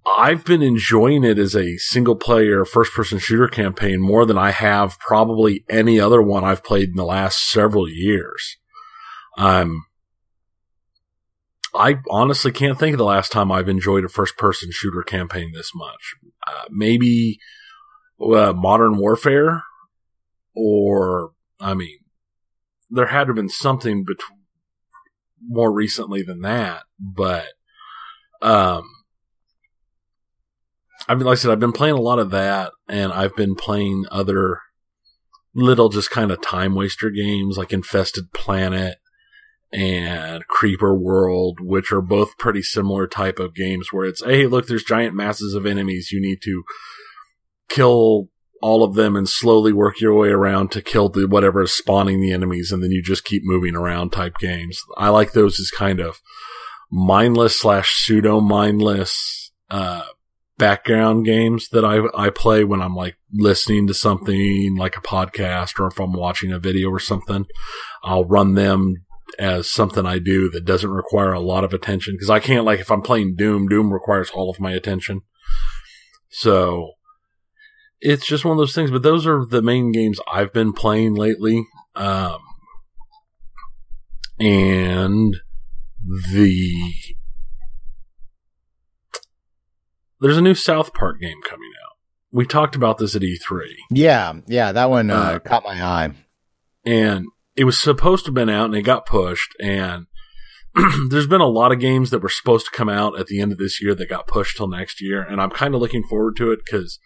[0.07, 4.51] I've been enjoying it as a single player first person shooter campaign more than I
[4.51, 8.57] have probably any other one I've played in the last several years.
[9.37, 9.85] Um,
[11.75, 15.53] I honestly can't think of the last time I've enjoyed a first person shooter campaign
[15.55, 16.17] this much.
[16.47, 17.39] Uh, maybe
[18.21, 19.63] uh, Modern Warfare
[20.55, 21.99] or I mean,
[22.89, 24.39] there had to have been something between
[25.47, 27.47] more recently than that, but
[28.43, 28.85] um,
[31.09, 33.55] I mean, like I said, I've been playing a lot of that, and I've been
[33.55, 34.59] playing other
[35.55, 38.97] little, just kind of time waster games like Infested Planet
[39.73, 44.67] and Creeper World, which are both pretty similar type of games where it's, hey, look,
[44.67, 46.11] there's giant masses of enemies.
[46.13, 46.63] You need to
[47.69, 48.29] kill
[48.63, 52.21] all of them and slowly work your way around to kill the whatever is spawning
[52.21, 54.81] the enemies and then you just keep moving around type games.
[54.97, 56.21] I like those as kind of
[56.91, 60.05] mindless slash pseudo mindless uh,
[60.59, 65.81] background games that I I play when I'm like listening to something like a podcast
[65.81, 67.47] or if I'm watching a video or something.
[68.03, 69.07] I'll run them
[69.39, 72.81] as something I do that doesn't require a lot of attention because I can't like
[72.81, 75.23] if I'm playing Doom, Doom requires all of my attention.
[76.29, 76.93] So
[78.01, 78.91] it's just one of those things.
[78.91, 81.65] But those are the main games I've been playing lately.
[81.97, 82.39] Um,
[84.39, 85.37] and
[86.33, 86.93] the
[90.21, 91.97] there's a new South Park game coming out.
[92.33, 93.61] we talked about this at E3.
[93.91, 96.13] Yeah, yeah, that one uh, Uh, caught my eye.
[96.85, 100.07] and it was supposed to have been out and it got pushed and
[101.11, 103.51] there's been a lot of games that were supposed to come out at the end
[103.53, 106.37] of this year that got pushed till next year and i'm kind of looking forward
[106.37, 107.01] to it because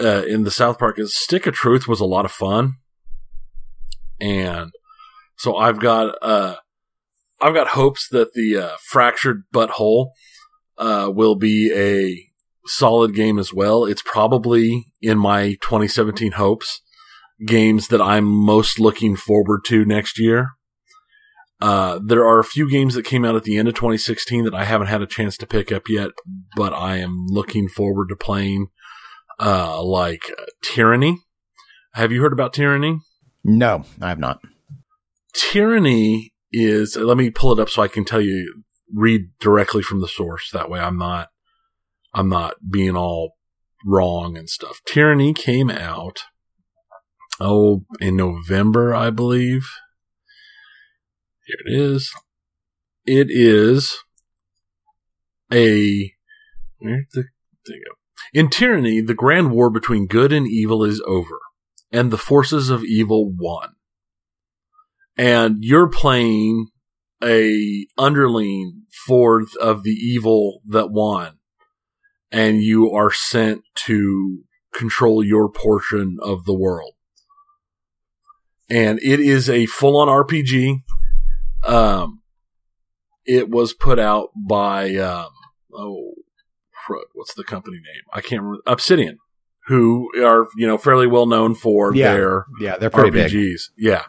[0.00, 2.74] uh, in the south park is stick of truth was a lot of fun.
[4.20, 4.72] And
[5.36, 6.56] so i've got uh
[7.40, 10.08] i've got hopes that the uh, fractured butthole
[10.76, 12.28] uh, will be a
[12.66, 13.84] solid game as well.
[13.84, 16.82] It's probably in my 2017 hopes
[17.46, 20.50] games that I'm most looking forward to next year.
[21.60, 24.54] Uh, there are a few games that came out at the end of 2016 that
[24.54, 26.10] I haven't had a chance to pick up yet,
[26.54, 28.68] but I am looking forward to playing,
[29.40, 30.22] uh, like
[30.62, 31.18] Tyranny.
[31.94, 33.00] Have you heard about Tyranny?
[33.44, 34.40] No, I have not.
[35.34, 38.62] Tyranny is, let me pull it up so I can tell you,
[38.94, 40.50] read directly from the source.
[40.52, 41.28] That way I'm not,
[42.14, 43.36] I'm not being all
[43.86, 44.80] wrong and stuff.
[44.86, 46.20] Tyranny came out,
[47.40, 49.68] oh, in November, I believe.
[51.46, 52.12] Here it is.
[53.06, 53.96] It is
[55.52, 56.12] a,
[56.78, 57.24] where'd the
[57.66, 57.97] thing go?
[58.32, 61.38] In Tyranny, the grand war between good and evil is over,
[61.90, 63.70] and the forces of evil won.
[65.16, 66.68] And you're playing
[67.22, 71.38] a underling for of the evil that won,
[72.30, 74.44] and you are sent to
[74.74, 76.92] control your portion of the world.
[78.70, 80.82] And it is a full on RPG.
[81.64, 82.22] Um,
[83.24, 85.30] it was put out by, um,
[85.72, 86.12] oh,
[87.14, 88.02] what's the company name?
[88.12, 88.62] I can't remember.
[88.66, 89.18] Obsidian,
[89.66, 92.14] who are, you know, fairly well known for Yeah.
[92.14, 93.30] their Yeah, they're pretty big.
[93.30, 93.60] RPGs.
[93.76, 94.04] Yeah.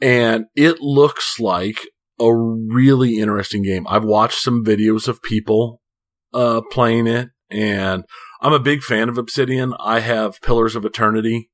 [0.00, 1.80] And it looks like
[2.20, 3.86] a really interesting game.
[3.88, 5.80] I've watched some videos of people
[6.34, 8.04] uh playing it and
[8.40, 9.74] I'm a big fan of Obsidian.
[9.80, 11.50] I have Pillars of Eternity,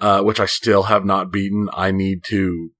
[0.00, 1.68] uh, which I still have not beaten.
[1.72, 2.70] I need to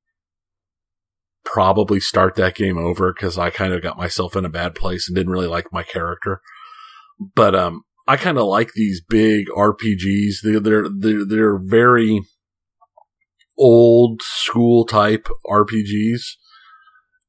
[1.45, 5.09] probably start that game over because I kind of got myself in a bad place
[5.09, 6.41] and didn't really like my character.
[7.19, 10.37] But um, I kind of like these big RPGs.
[10.43, 12.21] They're they're they're, they're very
[13.59, 16.23] old school type RPGs.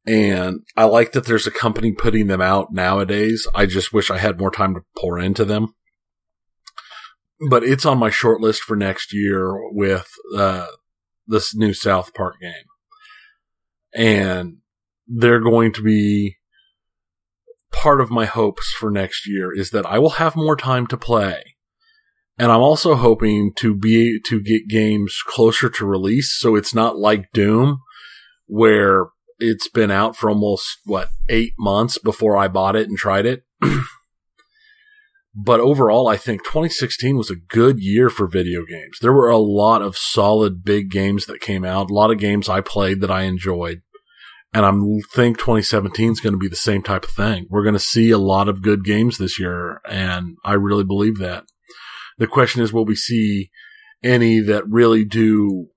[0.05, 3.45] And I like that there's a company putting them out nowadays.
[3.53, 5.73] I just wish I had more time to pour into them.
[7.49, 10.67] But it's on my short list for next year with uh,
[11.27, 12.53] this new South Park game.
[13.93, 14.57] And
[15.07, 16.37] they're going to be
[17.71, 20.97] part of my hopes for next year is that I will have more time to
[20.97, 21.55] play.
[22.37, 26.37] And I'm also hoping to be, to get games closer to release.
[26.37, 27.79] So it's not like Doom
[28.47, 29.07] where
[29.39, 33.43] it's been out for almost what eight months before I bought it and tried it.
[35.35, 38.97] but overall, I think 2016 was a good year for video games.
[39.01, 42.49] There were a lot of solid big games that came out, a lot of games
[42.49, 43.81] I played that I enjoyed.
[44.57, 44.71] And I
[45.13, 47.45] think 2017 is going to be the same type of thing.
[47.47, 51.19] We're going to see a lot of good games this year, and I really believe
[51.19, 51.43] that.
[52.17, 53.51] The question is, will we see
[54.03, 55.67] any that really do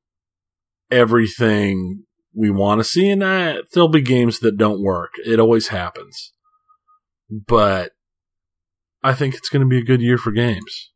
[0.90, 2.05] everything
[2.35, 3.11] we want to see?
[3.11, 5.11] And that there'll be games that don't work.
[5.27, 6.32] It always happens.
[7.28, 7.93] But
[9.02, 10.90] I think it's going to be a good year for games.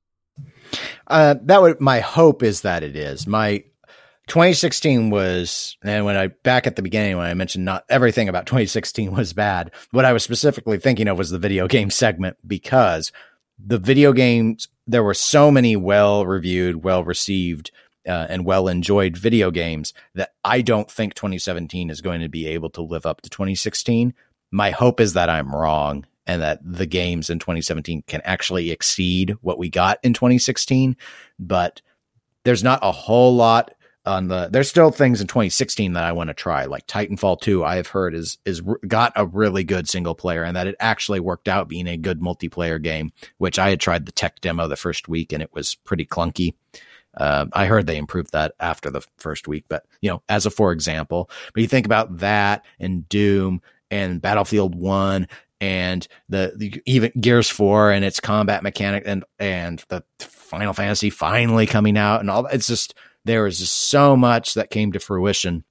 [1.07, 3.27] Uh, that would my hope is that it is.
[3.27, 3.63] My
[4.27, 8.47] 2016 was, and when I back at the beginning when I mentioned not everything about
[8.47, 13.13] 2016 was bad, what I was specifically thinking of was the video game segment because
[13.59, 17.71] the video games there were so many well reviewed, well received,
[18.07, 22.47] uh, and well enjoyed video games that I don't think 2017 is going to be
[22.47, 24.15] able to live up to 2016.
[24.51, 29.37] My hope is that I'm wrong and that the games in 2017 can actually exceed
[29.41, 30.97] what we got in 2016.
[31.39, 31.83] But
[32.45, 33.75] there's not a whole lot
[34.07, 34.49] on the.
[34.51, 37.65] There's still things in 2016 that I want to try, like Titanfall 2.
[37.65, 41.21] I have heard is is got a really good single player, and that it actually
[41.21, 43.13] worked out being a good multiplayer game.
[43.39, 46.55] Which I had tried the tech demo the first week, and it was pretty clunky.
[47.17, 50.51] Uh, I heard they improved that after the first week, but you know, as a
[50.51, 55.29] for example, but you think about that and Doom and Battlefield One
[55.61, 61.11] and the, the even Gears Four and its combat mechanic and and the Final Fantasy
[61.11, 62.47] finally coming out and all.
[62.47, 62.95] It's just
[63.25, 65.65] there just so much that came to fruition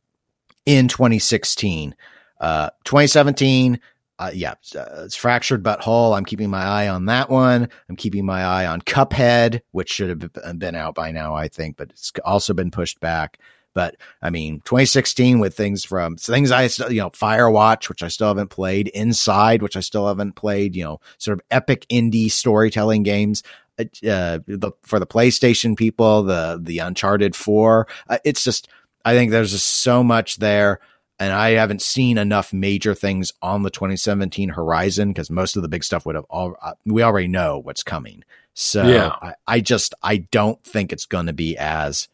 [0.65, 1.95] in 2016.
[2.39, 3.80] Uh, 2017,
[4.19, 6.13] uh, yeah, uh, it's fractured but whole.
[6.13, 7.69] I'm keeping my eye on that one.
[7.89, 11.77] I'm keeping my eye on Cuphead, which should have been out by now, I think,
[11.77, 13.39] but it's also been pushed back.
[13.73, 18.07] But I mean, 2016 with things from things I still, you know, Firewatch, which I
[18.07, 22.30] still haven't played, Inside, which I still haven't played, you know, sort of epic indie
[22.30, 23.41] storytelling games.
[23.79, 27.87] Uh, the, for the PlayStation people, the the Uncharted Four.
[28.07, 28.67] Uh, it's just
[29.05, 30.79] I think there's just so much there,
[31.19, 35.69] and I haven't seen enough major things on the 2017 horizon because most of the
[35.69, 38.23] big stuff would have all uh, we already know what's coming.
[38.53, 39.15] So Yeah.
[39.21, 42.07] I, I just I don't think it's going to be as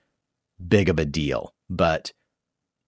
[0.65, 2.14] big of a deal, but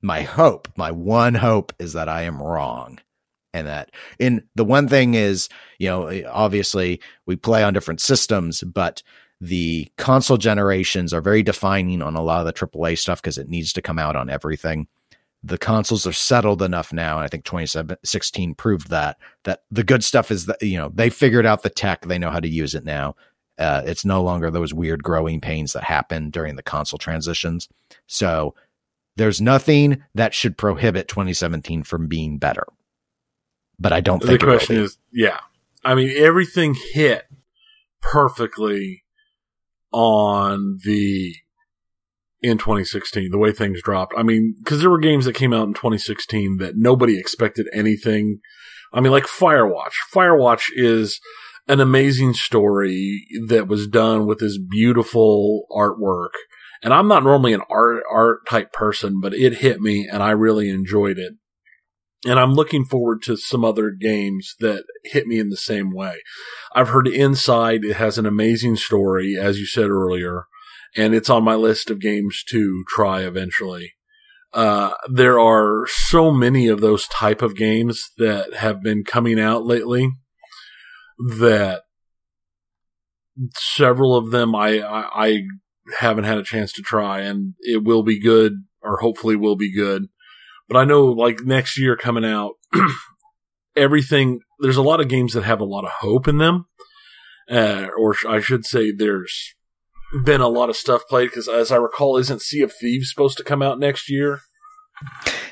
[0.01, 2.99] my hope, my one hope is that I am wrong.
[3.53, 8.61] And that in the one thing is, you know, obviously we play on different systems,
[8.61, 9.03] but
[9.41, 13.49] the console generations are very defining on a lot of the AAA stuff because it
[13.49, 14.87] needs to come out on everything.
[15.43, 20.03] The consoles are settled enough now, and I think 2016 proved that that the good
[20.03, 22.75] stuff is that you know they figured out the tech, they know how to use
[22.75, 23.15] it now.
[23.57, 27.67] Uh, it's no longer those weird growing pains that happen during the console transitions.
[28.05, 28.53] So
[29.17, 32.65] there's nothing that should prohibit 2017 from being better.
[33.81, 35.39] But I don't The think it will question is, yeah.
[35.83, 37.25] I mean, everything hit
[38.01, 39.03] perfectly
[39.91, 41.33] on the
[42.43, 44.13] in 2016, the way things dropped.
[44.17, 48.39] I mean, because there were games that came out in 2016 that nobody expected anything.
[48.93, 49.93] I mean, like Firewatch.
[50.13, 51.19] Firewatch is
[51.67, 56.31] an amazing story that was done with this beautiful artwork.
[56.83, 60.31] And I'm not normally an art art type person, but it hit me and I
[60.31, 61.33] really enjoyed it.
[62.25, 66.21] And I'm looking forward to some other games that hit me in the same way.
[66.75, 67.83] I've heard Inside.
[67.83, 70.45] It has an amazing story, as you said earlier,
[70.95, 73.93] and it's on my list of games to try eventually.
[74.53, 79.65] Uh, there are so many of those type of games that have been coming out
[79.65, 80.11] lately
[81.39, 81.83] that
[83.55, 85.43] several of them I, I, I
[85.99, 89.73] haven't had a chance to try and it will be good or hopefully will be
[89.73, 90.07] good.
[90.71, 92.53] But I know like next year coming out,
[93.75, 96.67] everything, there's a lot of games that have a lot of hope in them.
[97.49, 99.53] Uh, or sh- I should say there's
[100.23, 103.37] been a lot of stuff played because as I recall, isn't Sea of Thieves supposed
[103.39, 104.39] to come out next year?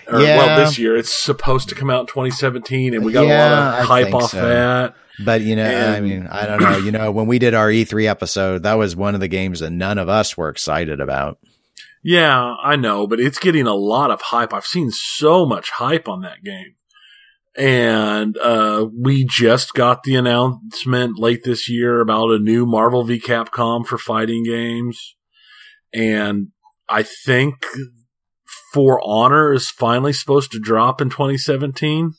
[0.07, 0.37] Or, Yeah.
[0.37, 3.79] Well, this year it's supposed to come out in 2017, and we got a lot
[3.79, 4.41] of hype off so.
[4.41, 4.95] that.
[5.25, 6.77] But you know, I mean, I don't know.
[6.77, 9.71] You know, when we did our E3 episode, that was one of the games that
[9.71, 11.39] none of us were excited about.
[12.01, 14.53] Yeah, I know, but it's getting a lot of hype.
[14.53, 16.75] I've seen so much hype on that game.
[17.57, 23.19] And uh, we just got the announcement late this year about a new Marvel v
[23.19, 25.15] Capcom for fighting games.
[25.93, 26.49] And
[26.87, 27.55] I think
[28.71, 32.13] For Honor is finally supposed to drop in 2017.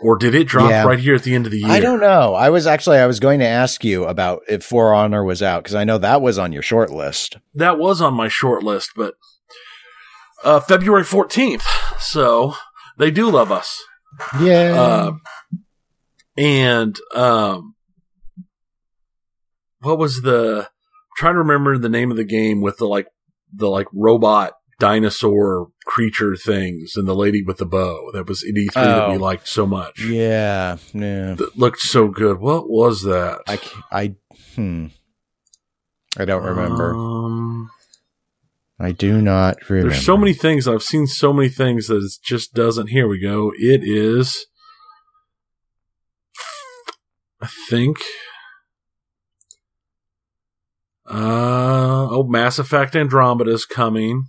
[0.00, 0.84] Or did it drop Yeah.
[0.84, 1.70] right here at the end of the year?
[1.70, 2.34] I don't know.
[2.34, 5.62] I was actually I was going to ask you about if For Honor was out
[5.62, 7.38] because I know that was on your short list.
[7.54, 9.14] that was on my short list, but
[10.42, 11.62] uh, February 14th.
[12.00, 12.54] So
[12.98, 13.82] they do love us.
[14.40, 14.74] Yeah.
[14.74, 15.12] Uh,
[16.36, 17.74] and um,
[19.80, 20.62] what was the?
[20.66, 23.06] I'm trying to remember the name of the game with the like
[23.54, 28.54] the like robot dinosaur creature things and the lady with the bow that was in
[28.56, 29.18] E3 that we Oh.
[29.20, 30.02] liked so much.
[30.04, 30.76] yeah.
[30.92, 31.34] Yeah.
[31.34, 32.38] That looked so good.
[32.40, 33.40] What was that?
[33.90, 34.14] I
[34.54, 34.86] hmm.
[36.16, 36.94] I don't remember.
[36.94, 37.70] Um,
[38.78, 39.90] I do not remember.
[39.90, 40.66] There's so many things.
[40.68, 42.88] I've seen so many things that it just doesn't.
[42.88, 43.52] Here we go.
[43.56, 44.46] It is,
[47.40, 47.98] I think.
[51.06, 54.24] Uh oh, Mass Effect Andromeda is coming.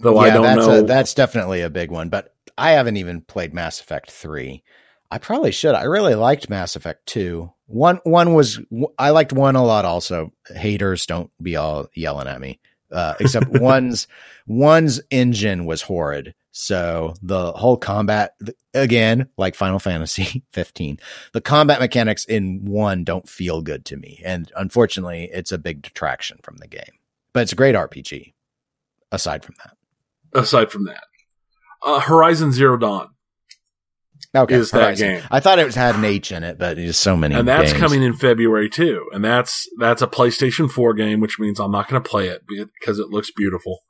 [0.00, 0.78] Though I Yeah, don't that's know.
[0.80, 4.62] A, that's definitely a big one, but I haven't even played Mass Effect 3.
[5.10, 5.74] I probably should.
[5.74, 7.50] I really liked Mass Effect 2.
[7.66, 8.60] One one was
[8.98, 10.32] I liked one a lot also.
[10.54, 12.60] Haters don't be all yelling at me.
[12.90, 14.06] Uh, except one's
[14.46, 16.34] one's engine was horrid.
[16.50, 18.34] So the whole combat
[18.74, 20.98] again, like Final Fantasy 15,
[21.32, 24.20] the combat mechanics in one don't feel good to me.
[24.24, 26.98] And unfortunately, it's a big detraction from the game.
[27.32, 28.32] But it's a great RPG
[29.12, 29.77] aside from that.
[30.32, 31.04] Aside from that,
[31.84, 33.10] uh, Horizon Zero Dawn
[34.34, 35.22] Okay, is that game.
[35.30, 37.34] I thought it was had an H in it, but there's so many.
[37.34, 37.80] and that's games.
[37.80, 39.08] coming in February too.
[39.12, 42.42] And that's that's a PlayStation 4 game, which means I'm not going to play it
[42.46, 43.80] because it looks beautiful.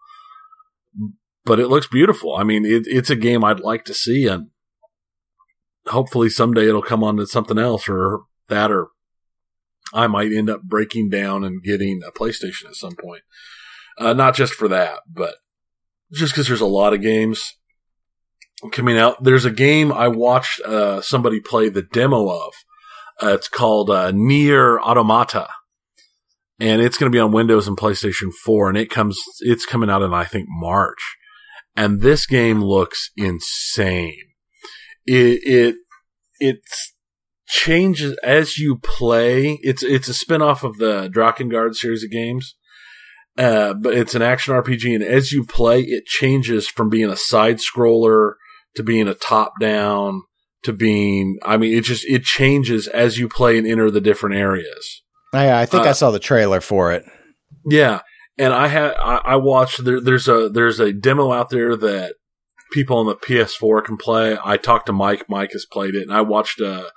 [1.44, 2.36] But it looks beautiful.
[2.36, 4.48] I mean, it, it's a game I'd like to see, and
[5.86, 8.88] hopefully someday it'll come on to something else or that, or
[9.92, 13.22] I might end up breaking down and getting a PlayStation at some point.
[13.98, 15.36] Uh, not just for that, but
[16.12, 17.54] just because there's a lot of games
[18.72, 19.22] coming out.
[19.22, 22.54] There's a game I watched uh, somebody play the demo of.
[23.22, 25.48] Uh, it's called uh, Nier Automata,
[26.60, 28.68] and it's going to be on Windows and PlayStation 4.
[28.68, 31.16] And it comes, it's coming out in I think March.
[31.76, 34.18] And this game looks insane.
[35.06, 35.76] It it
[36.40, 36.94] it's
[37.46, 39.58] changes as you play.
[39.62, 42.56] It's it's a spin-off of the Drakengard series of games.
[43.38, 47.16] Uh, but it's an action RPG, and as you play, it changes from being a
[47.16, 48.32] side scroller
[48.74, 50.22] to being a top down
[50.64, 51.38] to being.
[51.44, 55.02] I mean, it just it changes as you play and enter the different areas.
[55.32, 57.04] I, I think uh, I saw the trailer for it.
[57.64, 58.00] Yeah,
[58.36, 62.14] and I had I, I watched there, there's a there's a demo out there that
[62.72, 64.36] people on the PS4 can play.
[64.44, 65.28] I talked to Mike.
[65.28, 66.60] Mike has played it, and I watched.
[66.60, 66.88] Uh,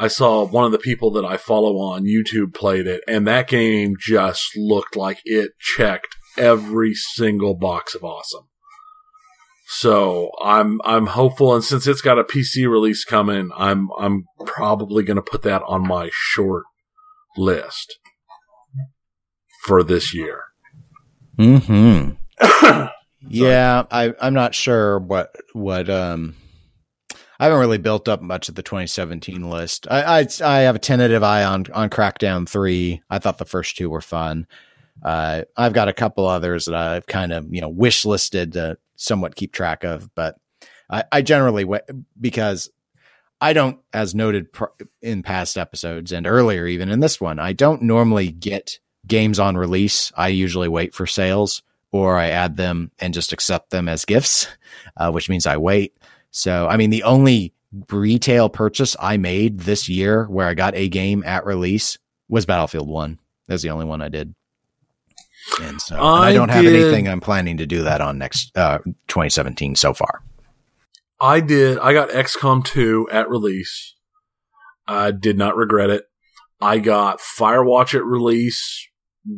[0.00, 3.48] I saw one of the people that I follow on YouTube played it, and that
[3.48, 8.48] game just looked like it checked every single box of awesome.
[9.68, 15.04] So I'm I'm hopeful, and since it's got a PC release coming, I'm I'm probably
[15.04, 16.64] going to put that on my short
[17.36, 17.98] list
[19.66, 20.44] for this year.
[22.42, 22.86] Hmm.
[23.28, 26.36] yeah, I I'm not sure what what um
[27.40, 29.86] I haven't really built up much of the 2017 list.
[29.90, 33.00] I, I, I have a tentative eye on on Crackdown three.
[33.08, 34.46] I thought the first two were fun.
[35.02, 38.76] Uh, I've got a couple others that I've kind of you know wish listed to
[38.96, 40.36] somewhat keep track of, but
[40.90, 41.80] I, I generally wait
[42.20, 42.68] because
[43.40, 44.66] I don't, as noted pr-
[45.00, 49.56] in past episodes and earlier even in this one, I don't normally get games on
[49.56, 50.12] release.
[50.14, 54.46] I usually wait for sales or I add them and just accept them as gifts,
[54.98, 55.96] uh, which means I wait.
[56.30, 57.54] So, I mean, the only
[57.90, 61.98] retail purchase I made this year where I got a game at release
[62.28, 63.18] was Battlefield 1.
[63.46, 64.34] That's the only one I did.
[65.60, 68.18] And so I, and I don't did, have anything I'm planning to do that on
[68.18, 68.78] next uh,
[69.08, 70.22] 2017 so far.
[71.20, 71.78] I did.
[71.78, 73.94] I got XCOM 2 at release.
[74.86, 76.04] I did not regret it.
[76.60, 78.88] I got Firewatch at release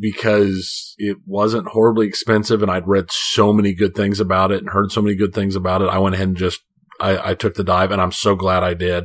[0.00, 4.70] because it wasn't horribly expensive and I'd read so many good things about it and
[4.70, 5.88] heard so many good things about it.
[5.88, 6.60] I went ahead and just
[7.00, 9.04] I, I took the dive and I'm so glad I did.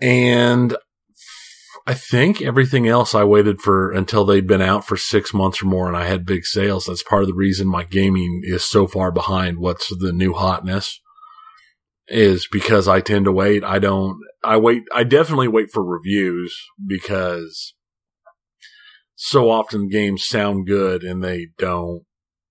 [0.00, 0.76] And
[1.86, 5.66] I think everything else I waited for until they'd been out for six months or
[5.66, 6.84] more and I had big sales.
[6.84, 11.00] That's part of the reason my gaming is so far behind what's the new hotness
[12.08, 13.64] is because I tend to wait.
[13.64, 16.54] I don't, I wait, I definitely wait for reviews
[16.86, 17.74] because
[19.14, 22.02] so often games sound good and they don't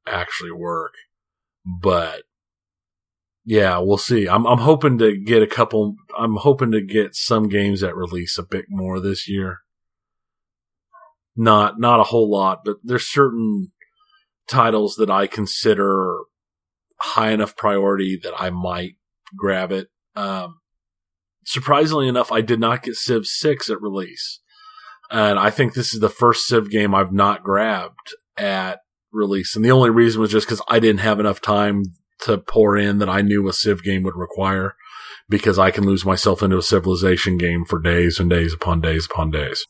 [0.05, 0.93] actually work.
[1.65, 2.23] But
[3.49, 4.27] yeah, we'll see.
[4.27, 5.95] I'm I'm hoping to get a couple.
[6.19, 9.59] I'm hoping to get some games that release a bit more this year.
[11.33, 13.71] Not not a whole lot, but there's certain
[14.49, 16.17] titles that I consider
[16.99, 18.95] high enough priority that I might
[19.37, 19.87] grab it.
[20.13, 20.59] Um,
[21.45, 24.41] surprisingly enough, I did not get Civ Six at release,
[25.09, 28.79] and I think this is the first Civ game I've not grabbed at
[29.13, 29.55] release.
[29.55, 31.83] And the only reason was just because I didn't have enough time
[32.21, 34.75] to pour in that I knew a Civ game would require
[35.29, 39.05] because I can lose myself into a civilization game for days and days upon days
[39.05, 39.65] upon days.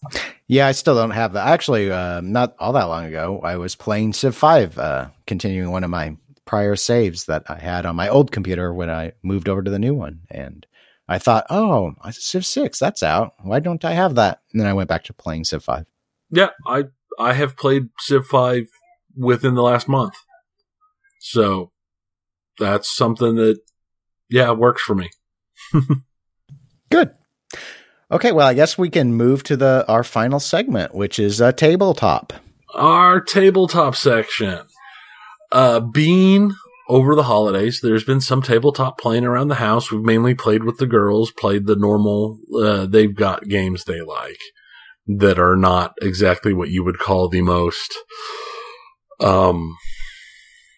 [0.47, 1.47] Yeah, I still don't have that.
[1.47, 5.83] Actually, uh, not all that long ago, I was playing Civ 5, uh, continuing one
[5.83, 6.15] of my
[6.45, 9.79] prior saves that I had on my old computer when I moved over to the
[9.79, 10.21] new one.
[10.29, 10.65] And
[11.07, 13.33] I thought, oh, Civ 6, that's out.
[13.41, 14.41] Why don't I have that?
[14.51, 15.85] And then I went back to playing Civ 5.
[16.29, 16.85] Yeah, I
[17.19, 18.67] I have played Civ 5
[19.15, 20.15] within the last month.
[21.19, 21.71] So
[22.59, 23.59] that's something that,
[24.29, 25.09] yeah, works for me.
[26.89, 27.11] Good.
[28.09, 31.51] Okay, well, I guess we can move to the our final segment, which is a
[31.51, 32.33] tabletop.
[32.73, 34.61] Our tabletop section.
[35.51, 36.53] Uh, being
[36.89, 39.91] over the holidays, there's been some tabletop playing around the house.
[39.91, 42.39] We've mainly played with the girls, played the normal.
[42.57, 44.39] Uh, they've got games they like
[45.07, 47.97] that are not exactly what you would call the most
[49.19, 49.75] um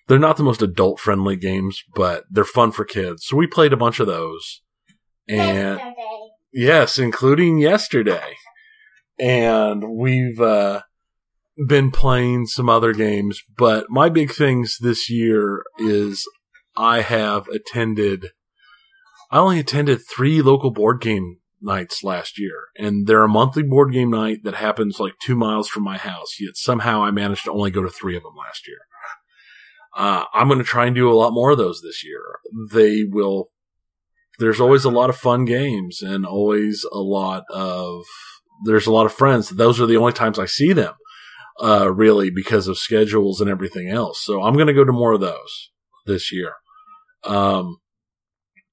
[0.10, 3.26] they're not the most adult friendly games, but they're fun for kids.
[3.26, 4.62] So we played a bunch of those.
[5.28, 5.96] And yesterday.
[6.52, 8.34] yes, including yesterday.
[9.20, 10.82] And we've uh,
[11.68, 16.28] been playing some other games, but my big things this year is
[16.76, 18.32] I have attended
[19.32, 23.94] I only attended 3 local board game nights last year, and they're a monthly board
[23.94, 26.38] game night that happens like 2 miles from my house.
[26.40, 28.80] Yet somehow I managed to only go to 3 of them last year.
[30.00, 32.24] Uh, I'm going to try and do a lot more of those this year.
[32.72, 33.50] They will,
[34.40, 38.06] there's always a lot of fun games and always a lot of,
[38.64, 39.50] there's a lot of friends.
[39.50, 40.94] Those are the only times I see them,
[41.62, 44.24] uh, really because of schedules and everything else.
[44.24, 45.72] So I'm going to go to more of those
[46.06, 46.54] this year.
[47.26, 47.80] Um,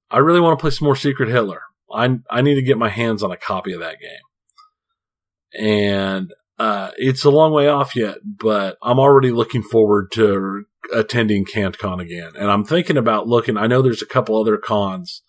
[0.09, 1.63] I really want to play some more Secret Hitler.
[1.91, 5.61] I, I need to get my hands on a copy of that game.
[5.61, 10.63] And, uh, it's a long way off yet, but I'm already looking forward to
[10.93, 12.33] attending CantCon again.
[12.37, 15.23] And I'm thinking about looking, I know there's a couple other cons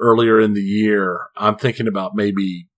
[0.00, 1.28] earlier in the year.
[1.36, 2.68] I'm thinking about maybe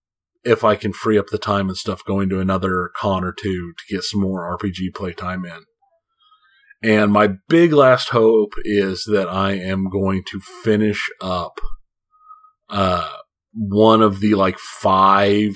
[0.44, 3.72] if I can free up the time and stuff going to another con or two
[3.72, 5.64] to get some more RPG playtime in.
[6.82, 11.60] And my big last hope is that I am going to finish up
[12.68, 13.08] uh,
[13.52, 15.54] one of the like five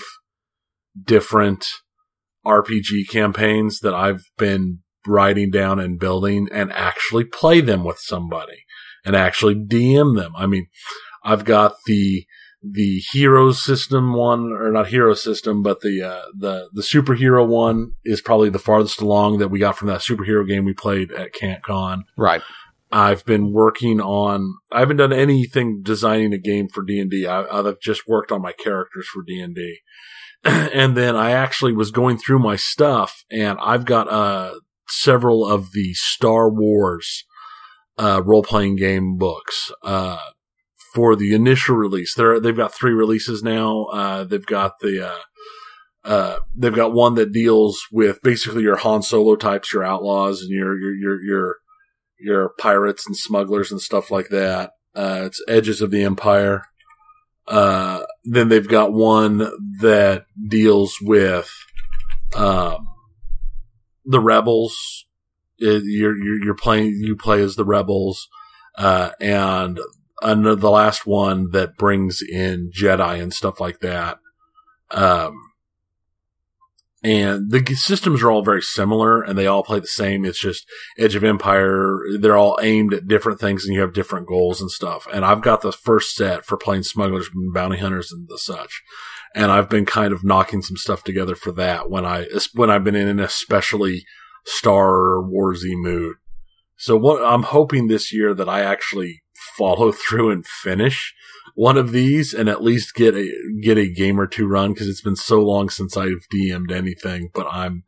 [1.03, 1.67] different
[2.47, 8.65] RPG campaigns that I've been writing down and building and actually play them with somebody
[9.05, 10.33] and actually DM them.
[10.37, 10.67] I mean,
[11.25, 12.27] I've got the
[12.63, 17.93] the hero system one or not hero system, but the uh, the the superhero one
[18.05, 21.35] is probably the farthest along that we got from that superhero game we played at
[21.35, 22.03] CantCon.
[22.17, 22.43] Right.
[22.91, 24.55] I've been working on.
[24.73, 27.27] I haven't done anything designing a game for D and D.
[27.27, 29.79] I've just worked on my characters for D and D,
[30.45, 34.55] and then I actually was going through my stuff, and I've got uh
[34.89, 37.25] several of the Star Wars
[37.99, 39.71] uh, role playing game books.
[39.83, 40.19] Uh,
[40.97, 42.15] for the initial release.
[42.15, 43.85] They're, they've got three releases now.
[43.93, 49.03] Uh, they've got the, uh, uh, they've got one that deals with basically your Han
[49.03, 51.57] Solo types, your outlaws and your, your, your, your,
[52.19, 54.71] your pirates and smugglers and stuff like that.
[54.95, 56.63] Uh, it's Edges of the Empire.
[57.47, 59.51] Uh, then they've got one
[59.81, 61.51] that deals with,
[62.35, 62.89] um,
[64.07, 65.07] the rebels.
[65.59, 68.29] It, you're, you're, you're playing, you play as the rebels.
[68.77, 69.81] Uh, and
[70.23, 74.19] under the last one that brings in Jedi and stuff like that.
[74.91, 75.35] Um,
[77.03, 80.25] and the systems are all very similar and they all play the same.
[80.25, 80.67] It's just
[80.99, 81.99] Edge of Empire.
[82.19, 85.07] They're all aimed at different things and you have different goals and stuff.
[85.13, 88.83] And I've got the first set for playing smugglers bounty hunters and the such.
[89.37, 92.85] And I've been kind of knocking some stuff together for that when I, when I've
[92.85, 94.05] been in an especially
[94.45, 96.17] Star Warsy mood.
[96.77, 99.23] So what I'm hoping this year that I actually
[99.57, 101.15] follow through and finish
[101.55, 103.33] one of these and at least get a
[103.63, 107.31] get a game or two run because it's been so long since I've DM'd anything.
[107.33, 107.85] But I'm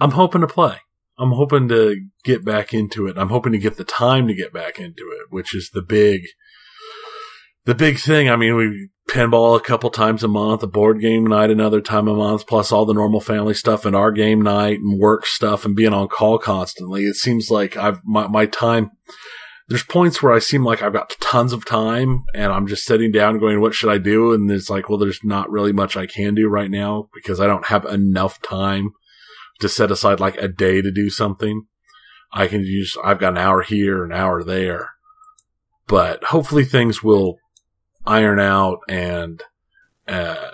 [0.00, 0.78] I'm hoping to play.
[1.18, 3.16] I'm hoping to get back into it.
[3.16, 6.22] I'm hoping to get the time to get back into it, which is the big
[7.64, 8.28] the big thing.
[8.28, 12.08] I mean, we pinball a couple times a month, a board game night another time
[12.08, 15.64] a month, plus all the normal family stuff and our game night and work stuff
[15.64, 17.04] and being on call constantly.
[17.04, 18.90] It seems like I've my, my time
[19.68, 23.10] there's points where I seem like I've got tons of time and I'm just sitting
[23.10, 24.32] down going, what should I do?
[24.32, 27.46] And it's like, well, there's not really much I can do right now because I
[27.46, 28.90] don't have enough time
[29.60, 31.66] to set aside like a day to do something.
[32.32, 34.90] I can use, I've got an hour here, an hour there,
[35.88, 37.38] but hopefully things will
[38.06, 39.42] iron out and,
[40.08, 40.52] uh,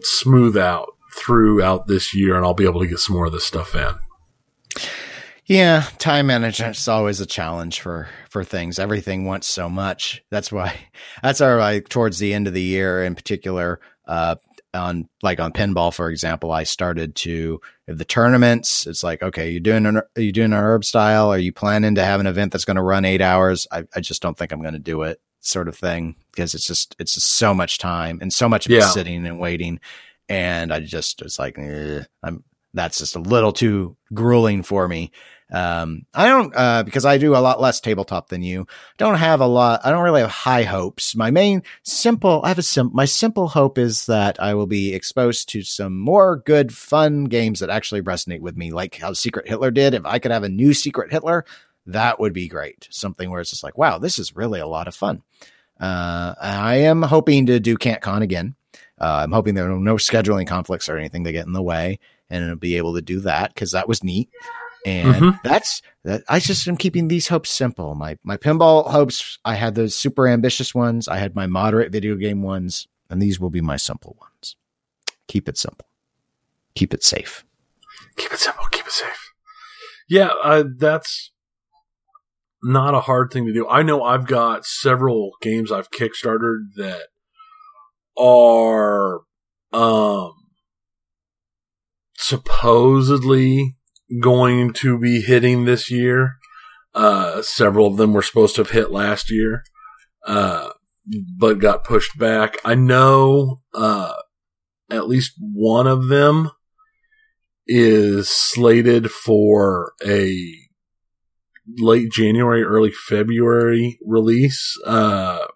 [0.00, 3.44] smooth out throughout this year and I'll be able to get some more of this
[3.44, 3.94] stuff in.
[5.46, 8.78] Yeah, time management is always a challenge for for things.
[8.78, 10.22] Everything wants so much.
[10.30, 10.74] That's why
[11.22, 13.80] that's our like towards the end of the year in particular.
[14.06, 14.36] Uh,
[14.74, 18.86] on like on pinball, for example, I started to the tournaments.
[18.86, 21.32] It's like, okay, you doing an, are you doing an herb style?
[21.32, 23.68] Are you planning to have an event that's going to run eight hours?
[23.70, 26.66] I, I just don't think I'm going to do it, sort of thing, because it's
[26.66, 28.86] just it's just so much time and so much yeah.
[28.86, 29.80] sitting and waiting,
[30.28, 32.44] and I just it's like, eh, I'm
[32.74, 35.12] that's just a little too grueling for me.
[35.52, 38.66] Um, I don't, uh, because I do a lot less tabletop than you.
[38.98, 39.82] Don't have a lot.
[39.84, 41.14] I don't really have high hopes.
[41.14, 44.94] My main simple, I have a sim, my simple hope is that I will be
[44.94, 49.46] exposed to some more good, fun games that actually resonate with me, like how Secret
[49.46, 49.94] Hitler did.
[49.94, 51.44] If I could have a new Secret Hitler,
[51.86, 52.88] that would be great.
[52.90, 55.22] Something where it's just like, wow, this is really a lot of fun.
[55.80, 58.54] Uh, I am hoping to do KantCon again.
[59.00, 61.98] Uh, I'm hoping there are no scheduling conflicts or anything that get in the way
[62.30, 64.28] and I'll be able to do that because that was neat.
[64.86, 65.48] And mm-hmm.
[65.48, 66.24] that's that.
[66.28, 67.94] I just am keeping these hopes simple.
[67.94, 69.38] My my pinball hopes.
[69.44, 71.08] I had those super ambitious ones.
[71.08, 74.56] I had my moderate video game ones, and these will be my simple ones.
[75.26, 75.86] Keep it simple.
[76.74, 77.46] Keep it safe.
[78.16, 78.64] Keep it simple.
[78.70, 79.32] Keep it safe.
[80.06, 81.30] Yeah, uh, that's
[82.64, 83.68] not a hard thing to do.
[83.68, 87.08] I know I've got several games I've kickstarted that
[88.16, 89.20] are
[89.72, 90.32] um
[92.16, 93.76] supposedly
[94.20, 96.36] going to be hitting this year.
[96.94, 99.64] Uh, several of them were supposed to have hit last year,
[100.26, 100.70] uh,
[101.36, 102.56] but got pushed back.
[102.64, 104.14] I know, uh,
[104.90, 106.50] at least one of them
[107.66, 110.63] is slated for a
[111.78, 114.78] late January, early February release.
[114.86, 115.46] Uh,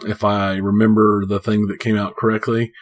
[0.00, 2.72] if I remember the thing that came out correctly,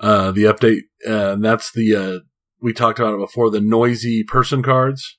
[0.00, 2.18] uh, the update, uh, that's the, uh,
[2.60, 5.18] we talked about it before, the noisy person cards.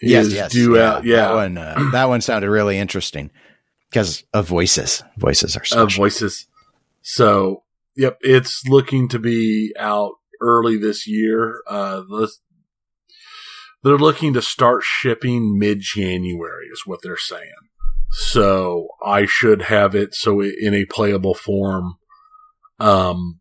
[0.00, 0.82] Yes, yes, due yeah.
[0.82, 1.04] out.
[1.04, 3.30] Yeah, that one, uh, that one sounded really interesting
[3.88, 5.04] because of voices.
[5.16, 6.48] Voices are so of voices.
[7.02, 7.62] So
[7.96, 11.62] Yep, it's looking to be out early this year.
[11.68, 12.02] Uh,
[13.82, 17.50] they're looking to start shipping mid January, is what they're saying.
[18.10, 21.94] So I should have it so in a playable form,
[22.78, 23.40] um,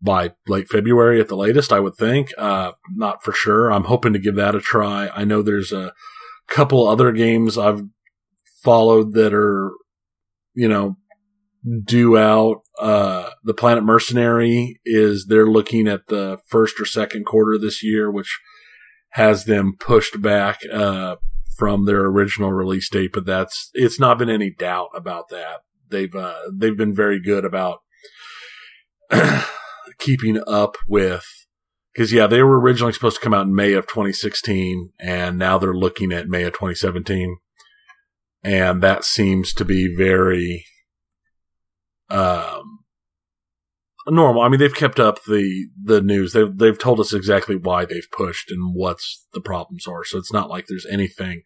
[0.00, 2.32] by late February at the latest, I would think.
[2.36, 3.70] Uh, not for sure.
[3.70, 5.08] I'm hoping to give that a try.
[5.14, 5.92] I know there's a
[6.48, 7.82] couple other games I've
[8.64, 9.70] followed that are,
[10.54, 10.96] you know,
[11.84, 12.62] due out.
[12.80, 18.10] Uh, the Planet Mercenary is they're looking at the first or second quarter this year,
[18.10, 18.40] which
[19.12, 21.16] has them pushed back, uh,
[21.56, 25.60] from their original release date, but that's, it's not been any doubt about that.
[25.90, 27.80] They've, uh, they've been very good about
[29.98, 31.26] keeping up with,
[31.96, 35.58] cause yeah, they were originally supposed to come out in May of 2016 and now
[35.58, 37.36] they're looking at May of 2017.
[38.42, 40.64] And that seems to be very,
[42.08, 42.71] um,
[44.08, 44.42] normal.
[44.42, 46.32] I mean, they've kept up the the news.
[46.32, 50.04] They've they've told us exactly why they've pushed and what's the problems are.
[50.04, 51.42] So it's not like there's anything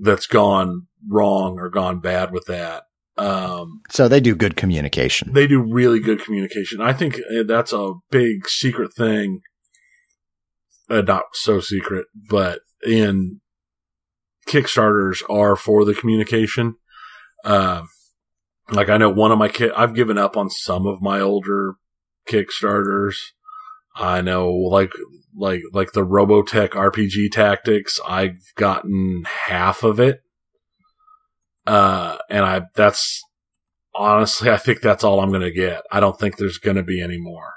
[0.00, 2.84] that's gone wrong or gone bad with that.
[3.16, 5.32] Um, so they do good communication.
[5.32, 6.80] They do really good communication.
[6.80, 9.40] I think uh, that's a big secret thing.
[10.88, 13.40] Uh, not so secret, but in
[14.48, 16.76] Kickstarters are for the communication.
[17.44, 17.88] Um,
[18.70, 21.74] like I know one of my kit, I've given up on some of my older
[22.28, 23.16] Kickstarters.
[23.96, 24.92] I know like,
[25.34, 30.22] like, like the Robotech RPG tactics, I've gotten half of it.
[31.66, 33.22] Uh, and I, that's
[33.94, 35.82] honestly, I think that's all I'm going to get.
[35.90, 37.54] I don't think there's going to be any more.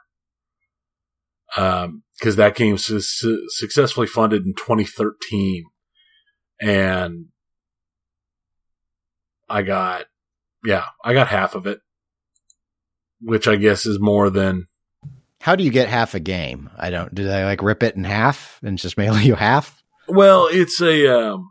[1.58, 5.66] Um, cause that game su- successfully funded in 2013
[6.62, 7.26] and
[9.50, 10.06] I got
[10.64, 11.80] yeah, I got half of it,
[13.22, 14.68] which I guess is more than.
[15.42, 16.70] How do you get half a game?
[16.78, 17.14] I don't.
[17.14, 19.82] Do they like rip it in half and just mail you half?
[20.08, 21.50] Well, it's a um,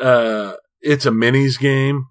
[0.00, 2.06] uh, it's a minis game,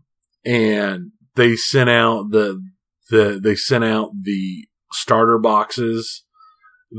[0.45, 2.61] and they sent out the
[3.09, 6.23] the they sent out the starter boxes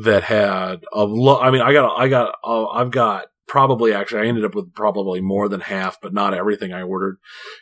[0.05, 1.43] that had a lot.
[1.43, 4.75] I mean, I got I got uh, I've got probably actually I ended up with
[4.75, 7.19] probably more than half, but not everything I ordered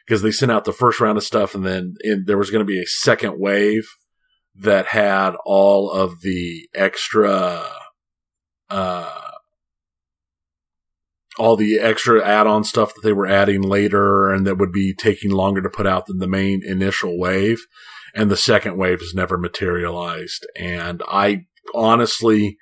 [0.06, 2.64] because they sent out the first round of stuff and then in, there was going
[2.64, 3.88] to be a second wave
[4.56, 7.64] that had all of the extra,
[8.70, 9.30] uh,
[11.36, 15.32] all the extra add-on stuff that they were adding later and that would be taking
[15.32, 17.66] longer to put out than the main initial wave.
[18.14, 20.46] And the second wave has never materialized.
[20.56, 22.56] And I honestly,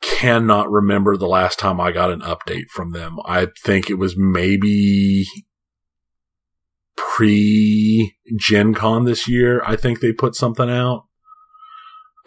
[0.00, 3.18] cannot remember the last time I got an update from them.
[3.24, 5.26] I think it was maybe
[6.96, 9.62] pre Gen Con this year.
[9.64, 11.04] I think they put something out.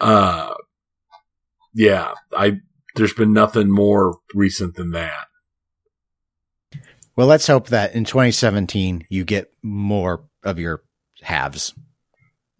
[0.00, 0.54] Uh,
[1.74, 2.60] yeah, I,
[2.96, 5.26] there's been nothing more recent than that.
[7.14, 10.82] Well, let's hope that in 2017 you get more of your
[11.20, 11.74] halves.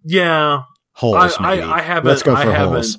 [0.05, 0.63] Yeah.
[0.93, 1.37] Holes.
[1.39, 2.99] I, I, I haven't, let's go for I holes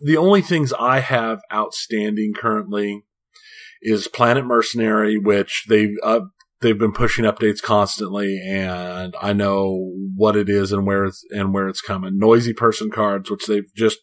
[0.00, 3.04] the only things I have outstanding currently
[3.82, 6.20] is Planet Mercenary, which they've uh,
[6.60, 11.52] they've been pushing updates constantly, and I know what it is and where it's and
[11.52, 12.18] where it's coming.
[12.18, 13.98] Noisy Person Cards, which they've just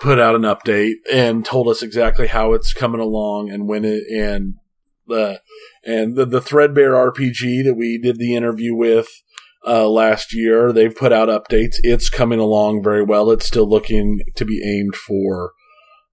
[0.00, 4.02] put out an update and told us exactly how it's coming along and when it
[4.10, 4.54] and
[5.06, 5.40] the
[5.84, 9.08] and the, the Threadbare RPG that we did the interview with
[9.66, 10.72] uh, last year.
[10.72, 11.76] They've put out updates.
[11.82, 13.30] It's coming along very well.
[13.30, 15.52] It's still looking to be aimed for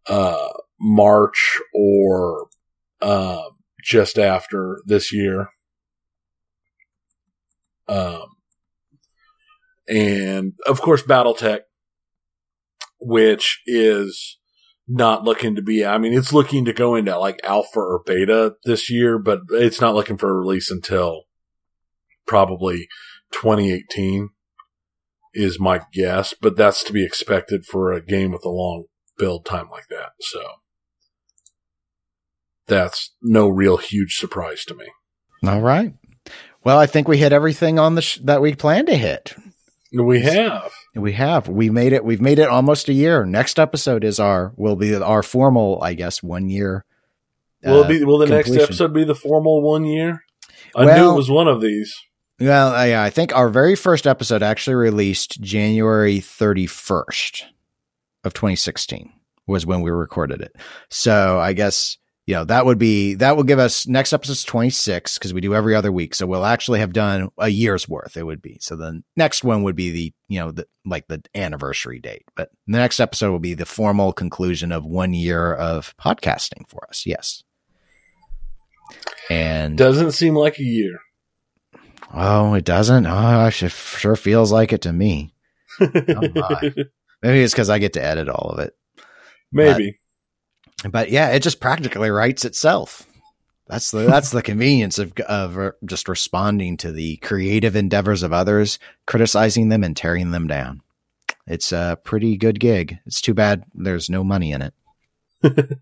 [0.07, 0.49] uh,
[0.79, 2.47] March or
[3.01, 3.43] uh,
[3.83, 5.49] just after this year.
[7.87, 8.25] Um,
[9.87, 11.61] and of course, BattleTech,
[12.99, 14.37] which is
[14.87, 18.55] not looking to be, I mean, it's looking to go into like alpha or beta
[18.65, 21.23] this year, but it's not looking for a release until
[22.25, 22.87] probably
[23.31, 24.29] 2018
[25.33, 28.85] is my guess, but that's to be expected for a game with a long
[29.17, 30.11] build time like that.
[30.19, 30.41] So
[32.65, 34.85] that's no real huge surprise to me.
[35.45, 35.93] All right.
[36.63, 39.35] Well, I think we hit everything on the sh- that we planned to hit.
[39.93, 40.73] We have.
[40.95, 41.47] We have.
[41.47, 42.03] We made it.
[42.03, 43.25] We've made it almost a year.
[43.25, 46.83] Next episode is our will be our formal, I guess, one year.
[47.63, 48.03] Will uh, be?
[48.03, 48.53] Will the completion.
[48.55, 50.23] next episode be the formal one year?
[50.75, 51.95] I well, knew it was one of these.
[52.39, 57.43] Well, uh, yeah, I think our very first episode actually released January 31st
[58.23, 59.11] of 2016
[59.47, 60.55] was when we recorded it.
[60.89, 61.97] So I guess
[62.27, 65.55] you know, that would be, that will give us next episode's 26 because we do
[65.55, 66.13] every other week.
[66.13, 68.17] So we'll actually have done a year's worth.
[68.17, 68.57] It would be.
[68.59, 72.49] So the next one would be the, you know, the, like the anniversary date, but
[72.67, 77.05] the next episode will be the formal conclusion of one year of podcasting for us.
[77.05, 77.43] Yes.
[79.29, 80.99] And doesn't seem like a year.
[82.13, 83.05] Oh, it doesn't.
[83.05, 85.33] Oh, it sure feels like it to me.
[85.79, 85.89] oh
[87.21, 88.75] Maybe it's because I get to edit all of it.
[89.51, 89.99] Maybe.
[90.83, 93.07] But, but, yeah, it just practically writes itself.
[93.67, 98.79] That's the that's the convenience of of just responding to the creative endeavors of others,
[99.05, 100.81] criticizing them and tearing them down.
[101.45, 102.99] It's a pretty good gig.
[103.05, 104.73] It's too bad there's no money in it.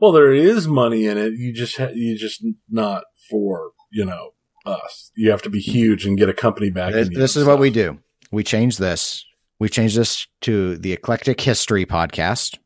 [0.00, 1.32] well, there is money in it.
[1.34, 4.30] You just ha- you just not for you know
[4.68, 5.10] us.
[5.16, 6.92] You have to be huge and get a company back.
[6.92, 7.98] This, this is what we do.
[8.30, 9.24] We change this.
[9.58, 12.58] We change this to the Eclectic History Podcast.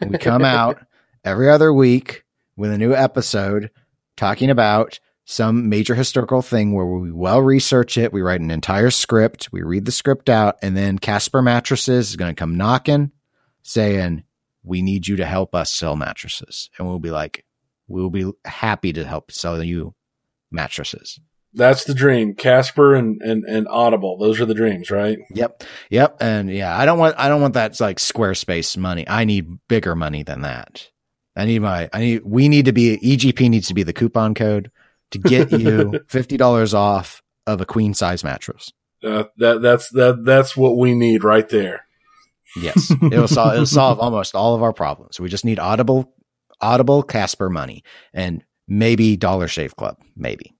[0.00, 0.78] we come out
[1.24, 2.24] every other week
[2.56, 3.70] with a new episode
[4.16, 8.12] talking about some major historical thing where we well research it.
[8.12, 9.48] We write an entire script.
[9.52, 13.10] We read the script out, and then Casper Mattresses is going to come knocking,
[13.62, 14.24] saying,
[14.62, 17.44] "We need you to help us sell mattresses," and we'll be like,
[17.88, 19.94] "We'll be happy to help sell you
[20.54, 21.20] mattresses.
[21.54, 22.34] That's the dream.
[22.34, 24.18] Casper and, and, and Audible.
[24.18, 25.18] Those are the dreams, right?
[25.34, 25.62] Yep.
[25.90, 26.16] Yep.
[26.20, 29.08] And yeah, I don't want, I don't want that like Squarespace money.
[29.08, 30.88] I need bigger money than that.
[31.36, 34.34] I need my, I need, we need to be, EGP needs to be the coupon
[34.34, 34.70] code
[35.12, 35.58] to get you
[36.08, 38.72] $50 off of a queen size mattress.
[39.02, 41.86] Uh, that, that's, that, that's what we need right there.
[42.56, 42.90] Yes.
[43.02, 45.20] It'll solve, it'll solve almost all of our problems.
[45.20, 46.12] We just need Audible,
[46.60, 50.54] Audible Casper money and maybe Dollar Shave Club, maybe.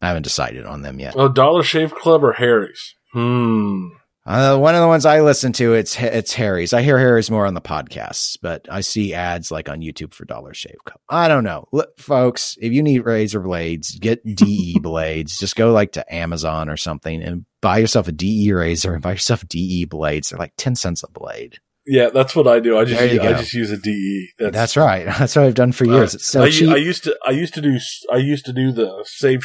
[0.00, 1.14] I haven't decided on them yet.
[1.16, 2.94] Oh, Dollar Shave Club or Harry's?
[3.12, 3.88] Hmm.
[4.24, 6.72] Uh, one of the ones I listen to, it's it's Harry's.
[6.72, 10.24] I hear Harry's more on the podcasts, but I see ads like on YouTube for
[10.24, 11.00] Dollar Shave Club.
[11.08, 12.56] I don't know, Look, folks.
[12.60, 15.38] If you need razor blades, get DE blades.
[15.38, 19.12] Just go like to Amazon or something and buy yourself a DE razor and buy
[19.12, 20.30] yourself DE blades.
[20.30, 21.58] They're like ten cents a blade.
[21.86, 22.78] Yeah, that's what I do.
[22.78, 24.28] I just use, I just use a DE.
[24.38, 25.04] That's, that's, right.
[25.18, 26.14] That's what I've done for years.
[26.14, 26.70] It's so I, cheap.
[26.70, 27.76] I used to I used to do
[28.12, 29.40] I used to do the save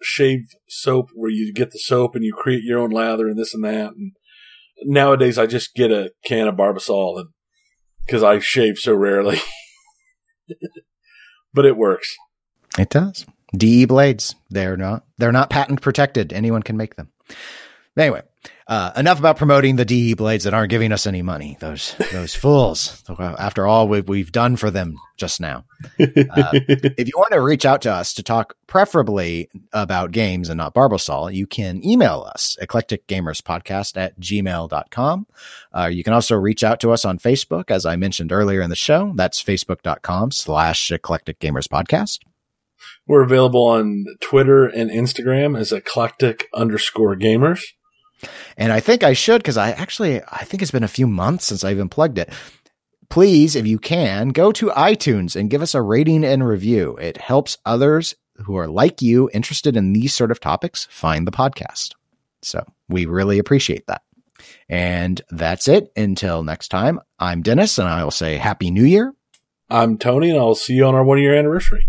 [0.00, 3.54] shave soap where you get the soap and you create your own lather and this
[3.54, 3.92] and that.
[3.92, 4.12] And
[4.84, 7.28] nowadays I just get a can of Barbasol and
[8.06, 9.40] because I shave so rarely,
[11.52, 12.16] but it works.
[12.78, 13.26] It does.
[13.56, 14.36] DE blades.
[14.48, 16.32] They're not they're not patent protected.
[16.32, 17.10] Anyone can make them.
[17.96, 18.22] Anyway,
[18.66, 21.56] uh, enough about promoting the DE blades that aren't giving us any money.
[21.60, 23.02] Those those fools.
[23.18, 25.64] After all we've, we've done for them just now.
[25.98, 30.58] Uh, if you want to reach out to us to talk preferably about games and
[30.58, 35.26] not Barbasol, you can email us, eclecticgamerspodcast at gmail.com.
[35.76, 38.70] Uh, you can also reach out to us on Facebook, as I mentioned earlier in
[38.70, 39.12] the show.
[39.16, 42.20] That's facebook.com slash eclecticgamerspodcast.
[43.06, 47.62] We're available on Twitter and Instagram as eclectic underscore gamers.
[48.56, 51.46] And I think I should because I actually I think it's been a few months
[51.46, 52.30] since I even plugged it.
[53.08, 56.96] Please, if you can, go to iTunes and give us a rating and review.
[56.96, 61.32] It helps others who are like you, interested in these sort of topics, find the
[61.32, 61.94] podcast.
[62.42, 64.02] So we really appreciate that.
[64.68, 65.92] And that's it.
[65.96, 69.12] Until next time, I'm Dennis, and I will say Happy New Year.
[69.68, 71.88] I'm Tony, and I'll see you on our one year anniversary.